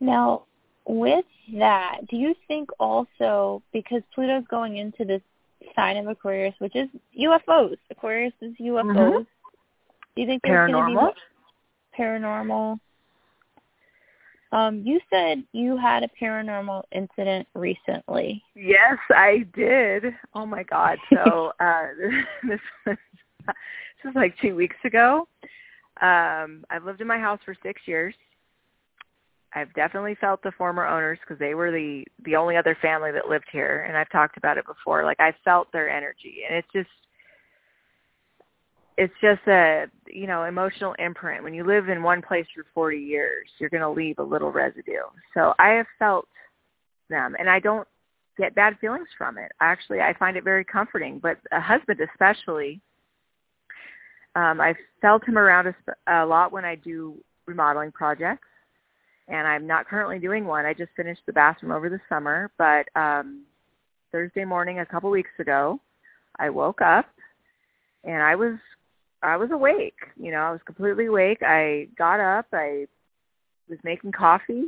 Now, 0.00 0.44
with 0.86 1.26
that, 1.58 1.98
do 2.08 2.16
you 2.16 2.34
think 2.48 2.70
also 2.80 3.62
because 3.72 4.02
Pluto's 4.14 4.44
going 4.48 4.78
into 4.78 5.04
this 5.04 5.20
sign 5.76 5.96
of 5.96 6.06
Aquarius, 6.08 6.54
which 6.58 6.74
is 6.74 6.88
UFOs. 7.18 7.76
Aquarius 7.90 8.32
is 8.40 8.52
UFOs. 8.60 8.96
Mhm. 8.96 9.26
Do 10.14 10.20
you 10.20 10.26
think 10.26 10.42
there's 10.42 10.70
going 10.70 10.94
to 10.94 11.00
be 11.00 11.06
Paranormal. 11.06 11.14
paranormal? 11.98 12.80
Um, 14.52 14.82
you 14.84 15.00
said 15.08 15.42
you 15.52 15.78
had 15.78 16.02
a 16.02 16.08
paranormal 16.20 16.82
incident 16.92 17.48
recently. 17.54 18.42
Yes, 18.54 18.98
I 19.08 19.46
did. 19.54 20.14
Oh 20.34 20.44
my 20.44 20.62
god. 20.62 20.98
So 21.10 21.52
uh 21.60 21.86
this 22.46 22.60
was 22.86 22.98
this 23.46 24.04
was 24.04 24.14
like 24.14 24.34
two 24.40 24.54
weeks 24.54 24.76
ago. 24.84 25.28
Um, 26.00 26.64
I've 26.70 26.84
lived 26.84 27.00
in 27.00 27.06
my 27.06 27.18
house 27.18 27.40
for 27.44 27.54
six 27.62 27.82
years. 27.86 28.14
I've 29.54 29.72
definitely 29.74 30.16
felt 30.20 30.42
the 30.42 30.52
former 30.52 30.86
owners 30.86 31.18
because 31.20 31.38
they 31.38 31.54
were 31.54 31.70
the 31.70 32.04
the 32.24 32.36
only 32.36 32.56
other 32.56 32.76
family 32.80 33.12
that 33.12 33.28
lived 33.28 33.44
here, 33.52 33.84
and 33.86 33.96
I've 33.96 34.10
talked 34.10 34.38
about 34.38 34.56
it 34.56 34.66
before. 34.66 35.04
Like 35.04 35.20
I 35.20 35.34
felt 35.44 35.70
their 35.72 35.90
energy, 35.90 36.38
and 36.48 36.56
it's 36.56 36.68
just 36.72 36.88
it's 38.98 39.14
just 39.20 39.40
a 39.48 39.86
you 40.06 40.26
know 40.26 40.44
emotional 40.44 40.94
imprint 40.98 41.42
when 41.42 41.54
you 41.54 41.64
live 41.64 41.88
in 41.88 42.02
one 42.02 42.20
place 42.22 42.46
for 42.54 42.64
40 42.74 42.98
years 42.98 43.48
you're 43.58 43.70
going 43.70 43.82
to 43.82 43.90
leave 43.90 44.18
a 44.18 44.22
little 44.22 44.52
residue 44.52 45.02
so 45.34 45.54
i 45.58 45.70
have 45.70 45.86
felt 45.98 46.28
them 47.08 47.34
and 47.38 47.48
i 47.48 47.58
don't 47.58 47.88
get 48.38 48.54
bad 48.54 48.76
feelings 48.80 49.08
from 49.16 49.38
it 49.38 49.50
actually 49.60 50.00
i 50.00 50.14
find 50.18 50.36
it 50.36 50.44
very 50.44 50.64
comforting 50.64 51.18
but 51.18 51.38
a 51.52 51.60
husband 51.60 52.00
especially 52.12 52.80
um 54.36 54.60
i've 54.60 54.76
felt 55.00 55.26
him 55.26 55.38
around 55.38 55.66
a, 55.66 55.74
a 56.08 56.26
lot 56.26 56.52
when 56.52 56.64
i 56.64 56.74
do 56.74 57.16
remodeling 57.46 57.92
projects 57.92 58.48
and 59.28 59.46
i'm 59.46 59.66
not 59.66 59.86
currently 59.86 60.18
doing 60.18 60.44
one 60.44 60.64
i 60.64 60.72
just 60.72 60.90
finished 60.96 61.22
the 61.26 61.32
bathroom 61.32 61.72
over 61.72 61.88
the 61.88 62.00
summer 62.08 62.50
but 62.58 62.86
um 62.98 63.42
thursday 64.10 64.44
morning 64.44 64.80
a 64.80 64.86
couple 64.86 65.10
weeks 65.10 65.30
ago 65.38 65.80
i 66.38 66.48
woke 66.48 66.80
up 66.80 67.06
and 68.04 68.22
i 68.22 68.34
was 68.34 68.58
I 69.22 69.36
was 69.36 69.50
awake. 69.52 69.98
You 70.16 70.32
know, 70.32 70.38
I 70.38 70.50
was 70.50 70.60
completely 70.66 71.06
awake. 71.06 71.42
I 71.42 71.88
got 71.96 72.20
up. 72.20 72.46
I 72.52 72.86
was 73.68 73.78
making 73.84 74.12
coffee, 74.12 74.66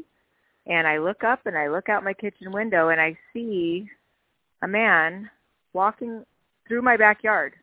and 0.67 0.87
I 0.87 0.99
look 0.99 1.25
up 1.25 1.41
and 1.45 1.59
I 1.59 1.69
look 1.69 1.89
out 1.89 2.05
my 2.05 2.15
kitchen 2.15 2.53
window 2.53 2.89
and 2.89 3.01
I 3.01 3.19
see 3.33 3.89
a 4.63 4.69
man 4.69 5.29
walking 5.73 6.25
through 6.67 6.83
my 6.83 6.97
backyard. 6.97 7.55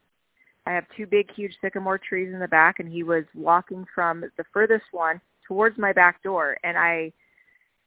I 0.65 0.73
have 0.73 0.85
two 0.95 1.05
big, 1.07 1.31
huge 1.33 1.55
sycamore 1.61 1.97
trees 1.97 2.31
in 2.33 2.39
the 2.39 2.47
back, 2.47 2.79
and 2.79 2.91
he 2.91 3.03
was 3.03 3.23
walking 3.33 3.85
from 3.93 4.21
the 4.37 4.43
furthest 4.53 4.85
one 4.91 5.19
towards 5.47 5.77
my 5.77 5.91
back 5.91 6.21
door. 6.23 6.57
And 6.63 6.77
I, 6.77 7.11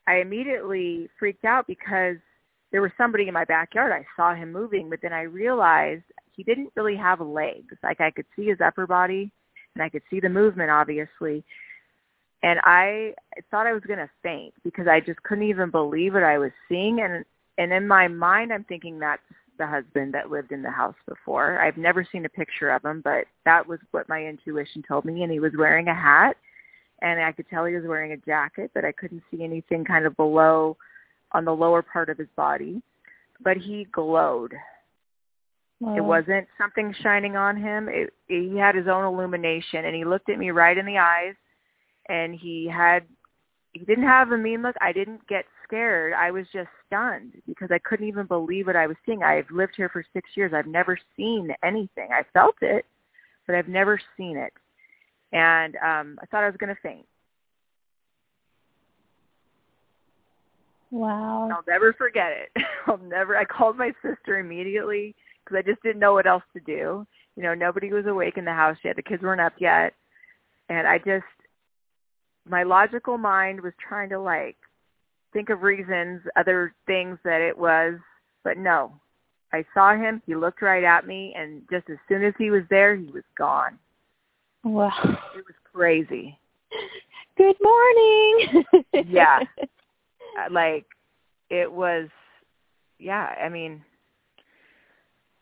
I 0.07 0.17
immediately 0.17 1.09
freaked 1.19 1.45
out 1.45 1.67
because 1.67 2.17
there 2.73 2.83
was 2.83 2.91
somebody 2.99 3.29
in 3.29 3.35
my 3.35 3.45
backyard. 3.45 3.93
I 3.93 4.05
saw 4.17 4.35
him 4.35 4.53
moving, 4.53 4.91
but 4.91 4.99
then 5.01 5.13
I 5.13 5.23
realized 5.23 6.03
he 6.33 6.43
didn't 6.43 6.73
really 6.75 6.97
have 6.97 7.21
legs. 7.21 7.75
Like 7.83 8.01
I 8.01 8.11
could 8.11 8.27
see 8.35 8.47
his 8.47 8.59
upper 8.61 8.87
body 8.87 9.31
and 9.75 9.83
I 9.83 9.89
could 9.89 10.03
see 10.11 10.21
the 10.21 10.29
movement 10.29 10.71
obviously. 10.71 11.45
And 12.43 12.61
I 12.65 13.15
thought 13.51 13.67
I 13.67 13.73
was 13.73 13.83
going 13.87 14.01
to 14.01 14.11
faint 14.23 14.55
because 14.65 14.87
I 14.87 15.01
just 15.01 15.23
couldn't 15.23 15.49
even 15.49 15.71
believe 15.71 16.15
what 16.15 16.25
I 16.25 16.39
was 16.39 16.51
seeing 16.69 17.01
and 17.01 17.25
and 17.57 17.73
in 17.73 17.87
my 17.87 18.09
mind 18.09 18.53
I'm 18.53 18.65
thinking 18.65 18.99
that's 18.99 19.23
the 19.59 19.67
husband 19.67 20.15
that 20.15 20.31
lived 20.31 20.53
in 20.53 20.63
the 20.63 20.71
house 20.71 20.95
before. 21.09 21.61
I've 21.61 21.77
never 21.77 22.07
seen 22.11 22.25
a 22.25 22.29
picture 22.29 22.71
of 22.71 22.85
him, 22.85 23.01
but 23.03 23.27
that 23.45 23.67
was 23.67 23.79
what 23.91 24.09
my 24.09 24.25
intuition 24.25 24.83
told 24.87 25.05
me 25.05 25.23
and 25.23 25.33
he 25.33 25.41
was 25.41 25.53
wearing 25.57 25.89
a 25.89 25.95
hat 25.95 26.37
and 27.03 27.21
I 27.21 27.33
could 27.33 27.49
tell 27.49 27.65
he 27.65 27.75
was 27.75 27.85
wearing 27.87 28.13
a 28.13 28.17
jacket, 28.17 28.71
but 28.75 28.85
I 28.85 28.93
couldn't 28.93 29.23
see 29.31 29.45
anything 29.45 29.85
kind 29.85 30.07
of 30.07 30.17
below 30.17 30.77
on 31.33 31.45
the 31.45 31.55
lower 31.55 31.83
part 31.83 32.09
of 32.09 32.19
his 32.19 32.29
body. 32.37 32.81
But 33.43 33.57
he 33.57 33.87
glowed 33.93 34.55
Wow. 35.81 35.97
It 35.97 36.05
wasn't 36.05 36.47
something 36.57 36.95
shining 37.03 37.37
on 37.37 37.57
him. 37.57 37.89
It, 37.91 38.13
he 38.29 38.57
had 38.57 38.75
his 38.75 38.87
own 38.89 39.05
illumination, 39.05 39.85
and 39.85 39.95
he 39.95 40.05
looked 40.05 40.31
at 40.31 40.39
me 40.39 40.51
right 40.51 40.79
in 40.79 40.87
the 40.87 40.99
eyes, 40.99 41.35
and 42.09 42.35
he 42.35 42.67
had 42.67 43.05
he 43.73 43.81
didn't 43.81 44.05
have 44.05 44.31
a 44.31 44.39
mean 44.39 44.63
look. 44.63 44.77
I 44.81 44.93
didn't 44.93 45.27
get 45.27 45.45
scared. 45.65 46.13
I 46.13 46.31
was 46.31 46.47
just 46.53 46.69
stunned 46.87 47.33
because 47.47 47.71
I 47.71 47.79
couldn't 47.79 48.09
even 48.09 48.27
believe 48.27 48.67
what 48.67 48.77
I 48.77 48.87
was 48.87 48.97
seeing. 49.05 49.23
I've 49.23 49.51
lived 49.51 49.75
here 49.77 49.89
for 49.89 50.05
six 50.13 50.31
years. 50.35 50.53
I've 50.55 50.67
never 50.67 50.99
seen 51.17 51.51
anything. 51.65 52.09
I 52.13 52.23
felt 52.33 52.57
it, 52.61 52.85
but 53.47 53.57
I've 53.57 53.69
never 53.69 54.01
seen 54.17 54.37
it. 54.37 54.53
And 55.33 55.77
um 55.77 56.19
I 56.23 56.27
thought 56.27 56.45
I 56.45 56.49
was 56.49 56.57
going 56.59 56.75
to 56.75 56.81
faint. 56.83 57.07
Wow. 60.91 61.49
I'll 61.51 61.65
never 61.67 61.93
forget 61.93 62.31
it. 62.31 62.63
I'll 62.87 62.99
never 62.99 63.37
I 63.37 63.45
called 63.45 63.77
my 63.77 63.93
sister 64.03 64.39
immediately 64.39 65.15
because 65.45 65.59
I 65.59 65.63
just 65.69 65.83
didn't 65.83 66.01
know 66.01 66.13
what 66.13 66.27
else 66.27 66.45
to 66.55 66.61
do. 66.61 67.07
You 67.37 67.43
know, 67.43 67.55
nobody 67.55 67.93
was 67.93 68.07
awake 68.07 68.37
in 68.37 68.45
the 68.45 68.53
house 68.53 68.77
yet. 68.85 68.97
The 68.97 69.03
kids 69.03 69.23
weren't 69.23 69.41
up 69.41 69.55
yet. 69.59 69.95
And 70.69 70.87
I 70.87 70.99
just, 70.99 71.25
my 72.49 72.63
logical 72.63 73.19
mind 73.19 73.61
was 73.61 73.73
trying 73.87 74.09
to 74.11 74.21
like 74.21 74.57
think 75.35 75.51
of 75.51 75.63
reasons, 75.63 76.23
other 76.37 76.75
things 76.87 77.19
that 77.25 77.43
it 77.43 77.57
was, 77.57 77.97
but 78.43 78.57
no. 78.57 78.93
I 79.53 79.65
saw 79.75 79.95
him, 79.95 80.23
he 80.27 80.35
looked 80.35 80.63
right 80.63 80.83
at 80.83 81.07
me, 81.07 81.35
and 81.37 81.63
just 81.71 81.91
as 81.91 81.99
soon 82.09 82.25
as 82.25 82.33
he 82.39 82.51
was 82.51 82.63
there, 82.71 82.97
he 82.97 83.11
was 83.13 83.23
gone. 83.37 83.79
Wow. 84.65 84.91
It 85.37 85.45
was 85.45 85.55
crazy. 85.71 86.39
Good 87.37 87.57
morning. 87.63 88.65
yeah. 89.07 89.41
Uh, 90.37 90.53
like, 90.53 90.85
it 91.49 91.71
was, 91.71 92.09
yeah, 92.99 93.37
I 93.41 93.49
mean, 93.49 93.85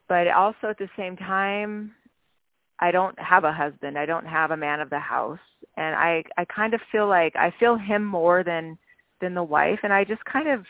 but 0.06 0.28
also 0.28 0.68
at 0.68 0.76
the 0.76 0.90
same 0.98 1.16
time 1.16 1.94
I 2.82 2.90
don't 2.90 3.16
have 3.18 3.44
a 3.44 3.52
husband. 3.52 3.96
I 3.96 4.06
don't 4.06 4.26
have 4.26 4.50
a 4.50 4.56
man 4.56 4.80
of 4.80 4.90
the 4.90 4.98
house. 4.98 5.38
And 5.76 5.94
I 5.94 6.24
I 6.36 6.44
kind 6.46 6.74
of 6.74 6.80
feel 6.90 7.08
like 7.08 7.34
I 7.36 7.54
feel 7.60 7.76
him 7.76 8.04
more 8.04 8.42
than 8.42 8.76
than 9.22 9.34
the 9.34 9.42
wife 9.42 9.78
and 9.82 9.92
I 9.92 10.04
just 10.04 10.22
kind 10.26 10.48
of 10.48 10.66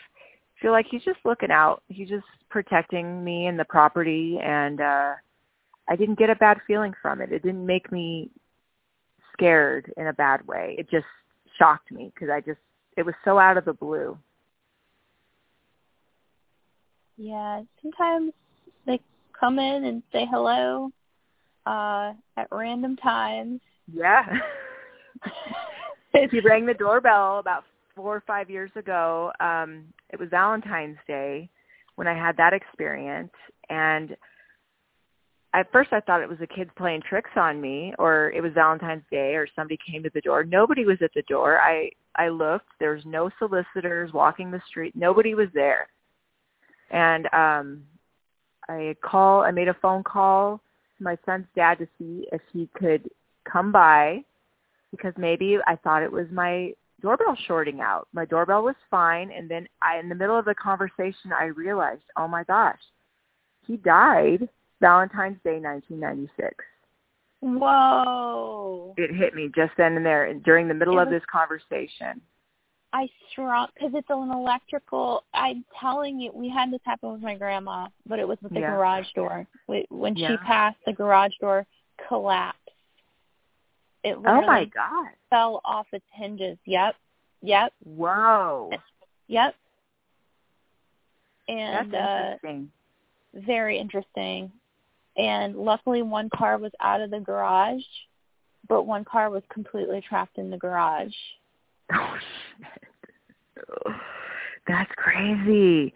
feel 0.61 0.71
like 0.71 0.85
he's 0.89 1.03
just 1.03 1.19
looking 1.25 1.51
out. 1.51 1.83
He's 1.89 2.07
just 2.07 2.25
protecting 2.49 3.23
me 3.23 3.47
and 3.47 3.59
the 3.59 3.65
property 3.65 4.39
and 4.41 4.79
uh 4.79 5.13
I 5.89 5.97
didn't 5.97 6.17
get 6.17 6.29
a 6.29 6.35
bad 6.35 6.59
feeling 6.65 6.93
from 7.01 7.19
it. 7.19 7.33
It 7.33 7.43
didn't 7.43 7.65
make 7.65 7.91
me 7.91 8.29
scared 9.33 9.91
in 9.97 10.07
a 10.07 10.13
bad 10.13 10.47
way. 10.47 10.75
It 10.79 10.89
just 10.89 11.05
shocked 11.59 11.91
me 11.91 12.11
because 12.13 12.29
I 12.29 12.39
just 12.39 12.59
it 12.95 13.05
was 13.05 13.15
so 13.25 13.37
out 13.37 13.57
of 13.57 13.65
the 13.65 13.73
blue. 13.73 14.17
Yeah, 17.17 17.63
sometimes 17.81 18.31
they 18.85 19.01
come 19.37 19.59
in 19.59 19.83
and 19.83 20.03
say 20.13 20.25
hello 20.31 20.91
uh 21.65 22.13
at 22.37 22.47
random 22.51 22.95
times. 22.95 23.59
Yeah. 23.91 24.23
he 26.31 26.39
rang 26.41 26.65
the 26.65 26.73
doorbell 26.73 27.39
about 27.39 27.65
four 27.95 28.15
or 28.15 28.23
five 28.25 28.49
years 28.49 28.71
ago. 28.75 29.31
Um, 29.39 29.85
it 30.09 30.19
was 30.19 30.29
Valentine's 30.29 30.97
Day 31.07 31.49
when 31.95 32.07
I 32.07 32.13
had 32.13 32.37
that 32.37 32.53
experience 32.53 33.33
and 33.69 34.15
at 35.53 35.71
first 35.71 35.93
I 35.93 35.99
thought 35.99 36.21
it 36.21 36.29
was 36.29 36.39
the 36.39 36.47
kids 36.47 36.71
playing 36.75 37.03
tricks 37.07 37.29
on 37.35 37.61
me 37.61 37.93
or 37.99 38.31
it 38.31 38.41
was 38.41 38.53
Valentine's 38.53 39.03
Day 39.11 39.35
or 39.35 39.47
somebody 39.55 39.77
came 39.89 40.01
to 40.03 40.09
the 40.13 40.21
door. 40.21 40.43
Nobody 40.43 40.85
was 40.85 40.97
at 41.01 41.11
the 41.13 41.21
door. 41.23 41.59
I 41.61 41.91
I 42.15 42.29
looked, 42.29 42.67
there 42.79 42.93
was 42.93 43.03
no 43.05 43.29
solicitors 43.39 44.11
walking 44.13 44.51
the 44.51 44.61
street. 44.67 44.95
Nobody 44.95 45.35
was 45.35 45.49
there. 45.53 45.87
And 46.89 47.27
um 47.33 47.83
I 48.67 48.95
call 49.03 49.43
I 49.43 49.51
made 49.51 49.67
a 49.67 49.75
phone 49.75 50.03
call 50.03 50.59
to 50.97 51.03
my 51.03 51.17
son's 51.25 51.47
dad 51.55 51.77
to 51.79 51.87
see 51.99 52.27
if 52.31 52.41
he 52.51 52.67
could 52.75 53.07
come 53.45 53.71
by 53.71 54.23
because 54.89 55.13
maybe 55.17 55.57
I 55.67 55.75
thought 55.75 56.03
it 56.03 56.11
was 56.11 56.27
my 56.31 56.73
doorbell 57.03 57.37
shorting 57.47 57.81
out. 57.81 58.07
My 58.13 58.25
doorbell 58.25 58.63
was 58.63 58.75
fine 58.89 59.29
and 59.31 59.51
then 59.51 59.67
I 59.81 59.99
in 59.99 60.09
the 60.09 60.15
middle 60.15 60.39
of 60.39 60.45
the 60.45 60.55
conversation 60.55 61.31
I 61.37 61.45
realized, 61.45 62.03
"Oh 62.17 62.27
my 62.27 62.43
gosh. 62.45 62.81
He 63.67 63.77
died 63.77 64.49
Valentine's 64.81 65.37
Day 65.43 65.59
1996." 65.59 66.55
Whoa. 67.41 68.93
It 68.97 69.13
hit 69.13 69.35
me 69.35 69.51
just 69.53 69.73
then 69.77 69.97
and 69.97 70.05
there 70.05 70.33
during 70.33 70.69
the 70.69 70.73
middle 70.73 70.95
was, 70.95 71.07
of 71.07 71.11
this 71.11 71.23
conversation. 71.29 72.21
I 72.93 73.09
strong 73.31 73.67
because 73.73 73.91
it's 73.95 74.09
an 74.09 74.31
electrical. 74.31 75.25
I'm 75.33 75.65
telling 75.79 76.21
you, 76.21 76.31
we 76.33 76.47
had 76.47 76.71
this 76.71 76.79
happen 76.85 77.11
with 77.11 77.21
my 77.21 77.35
grandma, 77.35 77.89
but 78.07 78.19
it 78.19 78.27
was 78.27 78.37
with 78.41 78.53
the 78.53 78.61
yeah. 78.61 78.71
garage 78.71 79.07
door. 79.13 79.45
When 79.67 80.15
yeah. 80.15 80.29
she 80.29 80.37
passed, 80.37 80.77
the 80.85 80.93
garage 80.93 81.33
door 81.41 81.65
collapsed. 82.07 82.62
It 84.03 84.17
oh 84.17 84.41
my 84.41 84.65
god! 84.65 85.07
Fell 85.29 85.61
off 85.63 85.87
its 85.93 86.05
hinges. 86.11 86.57
Yep. 86.65 86.95
Yep. 87.41 87.73
Whoa. 87.83 88.71
Yep. 89.27 89.55
And 91.47 91.93
That's 91.93 92.39
interesting. 92.41 92.71
Uh, 93.35 93.39
very 93.45 93.77
interesting. 93.77 94.51
And 95.17 95.55
luckily, 95.55 96.01
one 96.01 96.29
car 96.35 96.57
was 96.57 96.71
out 96.81 97.01
of 97.01 97.11
the 97.11 97.19
garage, 97.19 97.83
but 98.67 98.83
one 98.83 99.05
car 99.05 99.29
was 99.29 99.43
completely 99.51 100.01
trapped 100.07 100.37
in 100.37 100.49
the 100.49 100.57
garage. 100.57 101.13
Oh 101.95 102.15
shit. 102.57 103.95
That's 104.67 104.91
crazy. 104.95 105.93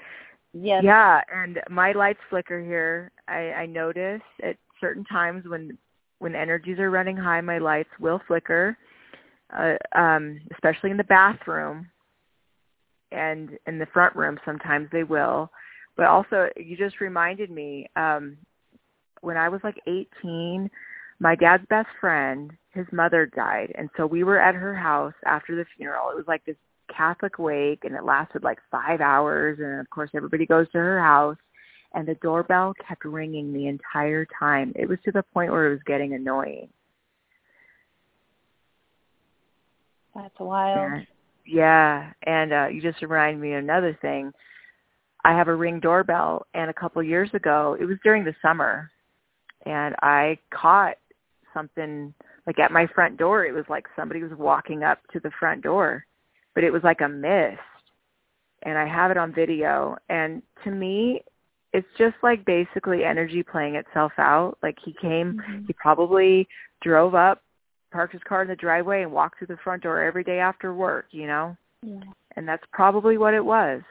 Yes. 0.53 0.83
Yeah, 0.83 1.21
and 1.33 1.59
my 1.69 1.93
lights 1.93 2.19
flicker 2.29 2.61
here. 2.61 3.11
I, 3.27 3.51
I 3.53 3.65
notice 3.65 4.21
at 4.43 4.57
certain 4.81 5.05
times 5.05 5.45
when 5.47 5.77
when 6.19 6.35
energies 6.35 6.79
are 6.79 6.89
running 6.91 7.17
high, 7.17 7.41
my 7.41 7.57
lights 7.59 7.89
will 7.99 8.21
flicker, 8.27 8.77
uh, 9.57 9.75
um, 9.97 10.39
especially 10.53 10.91
in 10.91 10.97
the 10.97 11.03
bathroom. 11.05 11.87
and 13.11 13.51
in 13.67 13.79
the 13.79 13.85
front 13.87 14.15
room 14.15 14.37
sometimes 14.45 14.89
they 14.91 15.03
will. 15.03 15.49
But 15.95 16.07
also, 16.07 16.49
you 16.55 16.77
just 16.77 16.99
reminded 17.01 17.49
me 17.49 17.87
um, 17.95 18.37
when 19.21 19.37
I 19.37 19.49
was 19.49 19.61
like 19.63 19.77
18, 19.87 20.69
my 21.19 21.35
dad's 21.35 21.65
best 21.69 21.87
friend, 21.99 22.51
his 22.73 22.85
mother 22.91 23.25
died, 23.35 23.71
and 23.75 23.89
so 23.97 24.05
we 24.05 24.23
were 24.23 24.39
at 24.39 24.53
her 24.55 24.75
house 24.75 25.13
after 25.25 25.55
the 25.55 25.65
funeral. 25.75 26.11
It 26.11 26.15
was 26.17 26.27
like 26.27 26.45
this 26.45 26.57
Catholic 26.95 27.39
wake, 27.39 27.83
and 27.83 27.95
it 27.95 28.03
lasted 28.03 28.43
like 28.43 28.59
five 28.69 29.01
hours. 29.01 29.59
And 29.59 29.79
of 29.79 29.89
course, 29.89 30.11
everybody 30.15 30.45
goes 30.45 30.67
to 30.71 30.77
her 30.77 31.01
house, 31.01 31.37
and 31.97 32.07
the 32.07 32.13
doorbell 32.21 32.75
kept 32.87 33.03
ringing 33.05 33.51
the 33.51 33.65
entire 33.65 34.27
time. 34.39 34.71
It 34.75 34.87
was 34.87 34.99
to 35.03 35.11
the 35.11 35.23
point 35.33 35.51
where 35.51 35.65
it 35.65 35.71
was 35.71 35.79
getting 35.87 36.13
annoying. 36.13 36.69
That's 40.13 40.39
wild. 40.39 40.77
And, 40.77 41.07
yeah, 41.43 42.11
and 42.21 42.53
uh, 42.53 42.67
you 42.67 42.83
just 42.83 43.01
remind 43.01 43.41
me 43.41 43.53
of 43.53 43.63
another 43.63 43.97
thing. 43.99 44.31
I 45.25 45.31
have 45.31 45.47
a 45.47 45.55
ring 45.55 45.79
doorbell, 45.79 46.45
and 46.53 46.69
a 46.69 46.73
couple 46.73 47.01
years 47.01 47.31
ago, 47.33 47.75
it 47.79 47.85
was 47.85 47.97
during 48.03 48.23
the 48.23 48.35
summer, 48.43 48.91
and 49.65 49.95
I 50.03 50.37
caught 50.51 50.97
something 51.51 52.13
like 52.45 52.59
at 52.59 52.71
my 52.71 52.85
front 52.93 53.17
door. 53.17 53.43
It 53.43 53.55
was 53.55 53.65
like 53.69 53.87
somebody 53.95 54.21
was 54.21 54.37
walking 54.37 54.83
up 54.83 54.99
to 55.13 55.19
the 55.19 55.31
front 55.39 55.63
door, 55.63 56.05
but 56.53 56.63
it 56.63 56.71
was 56.71 56.83
like 56.83 57.01
a 57.01 57.09
mist, 57.09 57.57
and 58.61 58.77
I 58.77 58.87
have 58.87 59.09
it 59.09 59.17
on 59.17 59.33
video. 59.33 59.97
And 60.09 60.43
to 60.63 60.69
me, 60.69 61.23
it's 61.73 61.87
just 61.97 62.15
like 62.23 62.45
basically 62.45 63.03
energy 63.03 63.43
playing 63.43 63.75
itself 63.75 64.11
out. 64.17 64.57
Like 64.63 64.77
he 64.83 64.93
came, 64.93 65.33
mm-hmm. 65.33 65.65
he 65.65 65.73
probably 65.73 66.47
drove 66.81 67.15
up, 67.15 67.41
parked 67.91 68.13
his 68.13 68.21
car 68.27 68.41
in 68.41 68.47
the 68.47 68.55
driveway, 68.55 69.03
and 69.03 69.11
walked 69.11 69.37
through 69.37 69.47
the 69.47 69.57
front 69.63 69.83
door 69.83 70.01
every 70.01 70.23
day 70.23 70.39
after 70.39 70.73
work. 70.73 71.07
You 71.11 71.27
know, 71.27 71.57
yeah. 71.81 71.99
and 72.35 72.47
that's 72.47 72.63
probably 72.71 73.17
what 73.17 73.33
it 73.33 73.43
was. 73.43 73.81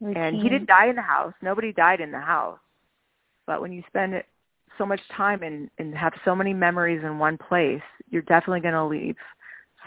Routine. 0.00 0.22
And 0.22 0.36
he 0.36 0.48
didn't 0.48 0.68
die 0.68 0.88
in 0.88 0.96
the 0.96 1.02
house. 1.02 1.34
Nobody 1.42 1.72
died 1.72 2.00
in 2.00 2.12
the 2.12 2.20
house. 2.20 2.58
But 3.46 3.60
when 3.60 3.72
you 3.72 3.82
spend 3.88 4.22
so 4.76 4.86
much 4.86 5.00
time 5.16 5.42
and, 5.42 5.68
and 5.78 5.94
have 5.96 6.12
so 6.24 6.34
many 6.36 6.54
memories 6.54 7.02
in 7.02 7.18
one 7.18 7.36
place, 7.36 7.82
you're 8.10 8.22
definitely 8.22 8.60
going 8.60 8.74
to 8.74 8.84
leave 8.84 9.16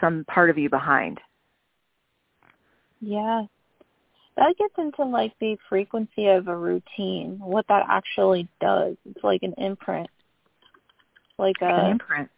some 0.00 0.24
part 0.26 0.50
of 0.50 0.58
you 0.58 0.68
behind. 0.68 1.18
Yeah. 3.00 3.44
That 4.36 4.56
gets 4.56 4.74
into 4.78 5.04
like 5.04 5.32
the 5.40 5.56
frequency 5.68 6.26
of 6.28 6.48
a 6.48 6.56
routine, 6.56 7.38
what 7.38 7.66
that 7.68 7.86
actually 7.88 8.48
does. 8.60 8.96
It's 9.04 9.22
like 9.22 9.42
an 9.42 9.54
imprint. 9.58 10.08
Like 11.38 11.56
a 11.60 11.66
an 11.66 11.90
imprint. 11.92 12.30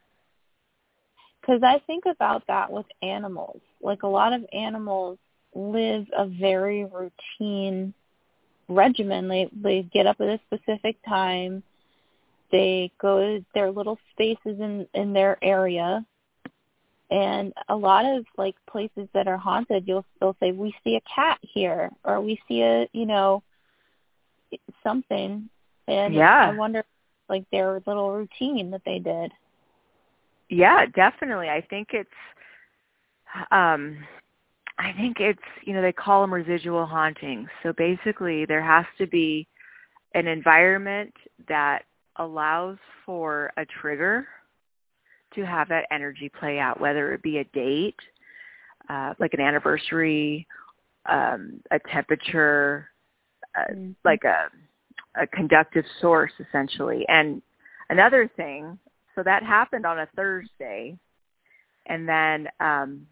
Cuz 1.46 1.62
I 1.62 1.78
think 1.86 2.04
about 2.06 2.46
that 2.48 2.72
with 2.72 2.86
animals. 3.02 3.60
Like 3.80 4.02
a 4.02 4.08
lot 4.08 4.32
of 4.32 4.44
animals 4.52 5.18
live 5.54 6.06
a 6.16 6.26
very 6.26 6.84
routine 6.84 7.94
regimen. 8.68 9.28
They 9.28 9.48
they 9.52 9.82
get 9.82 10.06
up 10.06 10.20
at 10.20 10.28
a 10.28 10.40
specific 10.46 10.96
time. 11.06 11.62
They 12.50 12.90
go 13.00 13.20
to 13.20 13.44
their 13.54 13.70
little 13.70 13.98
spaces 14.12 14.58
in 14.60 14.88
in 14.94 15.12
their 15.12 15.38
area. 15.42 16.04
And 17.10 17.52
a 17.68 17.76
lot 17.76 18.04
of 18.06 18.24
like 18.36 18.56
places 18.70 19.08
that 19.12 19.28
are 19.28 19.36
haunted, 19.36 19.86
you'll 19.86 20.06
still 20.16 20.36
say 20.40 20.52
we 20.52 20.74
see 20.82 20.96
a 20.96 21.02
cat 21.14 21.38
here 21.42 21.90
or 22.04 22.20
we 22.20 22.40
see 22.48 22.62
a, 22.62 22.88
you 22.92 23.06
know, 23.06 23.42
something. 24.82 25.48
And 25.86 26.14
yeah. 26.14 26.50
I 26.50 26.56
wonder 26.56 26.84
like 27.28 27.44
their 27.50 27.80
little 27.86 28.12
routine 28.12 28.70
that 28.70 28.82
they 28.84 28.98
did. 28.98 29.32
Yeah, 30.48 30.86
definitely. 30.86 31.48
I 31.48 31.60
think 31.68 31.88
it's 31.92 32.10
um 33.50 33.98
I 34.78 34.92
think 34.92 35.20
it's, 35.20 35.38
you 35.62 35.72
know, 35.72 35.82
they 35.82 35.92
call 35.92 36.22
them 36.22 36.34
residual 36.34 36.84
hauntings. 36.86 37.48
So 37.62 37.72
basically 37.72 38.44
there 38.44 38.62
has 38.62 38.86
to 38.98 39.06
be 39.06 39.46
an 40.14 40.26
environment 40.26 41.12
that 41.48 41.84
allows 42.16 42.78
for 43.04 43.52
a 43.56 43.64
trigger 43.66 44.26
to 45.34 45.44
have 45.44 45.68
that 45.68 45.86
energy 45.90 46.28
play 46.28 46.58
out, 46.58 46.80
whether 46.80 47.12
it 47.12 47.22
be 47.22 47.38
a 47.38 47.44
date, 47.44 47.98
uh, 48.88 49.14
like 49.18 49.34
an 49.34 49.40
anniversary, 49.40 50.46
um, 51.06 51.60
a 51.70 51.78
temperature, 51.92 52.88
uh, 53.56 53.72
mm-hmm. 53.72 53.92
like 54.04 54.24
a, 54.24 54.50
a 55.20 55.26
conductive 55.26 55.84
source 56.00 56.32
essentially. 56.40 57.04
And 57.08 57.42
another 57.90 58.30
thing, 58.36 58.78
so 59.14 59.22
that 59.22 59.42
happened 59.42 59.86
on 59.86 60.00
a 60.00 60.08
Thursday. 60.16 60.98
And 61.86 62.08
then 62.08 62.48
um, 62.60 63.06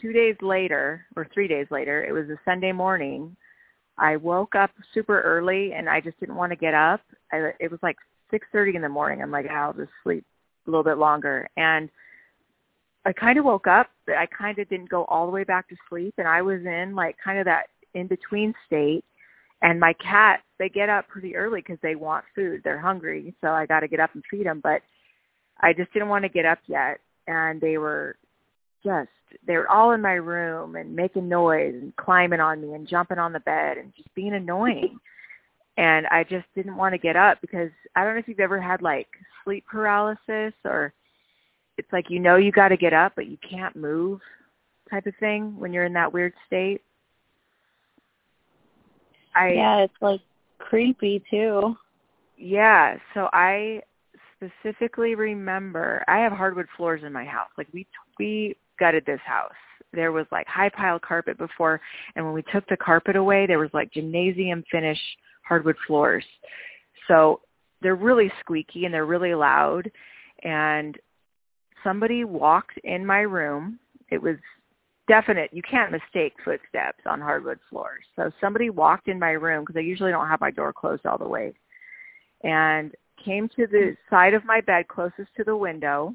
two 0.00 0.12
days 0.12 0.36
later, 0.40 1.06
or 1.16 1.28
three 1.32 1.48
days 1.48 1.66
later, 1.70 2.04
it 2.04 2.12
was 2.12 2.28
a 2.28 2.38
Sunday 2.44 2.72
morning. 2.72 3.36
I 3.98 4.16
woke 4.16 4.54
up 4.54 4.70
super 4.94 5.20
early 5.20 5.72
and 5.74 5.88
I 5.88 6.00
just 6.00 6.18
didn't 6.20 6.36
want 6.36 6.50
to 6.50 6.56
get 6.56 6.74
up. 6.74 7.00
I, 7.32 7.52
it 7.60 7.70
was 7.70 7.80
like 7.82 7.96
6.30 8.32 8.76
in 8.76 8.82
the 8.82 8.88
morning. 8.88 9.22
I'm 9.22 9.30
like, 9.30 9.48
I'll 9.48 9.74
just 9.74 9.90
sleep 10.02 10.24
a 10.66 10.70
little 10.70 10.84
bit 10.84 10.98
longer. 10.98 11.48
And 11.56 11.90
I 13.04 13.12
kind 13.12 13.38
of 13.38 13.44
woke 13.44 13.66
up, 13.66 13.88
but 14.06 14.16
I 14.16 14.26
kind 14.26 14.58
of 14.58 14.68
didn't 14.68 14.88
go 14.88 15.04
all 15.04 15.26
the 15.26 15.32
way 15.32 15.44
back 15.44 15.68
to 15.68 15.76
sleep. 15.88 16.14
And 16.18 16.28
I 16.28 16.42
was 16.42 16.60
in 16.64 16.94
like 16.94 17.16
kind 17.22 17.38
of 17.38 17.44
that 17.46 17.66
in-between 17.94 18.54
state. 18.66 19.04
And 19.62 19.78
my 19.78 19.92
cats, 19.94 20.42
they 20.58 20.68
get 20.68 20.88
up 20.88 21.08
pretty 21.08 21.36
early 21.36 21.60
because 21.60 21.78
they 21.82 21.94
want 21.94 22.24
food. 22.34 22.62
They're 22.64 22.80
hungry. 22.80 23.34
So 23.40 23.48
I 23.48 23.66
got 23.66 23.80
to 23.80 23.88
get 23.88 24.00
up 24.00 24.14
and 24.14 24.22
feed 24.30 24.46
them. 24.46 24.60
But 24.62 24.82
I 25.60 25.72
just 25.72 25.92
didn't 25.92 26.08
want 26.08 26.24
to 26.24 26.28
get 26.28 26.44
up 26.44 26.58
yet. 26.66 26.98
And 27.26 27.60
they 27.60 27.78
were 27.78 28.16
just 28.84 29.08
they 29.46 29.56
were 29.56 29.70
all 29.70 29.92
in 29.92 30.00
my 30.00 30.14
room 30.14 30.76
and 30.76 30.94
making 30.94 31.28
noise 31.28 31.74
and 31.74 31.94
climbing 31.96 32.40
on 32.40 32.60
me 32.60 32.74
and 32.74 32.88
jumping 32.88 33.18
on 33.18 33.32
the 33.32 33.40
bed 33.40 33.78
and 33.78 33.92
just 33.96 34.12
being 34.14 34.34
annoying. 34.34 34.98
And 35.76 36.06
I 36.08 36.24
just 36.24 36.46
didn't 36.54 36.76
want 36.76 36.92
to 36.92 36.98
get 36.98 37.16
up 37.16 37.40
because 37.40 37.70
I 37.96 38.04
don't 38.04 38.14
know 38.14 38.20
if 38.20 38.28
you've 38.28 38.40
ever 38.40 38.60
had 38.60 38.82
like 38.82 39.08
sleep 39.44 39.64
paralysis 39.70 40.52
or 40.64 40.92
it's 41.78 41.92
like 41.92 42.10
you 42.10 42.20
know 42.20 42.36
you 42.36 42.52
got 42.52 42.68
to 42.68 42.76
get 42.76 42.92
up 42.92 43.12
but 43.16 43.26
you 43.26 43.38
can't 43.48 43.74
move 43.74 44.20
type 44.90 45.06
of 45.06 45.14
thing 45.18 45.58
when 45.58 45.72
you're 45.72 45.84
in 45.86 45.92
that 45.94 46.12
weird 46.12 46.34
state. 46.46 46.82
I 49.34 49.52
Yeah, 49.52 49.78
it's 49.78 49.94
like 50.00 50.20
creepy 50.58 51.22
too. 51.30 51.76
Yeah, 52.36 52.96
so 53.14 53.28
I 53.32 53.82
specifically 54.36 55.14
remember 55.14 56.04
I 56.08 56.18
have 56.18 56.32
hardwood 56.32 56.66
floors 56.76 57.02
in 57.04 57.12
my 57.12 57.24
house. 57.24 57.48
Like 57.56 57.68
we 57.72 57.86
we 58.18 58.56
gutted 58.78 59.06
this 59.06 59.20
house. 59.24 59.52
There 59.94 60.12
was 60.12 60.26
like 60.32 60.46
high 60.46 60.70
pile 60.70 60.98
carpet 60.98 61.38
before, 61.38 61.80
and 62.14 62.24
when 62.24 62.34
we 62.34 62.42
took 62.52 62.66
the 62.68 62.76
carpet 62.76 63.16
away, 63.16 63.46
there 63.46 63.58
was 63.58 63.70
like 63.72 63.92
gymnasium 63.92 64.64
finish 64.70 64.98
hardwood 65.46 65.76
floors. 65.86 66.24
So 67.08 67.40
they're 67.80 67.96
really 67.96 68.30
squeaky 68.40 68.84
and 68.84 68.94
they're 68.94 69.06
really 69.06 69.34
loud. 69.34 69.90
And 70.42 70.96
somebody 71.84 72.24
walked 72.24 72.78
in 72.84 73.04
my 73.04 73.20
room. 73.20 73.78
It 74.10 74.22
was 74.22 74.36
definite. 75.08 75.50
You 75.52 75.62
can't 75.62 75.92
mistake 75.92 76.34
footsteps 76.44 77.02
on 77.06 77.20
hardwood 77.20 77.58
floors. 77.68 78.04
So 78.16 78.30
somebody 78.40 78.70
walked 78.70 79.08
in 79.08 79.18
my 79.18 79.32
room 79.32 79.64
because 79.64 79.76
I 79.78 79.82
usually 79.82 80.12
don't 80.12 80.28
have 80.28 80.40
my 80.40 80.50
door 80.50 80.72
closed 80.72 81.06
all 81.06 81.18
the 81.18 81.28
way, 81.28 81.54
and 82.42 82.92
came 83.24 83.48
to 83.48 83.66
the 83.66 83.96
side 84.10 84.34
of 84.34 84.44
my 84.44 84.60
bed 84.60 84.88
closest 84.88 85.34
to 85.36 85.44
the 85.44 85.56
window. 85.56 86.14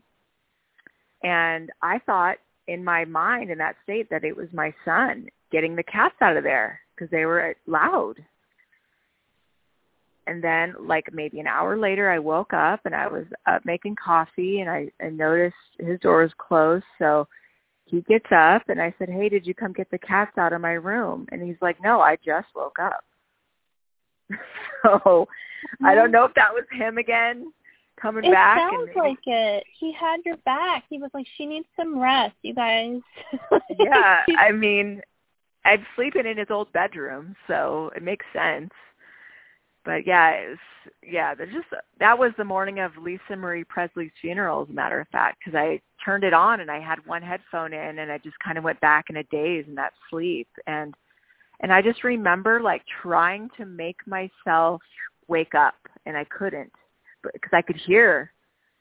And 1.24 1.70
I 1.82 2.00
thought 2.00 2.38
in 2.68 2.84
my 2.84 3.06
mind 3.06 3.50
in 3.50 3.58
that 3.60 3.76
state 3.84 4.10
that 4.10 4.24
it 4.24 4.36
was 4.36 4.48
my 4.54 4.74
son 4.84 5.28
getting 5.52 5.76
the 5.76 5.84
cats 5.84 6.16
out 6.22 6.38
of 6.38 6.44
there 6.44 6.80
because 6.96 7.10
they 7.12 7.26
were 7.26 7.56
loud. 7.66 8.16
And 10.28 10.44
then 10.44 10.76
like 10.80 11.12
maybe 11.14 11.40
an 11.40 11.48
hour 11.48 11.78
later 11.78 12.10
I 12.10 12.20
woke 12.20 12.54
up 12.54 12.82
and 12.86 12.94
I 12.94 13.08
was 13.08 13.26
up 13.46 13.66
making 13.66 13.96
coffee 14.04 14.60
and 14.60 14.70
I, 14.70 14.92
I 15.02 15.10
noticed 15.10 15.56
his 15.80 16.00
door 16.02 16.22
was 16.24 16.32
closed. 16.38 16.86
So 17.00 17.28
he 17.86 18.02
gets 18.02 18.26
up 18.32 18.64
and 18.68 18.82
I 18.82 18.94
said, 19.00 19.10
hey, 19.10 19.30
did 19.30 19.48
you 19.48 19.54
come 19.54 19.74
get 19.74 19.90
the 19.90 19.98
cats 19.98 20.38
out 20.38 20.54
of 20.54 20.62
my 20.62 20.74
room? 20.74 21.28
And 21.32 21.42
he's 21.42 21.56
like, 21.62 21.82
no, 21.82 22.02
I 22.02 22.18
just 22.18 22.48
woke 22.56 22.78
up. 22.80 23.04
so 24.84 25.28
I 25.84 25.96
don't 25.96 26.12
know 26.12 26.26
if 26.26 26.34
that 26.36 26.54
was 26.54 26.66
him 26.72 26.98
again 26.98 27.54
coming 28.02 28.26
it 28.26 28.34
back. 28.34 28.58
It 28.58 28.76
sounds 28.76 28.90
like 28.96 29.20
it. 29.26 29.64
He 29.80 29.94
had 29.94 30.20
your 30.26 30.38
back. 30.38 30.84
He 30.90 30.98
was 30.98 31.12
like, 31.14 31.26
she 31.38 31.46
needs 31.46 31.68
some 31.76 32.00
rest, 32.00 32.36
you 32.42 32.54
guys. 32.54 33.00
yeah, 33.80 34.24
I 34.38 34.52
mean, 34.52 35.02
I'm 35.66 35.86
sleeping 35.96 36.26
in 36.26 36.38
his 36.38 36.48
old 36.50 36.72
bedroom, 36.74 37.36
so 37.48 37.92
it 37.96 38.04
makes 38.04 38.26
sense. 38.34 38.72
But 39.88 40.06
yeah, 40.06 40.32
it 40.32 40.50
was, 40.50 40.58
yeah, 41.02 41.34
there's 41.34 41.54
just 41.54 41.68
that 42.02 42.20
was 42.20 42.34
the 42.38 42.44
morning 42.44 42.82
of 42.82 42.92
Lisa 43.02 43.38
Marie 43.38 43.64
Presley's 43.64 44.12
funeral, 44.20 44.64
as 44.64 44.70
a 44.70 44.74
matter 44.74 45.00
of 45.00 45.08
fact, 45.08 45.38
because 45.40 45.58
I 45.58 45.80
turned 46.04 46.26
it 46.26 46.34
on 46.34 46.60
and 46.60 46.70
I 46.70 46.82
had 46.82 47.06
one 47.06 47.22
headphone 47.22 47.72
in, 47.72 48.00
and 48.00 48.12
I 48.12 48.18
just 48.18 48.38
kind 48.40 48.58
of 48.58 48.66
went 48.66 48.82
back 48.82 49.06
in 49.10 49.16
a 49.16 49.24
daze 49.24 49.64
in 49.66 49.76
that 49.76 49.94
sleep, 50.10 50.50
and 50.68 50.94
and 51.62 51.72
I 51.72 51.82
just 51.82 52.04
remember 52.04 52.60
like 52.60 52.82
trying 53.02 53.50
to 53.56 53.66
make 53.66 53.96
myself 54.06 54.82
wake 55.30 55.56
up, 55.56 55.76
and 56.06 56.18
I 56.18 56.26
couldn't 56.26 56.74
because 57.24 57.54
I 57.54 57.62
could 57.62 57.78
hear 57.78 58.34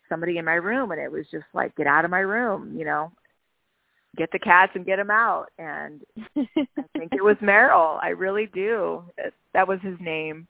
somebody 0.09 0.39
in 0.39 0.45
my 0.45 0.55
room 0.55 0.91
and 0.91 1.01
it 1.01 1.11
was 1.11 1.27
just 1.31 1.47
like 1.55 1.75
get 1.77 1.87
out 1.87 2.05
of 2.05 2.13
my 2.13 2.21
room 2.21 2.77
you 2.79 2.85
know 2.85 3.11
get 4.17 4.31
the 4.33 4.39
cats 4.39 4.73
and 4.75 4.87
get 4.87 4.97
them 4.97 5.11
out. 5.11 5.47
And 5.59 6.03
I 6.37 6.83
think 6.97 7.13
it 7.13 7.23
was 7.23 7.37
Merrill. 7.41 7.99
I 8.03 8.09
really 8.09 8.47
do. 8.47 9.05
That 9.53 9.69
was 9.69 9.79
his 9.83 9.97
name. 10.01 10.47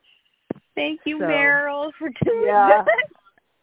Thank 0.75 1.01
you, 1.05 1.19
So, 1.19 1.27
Merrill, 1.27 1.93
for 1.99 2.11
doing 2.25 2.45
yeah. 2.47 2.83
that. 2.85 3.05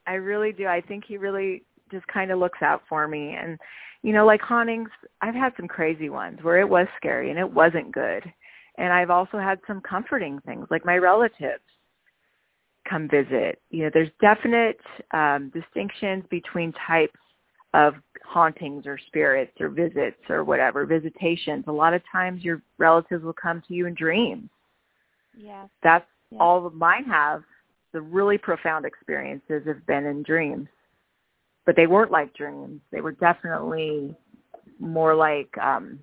I 0.05 0.15
really 0.15 0.51
do. 0.51 0.67
I 0.67 0.81
think 0.81 1.05
he 1.05 1.17
really 1.17 1.63
just 1.91 2.05
kind 2.07 2.31
of 2.31 2.39
looks 2.39 2.61
out 2.61 2.81
for 2.89 3.07
me. 3.07 3.35
And, 3.35 3.57
you 4.01 4.13
know, 4.13 4.25
like 4.25 4.41
hauntings, 4.41 4.89
I've 5.21 5.35
had 5.35 5.53
some 5.55 5.67
crazy 5.67 6.09
ones 6.09 6.39
where 6.41 6.59
it 6.59 6.67
was 6.67 6.87
scary 6.97 7.29
and 7.29 7.39
it 7.39 7.49
wasn't 7.49 7.91
good. 7.91 8.23
And 8.77 8.91
I've 8.91 9.11
also 9.11 9.37
had 9.37 9.59
some 9.67 9.81
comforting 9.81 10.39
things, 10.45 10.67
like 10.71 10.85
my 10.85 10.97
relatives 10.97 11.61
come 12.89 13.07
visit. 13.07 13.61
You 13.69 13.83
know, 13.83 13.91
there's 13.93 14.09
definite 14.19 14.79
um, 15.11 15.51
distinctions 15.53 16.23
between 16.29 16.73
types 16.85 17.19
of 17.73 17.95
hauntings 18.25 18.85
or 18.85 18.97
spirits 19.07 19.53
or 19.59 19.69
visits 19.69 20.17
or 20.29 20.43
whatever, 20.43 20.85
visitations. 20.85 21.65
A 21.67 21.71
lot 21.71 21.93
of 21.93 22.01
times 22.11 22.43
your 22.43 22.61
relatives 22.77 23.23
will 23.23 23.33
come 23.33 23.61
to 23.67 23.73
you 23.73 23.85
in 23.85 23.93
dreams. 23.93 24.49
Yeah. 25.35 25.65
That's 25.81 26.05
Yeah. 26.33 26.39
all 26.39 26.65
of 26.65 26.73
mine 26.73 27.05
have. 27.05 27.43
The 27.91 28.01
really 28.01 28.37
profound 28.39 28.85
experiences 28.85 29.63
have 29.67 29.85
been 29.85 30.05
in 30.05 30.23
dreams. 30.23 30.67
But 31.65 31.75
they 31.75 31.87
weren't 31.87 32.11
like 32.11 32.33
dreams. 32.33 32.81
They 32.91 33.01
were 33.01 33.11
definitely 33.11 34.15
more 34.79 35.15
like 35.15 35.55
um 35.57 35.99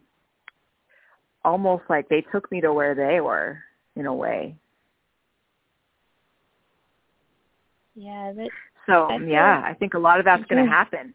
almost 1.44 1.82
like 1.88 2.08
they 2.08 2.20
took 2.32 2.50
me 2.52 2.60
to 2.60 2.72
where 2.72 2.94
they 2.94 3.20
were 3.20 3.58
in 3.96 4.06
a 4.06 4.14
way. 4.14 4.54
Yeah, 7.94 8.32
that 8.36 8.48
So 8.86 9.06
I 9.06 9.16
yeah, 9.18 9.56
like- 9.56 9.64
I 9.64 9.74
think 9.74 9.94
a 9.94 9.98
lot 9.98 10.18
of 10.20 10.24
that's 10.24 10.44
going 10.44 10.64
to 10.64 10.70
happen. 10.70 11.12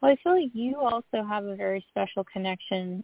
Well, 0.00 0.12
I 0.12 0.16
feel 0.22 0.40
like 0.40 0.50
you 0.54 0.76
also 0.78 1.24
have 1.26 1.44
a 1.44 1.56
very 1.56 1.84
special 1.90 2.24
connection 2.24 3.02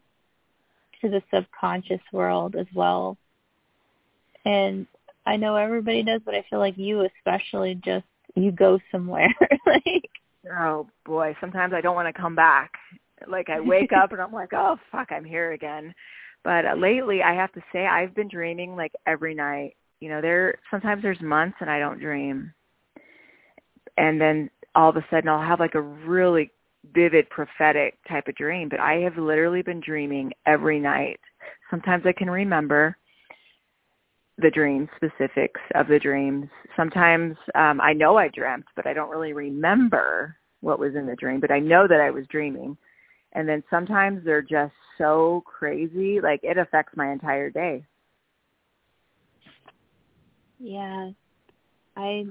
to 1.00 1.08
the 1.08 1.22
subconscious 1.32 2.00
world 2.12 2.54
as 2.54 2.66
well. 2.74 3.16
And 4.44 4.86
I 5.26 5.36
know 5.36 5.56
everybody 5.56 6.02
does, 6.02 6.20
but 6.24 6.34
I 6.34 6.44
feel 6.50 6.58
like 6.58 6.76
you 6.76 7.06
especially 7.18 7.80
just 7.84 8.04
you 8.34 8.52
go 8.52 8.78
somewhere. 8.90 9.32
like 9.66 10.10
Oh 10.52 10.86
boy, 11.04 11.34
sometimes 11.40 11.72
I 11.72 11.80
don't 11.80 11.94
want 11.94 12.14
to 12.14 12.20
come 12.20 12.34
back. 12.34 12.72
Like 13.26 13.48
I 13.48 13.60
wake 13.60 13.92
up 13.92 14.12
and 14.12 14.20
I'm 14.20 14.32
like, 14.32 14.52
oh 14.52 14.76
fuck, 14.92 15.10
I'm 15.10 15.24
here 15.24 15.52
again. 15.52 15.94
But 16.42 16.66
uh, 16.66 16.74
lately, 16.74 17.22
I 17.22 17.34
have 17.34 17.52
to 17.52 17.62
say, 17.72 17.86
I've 17.86 18.14
been 18.14 18.28
dreaming 18.28 18.76
like 18.76 18.92
every 19.06 19.34
night. 19.34 19.76
You 20.00 20.10
know, 20.10 20.20
there 20.20 20.58
sometimes 20.70 21.02
there's 21.02 21.20
months 21.22 21.56
and 21.60 21.70
I 21.70 21.78
don't 21.78 22.00
dream, 22.00 22.52
and 23.96 24.20
then 24.20 24.50
all 24.74 24.90
of 24.90 24.96
a 24.96 25.06
sudden 25.10 25.28
I'll 25.28 25.40
have 25.40 25.60
like 25.60 25.74
a 25.74 25.80
really 25.80 26.50
vivid 26.92 27.30
prophetic 27.30 27.96
type 28.06 28.28
of 28.28 28.34
dream. 28.34 28.68
But 28.68 28.80
I 28.80 28.96
have 28.96 29.16
literally 29.16 29.62
been 29.62 29.80
dreaming 29.80 30.32
every 30.44 30.78
night. 30.78 31.20
Sometimes 31.70 32.04
I 32.04 32.12
can 32.12 32.28
remember 32.28 32.96
the 34.38 34.50
dream 34.50 34.88
specifics 34.96 35.60
of 35.74 35.86
the 35.88 35.98
dreams. 35.98 36.48
Sometimes 36.76 37.36
um, 37.54 37.80
I 37.80 37.92
know 37.92 38.16
I 38.16 38.28
dreamt, 38.28 38.66
but 38.76 38.86
I 38.86 38.92
don't 38.92 39.10
really 39.10 39.32
remember 39.32 40.36
what 40.60 40.78
was 40.78 40.94
in 40.96 41.06
the 41.06 41.16
dream, 41.16 41.40
but 41.40 41.50
I 41.50 41.60
know 41.60 41.86
that 41.86 42.00
I 42.00 42.10
was 42.10 42.26
dreaming. 42.28 42.76
And 43.32 43.48
then 43.48 43.62
sometimes 43.70 44.24
they're 44.24 44.42
just 44.42 44.74
so 44.98 45.42
crazy, 45.46 46.20
like 46.20 46.40
it 46.42 46.58
affects 46.58 46.96
my 46.96 47.12
entire 47.12 47.50
day. 47.50 47.84
yeah. 50.58 51.10
I 51.96 52.26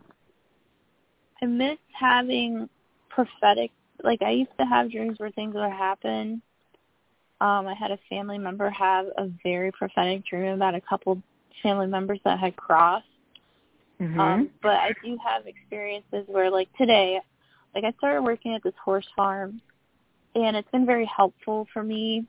I 1.41 1.45
miss 1.45 1.77
having 1.97 2.69
prophetic 3.09 3.71
like 4.03 4.21
I 4.21 4.31
used 4.31 4.57
to 4.59 4.65
have 4.65 4.91
dreams 4.91 5.19
where 5.19 5.31
things 5.31 5.53
would 5.55 5.71
happen. 5.71 6.41
Um, 7.39 7.67
I 7.67 7.73
had 7.73 7.91
a 7.91 7.99
family 8.09 8.37
member 8.37 8.69
have 8.69 9.05
a 9.17 9.29
very 9.43 9.71
prophetic 9.71 10.25
dream 10.25 10.53
about 10.53 10.75
a 10.75 10.81
couple 10.81 11.21
family 11.61 11.87
members 11.87 12.19
that 12.25 12.39
had 12.39 12.55
crossed. 12.55 13.05
Mm-hmm. 14.01 14.19
Um, 14.19 14.49
but 14.61 14.75
I 14.75 14.93
do 15.03 15.17
have 15.25 15.45
experiences 15.45 16.25
where, 16.27 16.49
like 16.49 16.69
today, 16.77 17.19
like 17.75 17.83
I 17.83 17.91
started 17.97 18.21
working 18.23 18.53
at 18.53 18.63
this 18.63 18.73
horse 18.83 19.07
farm, 19.15 19.61
and 20.35 20.57
it's 20.57 20.69
been 20.71 20.85
very 20.85 21.05
helpful 21.05 21.67
for 21.73 21.83
me, 21.83 22.25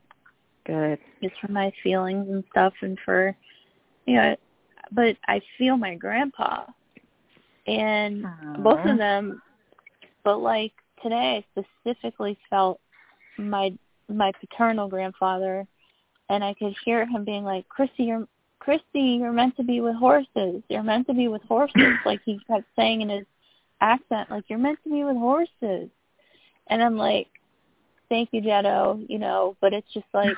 Good. 0.67 0.99
just 1.23 1.35
for 1.41 1.51
my 1.51 1.73
feelings 1.83 2.29
and 2.29 2.45
stuff, 2.51 2.75
and 2.83 2.99
for, 3.05 3.35
you 4.07 4.17
know, 4.17 4.37
but 4.93 5.17
I 5.27 5.41
feel 5.59 5.77
my 5.77 5.95
grandpa, 5.95 6.65
and 7.67 8.27
both 8.59 8.85
of 8.85 8.99
them, 8.99 9.41
but 10.23 10.39
like 10.39 10.73
today, 11.03 11.45
I 11.57 11.61
specifically 11.83 12.39
felt 12.51 12.81
my 13.39 13.73
my 14.09 14.33
paternal 14.39 14.89
grandfather, 14.89 15.67
and 16.29 16.45
I 16.45 16.55
could 16.55 16.75
hear 16.85 17.07
him 17.07 17.25
being 17.25 17.45
like, 17.45 17.67
"Kristy, 17.69 18.07
you're 18.07 18.29
Kristy, 18.67 19.19
you're 19.19 19.33
meant 19.33 19.57
to 19.57 19.65
be 19.65 19.81
with 19.81 19.97
horses. 19.97 20.63
You're 20.69 20.83
meant 20.83 21.07
to 21.09 21.15
be 21.15 21.29
with 21.29 21.43
horses." 21.43 21.99
like 22.05 22.21
he 22.25 22.41
kept 22.47 22.67
saying 22.77 23.03
in 23.03 23.09
his 23.09 23.27
accent, 23.81 24.31
like, 24.31 24.45
"You're 24.49 24.59
meant 24.59 24.79
to 24.85 24.91
be 24.91 25.05
with 25.05 25.17
horses," 25.17 25.91
and 26.69 26.83
I'm 26.83 26.97
like, 26.97 27.29
"Thank 28.09 28.31
you, 28.33 28.41
Jetto," 28.41 29.05
you 29.09 29.19
know, 29.19 29.57
but 29.61 29.73
it's 29.73 29.93
just 29.93 30.07
like, 30.15 30.37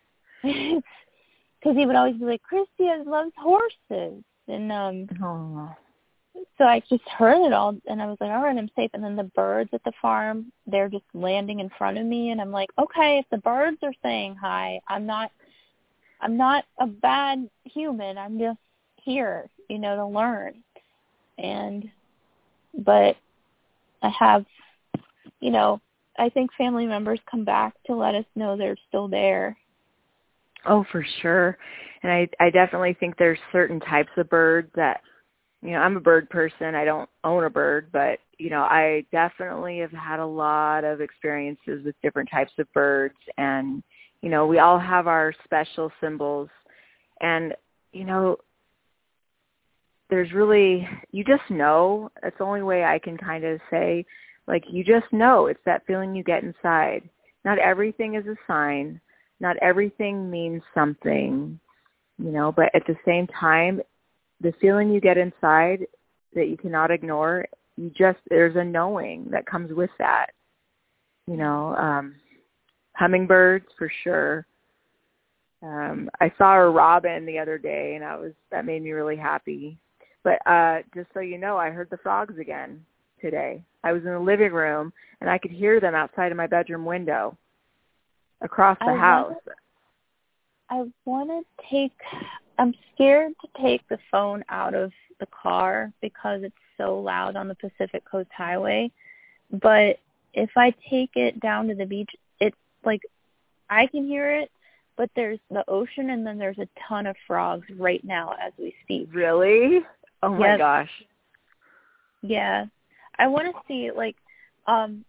because 0.42 0.82
he 1.76 1.86
would 1.86 1.96
always 1.96 2.16
be 2.16 2.24
like, 2.24 2.42
"Kristy 2.50 3.06
loves 3.06 3.32
horses," 3.36 4.22
and 4.46 4.72
um 4.72 5.08
Oh. 5.22 5.76
so 6.56 6.64
I 6.64 6.80
just 6.88 7.06
heard 7.08 7.44
it 7.46 7.52
all, 7.52 7.76
and 7.86 8.00
I 8.00 8.06
was 8.06 8.16
like, 8.20 8.30
all 8.30 8.42
right, 8.42 8.56
I'm 8.56 8.70
safe. 8.76 8.90
And 8.94 9.02
then 9.02 9.16
the 9.16 9.24
birds 9.24 9.70
at 9.72 9.82
the 9.84 9.92
farm, 10.00 10.52
they're 10.66 10.88
just 10.88 11.04
landing 11.14 11.60
in 11.60 11.70
front 11.70 11.98
of 11.98 12.06
me, 12.06 12.30
and 12.30 12.40
I'm 12.40 12.52
like, 12.52 12.70
okay, 12.78 13.18
if 13.18 13.26
the 13.30 13.38
birds 13.38 13.78
are 13.82 13.94
saying 14.02 14.36
hi, 14.36 14.80
I'm 14.88 15.06
not, 15.06 15.30
I'm 16.20 16.36
not 16.36 16.64
a 16.80 16.86
bad 16.86 17.48
human. 17.64 18.18
I'm 18.18 18.38
just 18.38 18.58
here, 18.96 19.48
you 19.68 19.78
know, 19.78 19.96
to 19.96 20.06
learn. 20.06 20.54
And, 21.38 21.88
but 22.76 23.16
I 24.02 24.08
have, 24.18 24.44
you 25.40 25.50
know, 25.50 25.80
I 26.18 26.28
think 26.28 26.50
family 26.58 26.86
members 26.86 27.20
come 27.30 27.44
back 27.44 27.74
to 27.86 27.94
let 27.94 28.14
us 28.14 28.24
know 28.34 28.56
they're 28.56 28.76
still 28.88 29.08
there. 29.08 29.56
Oh, 30.66 30.84
for 30.90 31.06
sure. 31.22 31.56
And 32.02 32.10
I 32.10 32.28
I 32.40 32.50
definitely 32.50 32.96
think 32.98 33.16
there's 33.16 33.38
certain 33.52 33.80
types 33.80 34.10
of 34.16 34.28
birds 34.28 34.68
that 34.74 35.00
you 35.62 35.70
know, 35.70 35.78
I'm 35.78 35.96
a 35.96 36.00
bird 36.00 36.30
person. 36.30 36.74
I 36.74 36.84
don't 36.84 37.08
own 37.24 37.44
a 37.44 37.50
bird, 37.50 37.88
but 37.92 38.20
you 38.38 38.50
know, 38.50 38.62
I 38.62 39.04
definitely 39.10 39.78
have 39.78 39.92
had 39.92 40.20
a 40.20 40.26
lot 40.26 40.84
of 40.84 41.00
experiences 41.00 41.84
with 41.84 41.96
different 42.02 42.30
types 42.30 42.52
of 42.58 42.72
birds 42.72 43.16
and 43.36 43.82
you 44.22 44.30
know, 44.30 44.46
we 44.46 44.58
all 44.58 44.78
have 44.78 45.06
our 45.06 45.32
special 45.44 45.90
symbols 46.00 46.48
and 47.20 47.54
you 47.92 48.04
know, 48.04 48.36
there's 50.10 50.32
really 50.32 50.88
you 51.12 51.24
just 51.24 51.48
know. 51.50 52.10
That's 52.22 52.36
the 52.38 52.44
only 52.44 52.62
way 52.62 52.84
I 52.84 52.98
can 52.98 53.16
kind 53.16 53.44
of 53.44 53.60
say 53.70 54.04
like 54.46 54.64
you 54.70 54.84
just 54.84 55.12
know. 55.12 55.46
It's 55.46 55.60
that 55.66 55.86
feeling 55.86 56.14
you 56.14 56.22
get 56.22 56.42
inside. 56.42 57.08
Not 57.44 57.58
everything 57.58 58.14
is 58.14 58.26
a 58.26 58.36
sign. 58.46 59.00
Not 59.40 59.56
everything 59.58 60.30
means 60.30 60.62
something, 60.74 61.58
you 62.18 62.30
know, 62.32 62.50
but 62.50 62.74
at 62.74 62.82
the 62.86 62.96
same 63.06 63.28
time, 63.28 63.80
the 64.40 64.52
feeling 64.60 64.90
you 64.90 65.00
get 65.00 65.16
inside 65.16 65.86
that 66.34 66.48
you 66.48 66.56
cannot 66.56 66.90
ignore, 66.90 67.46
you 67.76 67.90
just 67.96 68.18
there's 68.28 68.56
a 68.56 68.64
knowing 68.64 69.28
that 69.30 69.46
comes 69.46 69.72
with 69.72 69.90
that. 69.98 70.26
You 71.26 71.36
know, 71.36 71.74
um 71.76 72.14
hummingbirds 72.98 73.66
for 73.76 73.90
sure. 74.02 74.46
Um 75.62 76.10
I 76.20 76.32
saw 76.38 76.54
a 76.54 76.70
robin 76.70 77.26
the 77.26 77.38
other 77.38 77.58
day 77.58 77.94
and 77.94 78.04
I 78.04 78.16
was 78.16 78.32
that 78.50 78.64
made 78.66 78.82
me 78.82 78.92
really 78.92 79.16
happy. 79.16 79.78
But 80.24 80.44
uh 80.46 80.78
just 80.94 81.08
so 81.14 81.20
you 81.20 81.38
know, 81.38 81.56
I 81.56 81.70
heard 81.70 81.90
the 81.90 81.98
frogs 81.98 82.38
again 82.38 82.84
today. 83.20 83.62
I 83.84 83.92
was 83.92 84.02
in 84.04 84.12
the 84.12 84.18
living 84.18 84.52
room 84.52 84.92
and 85.20 85.30
I 85.30 85.38
could 85.38 85.50
hear 85.50 85.80
them 85.80 85.94
outside 85.94 86.30
of 86.32 86.36
my 86.36 86.46
bedroom 86.46 86.84
window 86.84 87.36
across 88.40 88.78
the 88.80 88.92
I 88.92 88.96
house. 88.96 89.34
I 90.70 90.84
want 91.04 91.30
to 91.30 91.42
take. 91.70 91.92
I'm 92.58 92.74
scared 92.94 93.32
to 93.40 93.62
take 93.62 93.88
the 93.88 93.98
phone 94.10 94.44
out 94.48 94.74
of 94.74 94.92
the 95.20 95.26
car 95.26 95.92
because 96.00 96.42
it's 96.42 96.54
so 96.76 96.98
loud 96.98 97.36
on 97.36 97.48
the 97.48 97.54
Pacific 97.54 98.02
Coast 98.04 98.30
Highway. 98.36 98.90
But 99.50 99.98
if 100.34 100.50
I 100.56 100.74
take 100.90 101.10
it 101.14 101.40
down 101.40 101.68
to 101.68 101.74
the 101.74 101.86
beach, 101.86 102.10
like 102.84 103.00
I 103.70 103.86
can 103.86 104.04
hear 104.06 104.32
it, 104.34 104.50
but 104.96 105.10
there's 105.14 105.38
the 105.50 105.64
ocean 105.68 106.10
and 106.10 106.26
then 106.26 106.38
there's 106.38 106.58
a 106.58 106.68
ton 106.88 107.06
of 107.06 107.16
frogs 107.26 107.66
right 107.78 108.02
now 108.04 108.34
as 108.44 108.52
we 108.58 108.74
speak. 108.82 109.08
Really? 109.12 109.80
Oh 110.22 110.30
my 110.30 110.48
Yes. 110.48 110.58
gosh. 110.58 110.90
Yeah. 112.22 112.66
I 113.18 113.26
want 113.26 113.46
to 113.46 113.62
see 113.66 113.90
like 113.90 114.16
um 114.66 115.04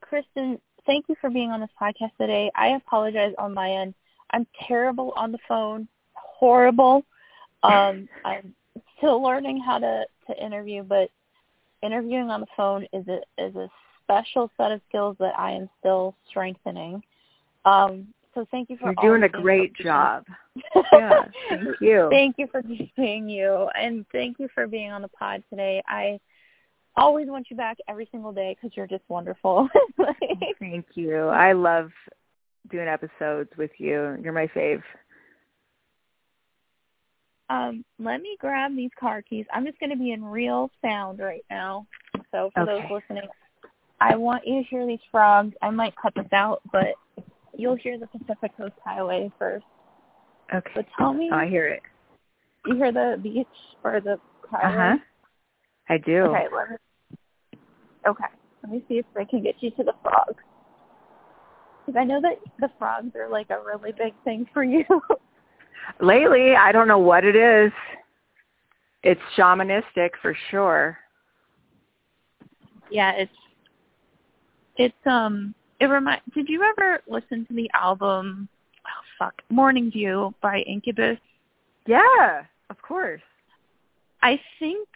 Kristen, 0.00 0.60
thank 0.86 1.06
you 1.08 1.16
for 1.20 1.30
being 1.30 1.50
on 1.50 1.60
this 1.60 1.70
podcast 1.80 2.16
today. 2.18 2.50
I 2.54 2.68
apologize 2.68 3.34
on 3.38 3.54
my 3.54 3.70
end. 3.70 3.94
I'm 4.30 4.46
terrible 4.66 5.12
on 5.16 5.32
the 5.32 5.38
phone. 5.48 5.88
Horrible. 6.14 7.04
Um 7.62 8.08
I'm 8.24 8.54
still 8.98 9.22
learning 9.22 9.60
how 9.60 9.78
to 9.78 10.04
to 10.28 10.44
interview, 10.44 10.82
but 10.82 11.10
interviewing 11.82 12.30
on 12.30 12.40
the 12.40 12.46
phone 12.56 12.86
is 12.92 13.06
a 13.08 13.18
is 13.38 13.54
a 13.56 13.68
special 14.02 14.50
set 14.56 14.72
of 14.72 14.80
skills 14.88 15.16
that 15.20 15.38
I 15.38 15.52
am 15.52 15.68
still 15.80 16.14
strengthening. 16.28 17.02
Um, 17.64 18.08
so 18.34 18.46
thank 18.50 18.70
you 18.70 18.76
for 18.78 18.94
You're 19.02 19.18
doing 19.18 19.22
a 19.24 19.28
great 19.28 19.74
job. 19.74 20.24
yeah, 20.92 21.24
thank 21.48 21.80
you. 21.80 22.08
thank 22.10 22.36
you 22.38 22.46
for 22.50 22.62
being 22.96 23.28
you, 23.28 23.68
and 23.78 24.06
thank 24.10 24.38
you 24.38 24.48
for 24.54 24.66
being 24.66 24.90
on 24.90 25.02
the 25.02 25.08
pod 25.08 25.42
today. 25.50 25.82
I 25.86 26.18
always 26.96 27.28
want 27.28 27.48
you 27.50 27.56
back 27.56 27.78
every 27.88 28.08
single 28.10 28.32
day 28.32 28.54
because 28.54 28.76
you're 28.76 28.86
just 28.86 29.04
wonderful. 29.08 29.68
thank 30.58 30.86
you. 30.94 31.26
I 31.28 31.52
love 31.52 31.90
doing 32.70 32.88
episodes 32.88 33.50
with 33.56 33.70
you. 33.78 34.16
You're 34.22 34.32
my 34.32 34.46
fave. 34.48 34.82
Um, 37.50 37.84
let 37.98 38.22
me 38.22 38.36
grab 38.40 38.74
these 38.74 38.90
car 38.98 39.20
keys. 39.20 39.44
I'm 39.52 39.66
just 39.66 39.78
going 39.78 39.90
to 39.90 39.96
be 39.96 40.12
in 40.12 40.24
real 40.24 40.70
sound 40.80 41.18
right 41.18 41.44
now. 41.50 41.86
So 42.30 42.50
for 42.54 42.62
okay. 42.62 42.88
those 42.88 42.90
listening, 42.90 43.28
I 44.02 44.16
want 44.16 44.42
you 44.44 44.62
to 44.62 44.68
hear 44.68 44.86
these 44.86 44.98
frogs. 45.10 45.54
I 45.62 45.70
might 45.70 45.94
cut 45.96 46.12
this 46.16 46.32
out, 46.32 46.60
but 46.72 46.94
you'll 47.56 47.76
hear 47.76 47.98
the 47.98 48.08
Pacific 48.08 48.56
Coast 48.56 48.74
Highway 48.84 49.30
first. 49.38 49.64
Okay. 50.52 50.70
But 50.74 50.86
tell 50.98 51.12
me. 51.12 51.30
Oh, 51.32 51.36
I 51.36 51.48
hear 51.48 51.68
it. 51.68 51.82
You 52.66 52.74
hear 52.74 52.92
the 52.92 53.18
beach 53.22 53.46
or 53.84 54.00
the 54.00 54.18
highway? 54.50 54.74
Uh 54.74 54.96
huh. 54.96 54.96
I 55.88 55.98
do. 55.98 56.22
Okay. 56.22 56.46
Let 56.54 56.70
me. 56.70 56.76
Okay. 58.08 58.24
Let 58.62 58.72
me 58.72 58.84
see 58.88 58.94
if 58.94 59.06
I 59.16 59.24
can 59.24 59.42
get 59.42 59.54
you 59.60 59.70
to 59.70 59.84
the 59.84 59.92
frogs. 60.02 60.42
Because 61.86 61.98
I 61.98 62.04
know 62.04 62.20
that 62.20 62.38
the 62.60 62.70
frogs 62.78 63.14
are 63.14 63.28
like 63.28 63.50
a 63.50 63.58
really 63.64 63.92
big 63.92 64.14
thing 64.24 64.46
for 64.52 64.64
you. 64.64 64.84
Lately, 66.00 66.54
I 66.56 66.72
don't 66.72 66.88
know 66.88 66.98
what 66.98 67.24
it 67.24 67.36
is. 67.36 67.72
It's 69.04 69.20
shamanistic 69.36 70.10
for 70.20 70.36
sure. 70.50 70.98
Yeah, 72.90 73.12
it's 73.12 73.32
it's 74.76 74.94
um 75.06 75.54
it 75.80 75.86
remind 75.86 76.22
did 76.34 76.48
you 76.48 76.62
ever 76.62 77.00
listen 77.08 77.46
to 77.46 77.54
the 77.54 77.70
album 77.74 78.48
oh 78.86 79.02
fuck 79.18 79.42
Morning 79.50 79.90
View 79.90 80.34
by 80.40 80.60
Incubus? 80.60 81.18
Yeah, 81.86 82.44
of 82.70 82.80
course. 82.80 83.22
I 84.22 84.40
think 84.58 84.88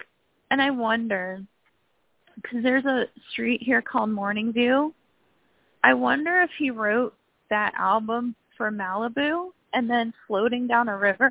and 0.50 0.62
I 0.62 0.70
wonder 0.70 1.40
because 2.36 2.62
there's 2.62 2.84
a 2.84 3.06
street 3.32 3.62
here 3.62 3.82
called 3.82 4.10
Morning 4.10 4.52
View. 4.52 4.94
I 5.82 5.94
wonder 5.94 6.42
if 6.42 6.50
he 6.58 6.70
wrote 6.70 7.14
that 7.50 7.72
album 7.78 8.34
for 8.56 8.70
Malibu 8.70 9.50
and 9.72 9.88
then 9.88 10.12
floating 10.26 10.66
down 10.66 10.88
a 10.88 10.96
river. 10.96 11.30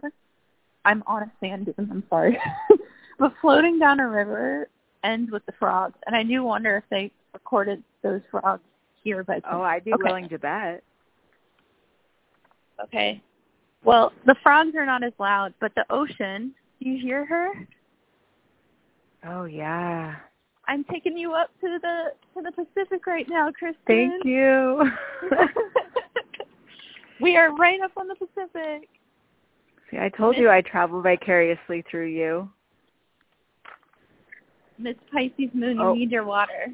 I'm 0.86 1.04
on 1.08 1.24
a 1.24 1.32
sand 1.40 1.66
dune, 1.66 1.90
I'm 1.92 2.04
sorry. 2.10 2.38
but 3.20 3.34
floating 3.42 3.80
down 3.80 4.00
a 4.00 4.08
river 4.08 4.68
ends 5.04 5.32
with 5.32 5.46
the 5.46 5.52
frogs. 5.60 5.96
And 6.06 6.16
I 6.16 6.24
do 6.24 6.44
wonder 6.44 6.78
if 6.78 6.84
they 6.90 7.12
recorded 7.36 7.84
those 8.02 8.22
frogs 8.32 8.64
here 9.04 9.24
but 9.24 9.44
Oh, 9.50 9.62
I'd 9.62 9.86
be 9.86 9.94
okay. 9.94 10.04
willing 10.04 10.28
to 10.30 10.40
bet. 10.40 10.84
Okay. 12.84 13.22
Well, 13.84 14.12
the 14.26 14.36
frogs 14.42 14.76
are 14.76 14.86
not 14.86 15.04
as 15.04 15.14
loud, 15.20 15.54
but 15.62 15.72
the 15.76 15.86
ocean, 15.92 16.54
do 16.82 16.90
you 16.90 17.00
hear 17.00 17.26
her? 17.26 17.50
Oh 19.28 19.46
yeah. 19.46 20.16
I'm 20.68 20.84
taking 20.86 21.18
you 21.18 21.34
up 21.34 21.52
to 21.62 21.78
the 21.82 22.14
to 22.34 22.42
the 22.42 22.52
Pacific 22.52 23.06
right 23.06 23.28
now, 23.30 23.52
Kristen. 23.52 23.78
Thank 23.86 24.26
you. 24.26 24.90
we 27.22 27.38
are 27.38 27.56
right 27.56 27.80
up 27.82 27.92
on 27.98 28.08
the 28.08 28.16
Pacific. 28.16 28.90
See, 29.92 29.98
I 29.98 30.10
told 30.10 30.32
Miss, 30.36 30.42
you 30.42 30.50
I 30.50 30.62
travel 30.62 31.02
vicariously 31.02 31.84
through 31.90 32.08
you. 32.08 32.50
Miss 34.78 34.96
Pisces 35.12 35.54
Moon, 35.54 35.78
you 35.78 35.84
oh, 35.84 35.94
need 35.94 36.12
your 36.12 36.26
water. 36.26 36.74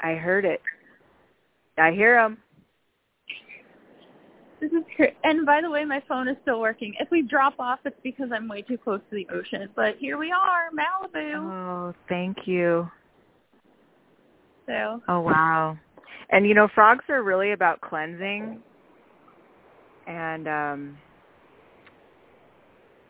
I 0.00 0.14
heard 0.14 0.44
it. 0.44 0.60
I 1.78 1.92
hear 1.92 2.16
them. 2.16 2.38
This 4.60 4.72
is 4.72 5.08
and 5.22 5.44
by 5.44 5.60
the 5.60 5.70
way, 5.70 5.84
my 5.84 6.02
phone 6.08 6.28
is 6.28 6.36
still 6.42 6.60
working. 6.60 6.94
If 6.98 7.10
we 7.10 7.22
drop 7.22 7.54
off, 7.58 7.80
it's 7.84 7.96
because 8.02 8.30
I'm 8.32 8.48
way 8.48 8.62
too 8.62 8.78
close 8.78 9.00
to 9.10 9.16
the 9.16 9.26
ocean. 9.32 9.68
But 9.76 9.96
here 9.98 10.16
we 10.16 10.32
are, 10.32 10.70
Malibu. 10.72 11.34
Oh, 11.36 11.94
thank 12.08 12.46
you. 12.46 12.90
So. 14.66 15.02
Oh 15.08 15.20
wow. 15.20 15.76
And 16.30 16.46
you 16.46 16.54
know, 16.54 16.68
frogs 16.74 17.04
are 17.08 17.22
really 17.22 17.52
about 17.52 17.80
cleansing 17.82 18.62
and 20.06 20.48
um 20.48 20.98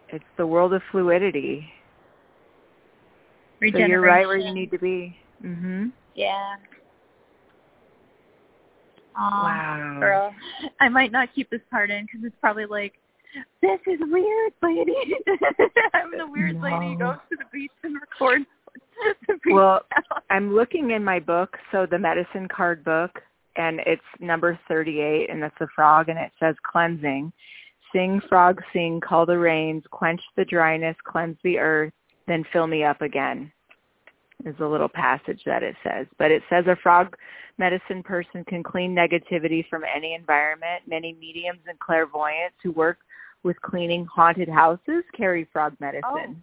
it's 0.08 0.24
the 0.36 0.46
world 0.46 0.72
of 0.72 0.82
fluidity. 0.90 1.68
So 3.72 3.78
you're 3.78 4.00
right 4.00 4.26
where 4.26 4.36
you 4.36 4.52
need 4.52 4.70
to 4.70 4.78
be. 4.78 5.16
Mhm. 5.42 5.92
Yeah. 6.16 6.56
wow. 9.14 9.96
Girl, 10.00 10.34
I 10.80 10.88
might 10.88 11.12
not 11.12 11.28
keep 11.34 11.50
this 11.50 11.60
part 11.70 11.90
in 11.90 12.06
because 12.06 12.24
it's 12.24 12.36
probably 12.40 12.66
like, 12.66 12.94
this 13.60 13.78
is 13.86 14.00
weird, 14.00 14.52
lady. 14.62 14.94
I'm 15.94 16.10
the 16.16 16.26
weird 16.26 16.56
no. 16.56 16.62
lady 16.62 16.94
who 16.94 16.98
goes 16.98 17.16
to 17.30 17.36
the 17.36 17.44
beach 17.52 17.70
and 17.84 17.96
records. 18.00 18.46
well, 19.50 19.82
I'm 20.30 20.54
looking 20.54 20.92
in 20.92 21.04
my 21.04 21.20
book, 21.20 21.54
so 21.70 21.84
the 21.84 21.98
medicine 21.98 22.48
card 22.48 22.82
book, 22.82 23.10
and 23.56 23.80
it's 23.84 24.02
number 24.18 24.58
38, 24.68 25.28
and 25.28 25.42
it's 25.42 25.54
a 25.60 25.66
frog, 25.74 26.08
and 26.08 26.18
it 26.18 26.32
says 26.40 26.54
cleansing. 26.70 27.30
Sing, 27.92 28.22
frog, 28.26 28.62
sing, 28.72 29.02
call 29.06 29.26
the 29.26 29.36
rains, 29.36 29.84
quench 29.90 30.20
the 30.34 30.46
dryness, 30.46 30.96
cleanse 31.04 31.36
the 31.44 31.58
earth, 31.58 31.92
then 32.26 32.42
fill 32.52 32.66
me 32.66 32.84
up 32.84 33.02
again 33.02 33.52
is 34.44 34.54
a 34.60 34.64
little 34.64 34.88
passage 34.88 35.40
that 35.46 35.62
it 35.62 35.74
says. 35.82 36.06
But 36.18 36.30
it 36.30 36.42
says 36.50 36.64
a 36.66 36.76
frog 36.82 37.16
medicine 37.58 38.02
person 38.02 38.44
can 38.44 38.62
clean 38.62 38.94
negativity 38.94 39.66
from 39.68 39.82
any 39.84 40.14
environment. 40.14 40.82
Many 40.86 41.14
mediums 41.14 41.60
and 41.68 41.78
clairvoyants 41.78 42.56
who 42.62 42.72
work 42.72 42.98
with 43.42 43.60
cleaning 43.62 44.06
haunted 44.06 44.48
houses 44.48 45.04
carry 45.16 45.48
frog 45.52 45.74
medicine. 45.80 46.04
Oh. 46.04 46.36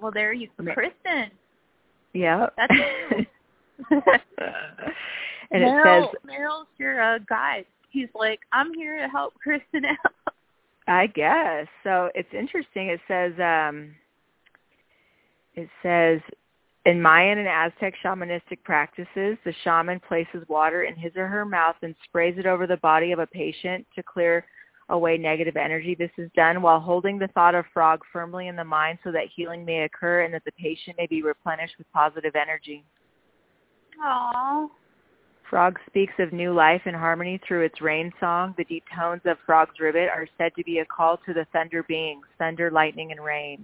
Well, 0.00 0.12
there 0.12 0.32
you 0.32 0.48
go. 0.56 0.72
Kristen. 0.72 1.30
Yeah. 2.14 2.46
That's 2.56 2.72
and 5.50 5.62
Meryl, 5.62 6.04
it 6.04 6.10
says 6.10 6.30
Meryl's 6.30 6.66
your 6.78 7.00
uh, 7.02 7.18
guide. 7.28 7.64
He's 7.90 8.08
like, 8.14 8.40
I'm 8.52 8.72
here 8.74 8.98
to 8.98 9.08
help 9.08 9.34
Kristen 9.34 9.84
out. 9.84 10.34
I 10.86 11.06
guess. 11.06 11.66
So 11.84 12.10
it's 12.14 12.32
interesting. 12.32 12.88
It 12.88 13.00
says 13.06 13.32
um 13.38 13.94
it 15.54 15.68
says 15.82 16.20
in 16.88 17.02
Mayan 17.02 17.36
and 17.36 17.48
Aztec 17.48 17.92
shamanistic 18.02 18.62
practices, 18.64 19.36
the 19.44 19.52
shaman 19.62 20.00
places 20.00 20.42
water 20.48 20.84
in 20.84 20.96
his 20.96 21.12
or 21.16 21.28
her 21.28 21.44
mouth 21.44 21.76
and 21.82 21.94
sprays 22.04 22.36
it 22.38 22.46
over 22.46 22.66
the 22.66 22.78
body 22.78 23.12
of 23.12 23.18
a 23.18 23.26
patient 23.26 23.86
to 23.94 24.02
clear 24.02 24.46
away 24.88 25.18
negative 25.18 25.58
energy. 25.58 25.94
This 25.94 26.10
is 26.16 26.30
done 26.34 26.62
while 26.62 26.80
holding 26.80 27.18
the 27.18 27.28
thought 27.28 27.54
of 27.54 27.66
frog 27.74 28.00
firmly 28.10 28.48
in 28.48 28.56
the 28.56 28.64
mind 28.64 29.00
so 29.04 29.12
that 29.12 29.24
healing 29.36 29.66
may 29.66 29.82
occur 29.82 30.22
and 30.22 30.32
that 30.32 30.46
the 30.46 30.52
patient 30.52 30.96
may 30.96 31.06
be 31.06 31.22
replenished 31.22 31.74
with 31.76 31.92
positive 31.92 32.34
energy. 32.34 32.82
Aww. 34.02 34.68
Frog 35.50 35.78
speaks 35.86 36.14
of 36.18 36.32
new 36.32 36.54
life 36.54 36.82
and 36.86 36.96
harmony 36.96 37.38
through 37.46 37.66
its 37.66 37.82
rain 37.82 38.10
song. 38.18 38.54
The 38.56 38.64
deep 38.64 38.84
tones 38.96 39.22
of 39.26 39.36
Frog's 39.44 39.78
ribbit 39.78 40.08
are 40.08 40.26
said 40.38 40.52
to 40.56 40.64
be 40.64 40.78
a 40.78 40.86
call 40.86 41.18
to 41.26 41.34
the 41.34 41.46
thunder 41.52 41.82
beings, 41.82 42.24
thunder, 42.38 42.70
lightning, 42.70 43.12
and 43.12 43.22
rain. 43.22 43.62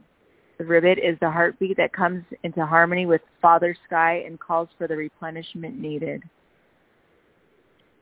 The 0.59 0.65
ribbit 0.65 0.99
is 0.99 1.19
the 1.21 1.31
heartbeat 1.31 1.77
that 1.79 1.93
comes 1.93 2.25
into 2.45 2.65
harmony 2.65 3.07
with 3.07 3.21
Father 3.43 3.77
Sky 3.87 4.23
and 4.27 4.39
calls 4.39 4.69
for 4.79 4.87
the 4.87 4.97
replenishment 4.97 5.79
needed. 5.79 6.23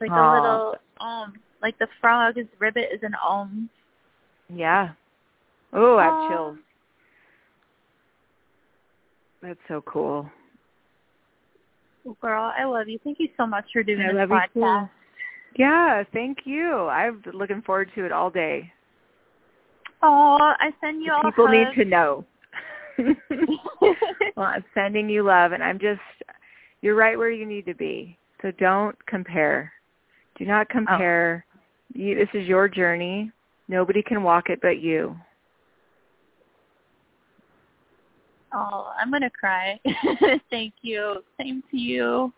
Like 0.00 0.11
Aww. 0.11 0.32
a 0.32 0.42
little 0.42 0.74
um 1.00 1.34
like 1.62 1.78
the 1.78 1.88
frog's 2.00 2.38
ribbit 2.59 2.88
is 2.92 3.00
an 3.03 3.14
om. 3.24 3.70
Yeah. 4.55 4.90
Oh, 5.72 5.96
I 5.96 6.05
have 6.05 6.30
chills. 6.30 6.59
That's 9.42 9.61
so 9.68 9.82
cool. 9.86 10.30
Well, 12.05 12.16
girl, 12.20 12.53
I 12.59 12.64
love 12.64 12.88
you. 12.88 12.98
Thank 13.03 13.18
you 13.20 13.28
so 13.36 13.46
much 13.46 13.64
for 13.72 13.82
doing 13.82 14.00
I 14.00 14.12
this 14.12 14.30
love 14.30 14.40
podcast. 14.55 14.90
Yeah, 15.57 16.03
thank 16.12 16.38
you. 16.44 16.86
I'm 16.88 17.22
looking 17.32 17.62
forward 17.62 17.90
to 17.94 18.05
it 18.05 18.12
all 18.12 18.30
day. 18.30 18.72
Oh, 20.03 20.38
I 20.40 20.70
send 20.80 21.03
you 21.03 21.12
all 21.12 21.22
People 21.22 21.46
hugs. 21.46 21.76
need 21.76 21.84
to 21.84 21.88
know. 21.88 22.24
well, 24.36 24.47
I'm 24.47 24.64
sending 24.74 25.09
you 25.09 25.22
love, 25.22 25.53
and 25.53 25.62
I'm 25.62 25.78
just, 25.78 26.01
you're 26.80 26.95
right 26.95 27.16
where 27.18 27.30
you 27.30 27.47
need 27.47 27.66
to 27.66 27.74
be. 27.74 28.18
So 28.40 28.51
don't 28.59 28.97
compare. 29.07 29.72
Do 30.38 30.45
not 30.45 30.66
Oh. 30.70 30.72
compare. 30.72 31.47
You, 31.95 32.14
this 32.14 32.28
is 32.34 32.49
your 32.49 32.68
journey. 32.68 33.30
Nobody 33.68 34.03
can 34.03 34.22
walk 34.22 34.51
it 34.51 34.61
but 34.62 34.78
you. 34.80 35.16
Oh, 38.55 38.93
I'm 39.01 39.11
gonna 39.11 39.30
cry. 39.30 39.80
Thank 40.51 40.74
you. 40.82 41.22
Same 41.40 41.62
to 41.70 41.76
you. 41.78 42.32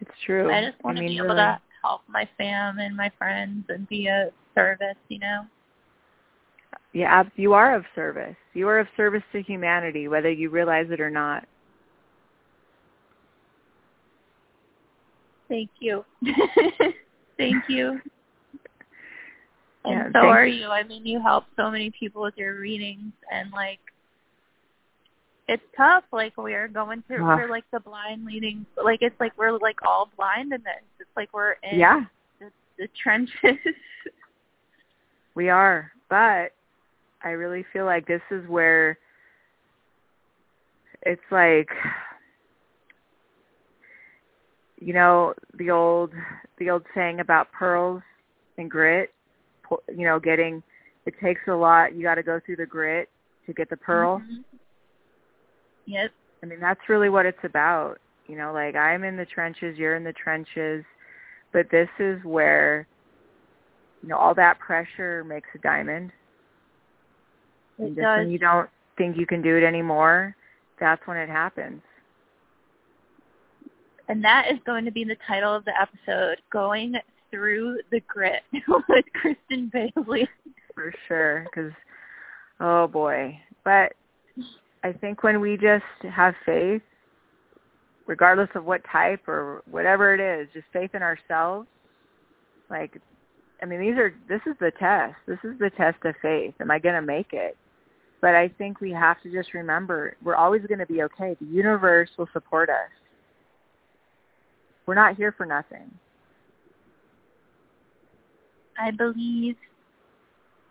It's 0.00 0.10
true. 0.24 0.50
I 0.50 0.62
just 0.64 0.82
want 0.82 0.96
I 0.96 1.00
to 1.00 1.06
mean, 1.06 1.16
be 1.16 1.16
able 1.18 1.34
really. 1.34 1.38
to 1.38 1.60
help 1.82 2.02
my 2.08 2.28
fam 2.36 2.78
and 2.78 2.96
my 2.96 3.10
friends 3.18 3.64
and 3.68 3.88
be 3.88 4.06
a 4.06 4.30
service, 4.54 4.96
you 5.08 5.18
know. 5.18 5.44
Yeah, 6.98 7.22
you 7.36 7.52
are 7.52 7.76
of 7.76 7.84
service. 7.94 8.34
You 8.54 8.66
are 8.66 8.80
of 8.80 8.88
service 8.96 9.22
to 9.30 9.40
humanity, 9.40 10.08
whether 10.08 10.32
you 10.32 10.50
realize 10.50 10.88
it 10.90 11.00
or 11.00 11.10
not. 11.10 11.46
Thank 15.48 15.70
you. 15.78 16.04
Thank 17.38 17.68
you. 17.68 18.00
And 19.84 20.12
Yeah, 20.12 20.22
so 20.22 20.26
are 20.26 20.44
you. 20.44 20.66
I 20.66 20.82
mean, 20.82 21.06
you 21.06 21.20
help 21.20 21.44
so 21.56 21.70
many 21.70 21.92
people 21.92 22.20
with 22.20 22.34
your 22.36 22.58
readings, 22.58 23.12
and 23.30 23.52
like, 23.52 23.78
it's 25.46 25.62
tough. 25.76 26.02
Like 26.10 26.32
we're 26.36 26.66
going 26.66 27.04
through, 27.06 27.24
Ah. 27.24 27.36
we're 27.36 27.48
like 27.48 27.64
the 27.72 27.78
blind 27.78 28.24
leading. 28.24 28.66
Like 28.82 29.02
it's 29.02 29.18
like 29.20 29.38
we're 29.38 29.56
like 29.56 29.78
all 29.86 30.10
blind 30.16 30.52
in 30.52 30.64
this. 30.64 30.82
It's 30.98 31.16
like 31.16 31.32
we're 31.32 31.52
in 31.62 31.78
Yeah, 31.78 32.00
the, 32.40 32.50
the 32.76 32.88
trenches. 33.00 33.56
we 35.36 35.48
are. 35.48 35.92
But 36.10 36.54
I 37.22 37.30
really 37.30 37.64
feel 37.72 37.84
like 37.84 38.06
this 38.06 38.22
is 38.30 38.46
where 38.48 38.98
it's 41.02 41.20
like 41.30 41.68
you 44.80 44.92
know 44.92 45.34
the 45.58 45.70
old 45.70 46.12
the 46.58 46.70
old 46.70 46.82
saying 46.94 47.20
about 47.20 47.50
pearls 47.52 48.02
and 48.56 48.70
grit 48.70 49.12
you 49.88 50.04
know 50.04 50.18
getting 50.18 50.62
it 51.06 51.14
takes 51.22 51.40
a 51.48 51.54
lot. 51.54 51.94
You 51.94 52.02
got 52.02 52.16
to 52.16 52.22
go 52.22 52.38
through 52.44 52.56
the 52.56 52.66
grit 52.66 53.08
to 53.46 53.52
get 53.54 53.70
the 53.70 53.76
pearl. 53.78 54.20
Mhm. 54.20 54.44
Yep. 55.86 56.10
i 56.42 56.46
mean 56.46 56.60
that's 56.60 56.88
really 56.88 57.08
what 57.08 57.26
it's 57.26 57.42
about. 57.44 57.98
You 58.26 58.36
know 58.36 58.52
like 58.52 58.76
i'm 58.76 59.04
in 59.04 59.16
the 59.16 59.26
trenches 59.26 59.78
you're 59.78 59.96
in 59.96 60.04
the 60.04 60.12
trenches. 60.12 60.84
But 61.52 61.70
this 61.70 61.88
is 61.98 62.22
where 62.24 62.86
you 64.02 64.08
know 64.10 64.16
all 64.16 64.34
that 64.34 64.58
pressure 64.58 65.24
makes 65.24 65.48
a 65.54 65.58
diamond 65.58 66.12
It 67.78 67.82
and 67.82 67.96
just 67.96 68.04
does. 68.04 68.18
when 68.18 68.30
you 68.30 68.38
don't 68.38 68.68
think 68.96 69.16
you 69.16 69.26
can 69.26 69.42
do 69.42 69.56
it 69.56 69.64
anymore? 69.64 70.34
That's 70.80 71.04
when 71.06 71.16
it 71.16 71.28
happens. 71.28 71.82
And 74.08 74.24
that 74.24 74.46
is 74.50 74.58
going 74.64 74.84
to 74.84 74.90
be 74.90 75.04
the 75.04 75.16
title 75.26 75.54
of 75.54 75.64
the 75.64 75.72
episode, 75.78 76.38
Going 76.50 76.94
Through 77.30 77.80
the 77.90 78.00
Grit 78.08 78.42
with 78.88 79.04
Kristen 79.14 79.70
Bailey. 79.72 80.28
for 80.74 80.92
sure 81.06 81.44
because 81.44 81.72
oh 82.60 82.86
boy. 82.86 83.38
But 83.64 83.92
i 84.84 84.92
think 84.92 85.24
when 85.24 85.40
we 85.40 85.56
just 85.56 85.84
have 86.08 86.34
faith 86.46 86.82
regardless 88.06 88.48
of 88.54 88.64
what 88.64 88.80
type 88.90 89.26
or 89.26 89.62
whatever 89.68 90.14
it 90.14 90.20
is 90.20 90.48
just 90.54 90.66
faith 90.72 90.94
in 90.94 91.02
ourselves 91.02 91.66
like 92.70 93.00
i 93.60 93.66
mean 93.66 93.80
these 93.80 93.96
are 93.98 94.14
this 94.28 94.40
is 94.46 94.54
the 94.60 94.70
test. 94.78 95.16
This 95.26 95.38
is 95.42 95.58
the 95.58 95.70
test 95.70 95.98
of 96.04 96.14
faith. 96.22 96.54
Am 96.60 96.70
i 96.70 96.78
going 96.78 96.94
to 96.94 97.02
make 97.02 97.32
it 97.32 97.56
but 98.20 98.34
i 98.34 98.48
think 98.58 98.80
we 98.80 98.90
have 98.90 99.20
to 99.22 99.30
just 99.32 99.54
remember 99.54 100.16
we're 100.22 100.34
always 100.36 100.62
going 100.66 100.78
to 100.78 100.86
be 100.86 101.02
okay 101.02 101.36
the 101.40 101.46
universe 101.46 102.10
will 102.18 102.28
support 102.32 102.68
us 102.68 102.90
we're 104.86 104.94
not 104.94 105.16
here 105.16 105.32
for 105.36 105.46
nothing 105.46 105.90
I 108.80 108.92
believe. 108.92 109.56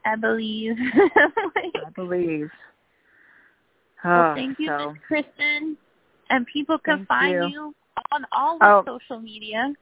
I 0.05 0.15
believe. 0.15 0.75
i 0.79 1.89
believe 1.95 2.49
well, 4.03 4.31
oh, 4.31 4.35
thank 4.35 4.57
you, 4.59 4.67
so 4.67 4.91
Miss 4.93 5.01
Kristen. 5.07 5.75
And 6.29 6.45
people 6.45 6.77
can 6.77 6.97
Thank 6.99 7.07
find 7.09 7.33
you. 7.33 7.47
you 7.49 7.75
on 8.13 8.25
all 8.31 8.57
Oh. 8.61 8.83
social 8.85 9.19
media. 9.19 9.73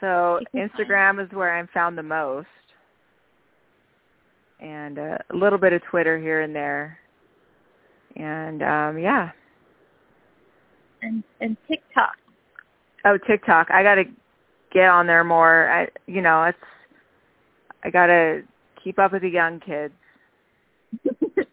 So 0.00 0.40
You 0.40 0.46
can 0.52 0.68
find- 0.68 0.88
Instagram 0.88 1.24
is 1.24 1.32
where 1.32 1.56
I'm 1.56 1.68
found 1.68 1.96
the 1.96 2.02
most, 2.02 2.48
and 4.60 4.98
uh, 4.98 5.18
a 5.30 5.36
little 5.36 5.58
bit 5.58 5.72
of 5.72 5.82
Twitter 5.90 6.18
here 6.18 6.42
and 6.42 6.54
there, 6.54 6.98
and 8.16 8.62
um, 8.62 8.98
yeah. 8.98 9.30
And 11.02 11.22
and 11.40 11.56
TikTok. 11.68 12.16
Oh, 13.04 13.18
TikTok. 13.26 13.70
I 13.70 13.82
gotta 13.82 14.04
get 14.72 14.88
on 14.88 15.06
there 15.06 15.24
more. 15.24 15.70
I, 15.70 15.88
you 16.06 16.22
know, 16.22 16.42
it's 16.44 16.58
I 17.84 17.90
gotta 17.90 18.42
keep 18.82 18.98
up 18.98 19.12
with 19.12 19.22
the 19.22 19.28
young 19.28 19.60
kids. 19.60 19.94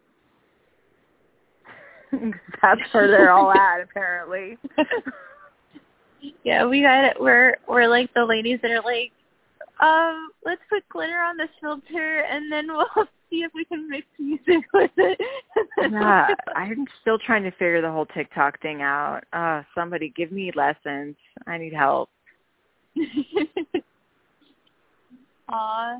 That's 2.61 2.81
where 2.91 3.07
they're 3.07 3.31
all 3.31 3.51
at, 3.51 3.81
apparently. 3.81 4.57
yeah, 6.43 6.65
we 6.65 6.81
got 6.81 7.05
it. 7.05 7.17
We're 7.19 7.57
we're 7.67 7.87
like 7.87 8.13
the 8.13 8.25
ladies 8.25 8.59
that 8.61 8.71
are 8.71 8.81
like, 8.81 9.11
um, 9.83 10.29
let's 10.45 10.61
put 10.69 10.87
glitter 10.89 11.19
on 11.19 11.35
this 11.35 11.49
filter, 11.59 12.19
and 12.21 12.49
then 12.51 12.67
we'll 12.67 12.87
see 13.29 13.43
if 13.43 13.51
we 13.53 13.65
can 13.65 13.89
mix 13.89 14.07
music 14.17 14.63
with 14.73 14.91
it. 14.97 15.19
yeah, 15.91 16.27
I'm 16.55 16.85
still 17.01 17.19
trying 17.19 17.43
to 17.43 17.51
figure 17.51 17.81
the 17.81 17.91
whole 17.91 18.05
TikTok 18.05 18.61
thing 18.61 18.81
out. 18.81 19.21
Uh, 19.33 19.63
somebody 19.75 20.13
give 20.15 20.31
me 20.31 20.53
lessons. 20.55 21.17
I 21.47 21.57
need 21.57 21.73
help. 21.73 22.09
Aw. 25.49 25.97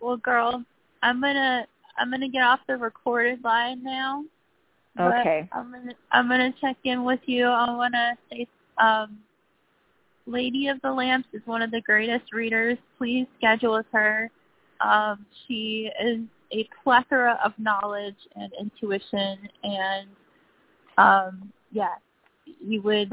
Well, 0.00 0.16
girl, 0.18 0.62
I'm 1.02 1.20
gonna 1.20 1.66
I'm 1.96 2.10
gonna 2.10 2.28
get 2.28 2.42
off 2.42 2.60
the 2.68 2.76
recorded 2.76 3.42
line 3.42 3.82
now. 3.82 4.24
Okay. 5.00 5.48
I'm 5.52 5.72
gonna 5.72 5.94
I'm 6.12 6.28
gonna 6.28 6.52
check 6.60 6.76
in 6.84 7.04
with 7.04 7.20
you. 7.24 7.46
I 7.46 7.70
wanna 7.74 8.18
say, 8.30 8.46
um, 8.76 9.18
Lady 10.28 10.68
of 10.68 10.80
the 10.82 10.90
Lamps 10.90 11.28
is 11.32 11.42
one 11.46 11.62
of 11.62 11.70
the 11.70 11.80
greatest 11.80 12.32
readers. 12.32 12.76
Please 12.98 13.26
schedule 13.38 13.74
with 13.74 13.86
her. 13.92 14.30
Um, 14.80 15.26
she 15.46 15.90
is 16.00 16.20
a 16.52 16.68
plethora 16.82 17.38
of 17.44 17.52
knowledge 17.58 18.16
and 18.36 18.52
intuition, 18.60 19.38
and 19.62 20.08
um, 20.98 21.52
yeah, 21.72 21.94
you 22.44 22.82
would 22.82 23.10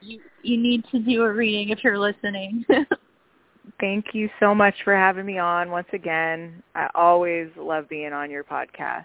you 0.00 0.20
you 0.42 0.56
need 0.56 0.84
to 0.90 0.98
do 0.98 1.22
a 1.22 1.32
reading 1.32 1.70
if 1.70 1.84
you're 1.84 1.98
listening. 1.98 2.64
Thank 3.80 4.06
you 4.12 4.28
so 4.40 4.54
much 4.54 4.74
for 4.82 4.94
having 4.96 5.24
me 5.24 5.38
on 5.38 5.70
once 5.70 5.86
again. 5.92 6.62
I 6.74 6.88
always 6.94 7.48
love 7.56 7.88
being 7.88 8.12
on 8.12 8.30
your 8.30 8.42
podcast. 8.42 9.04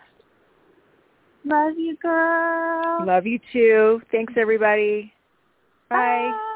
Love 1.45 1.77
you, 1.77 1.95
girl. 1.97 3.05
Love 3.05 3.27
you 3.27 3.39
too. 3.51 4.01
Thanks 4.11 4.33
everybody. 4.37 5.13
Bye. 5.89 6.31
Bye. 6.31 6.49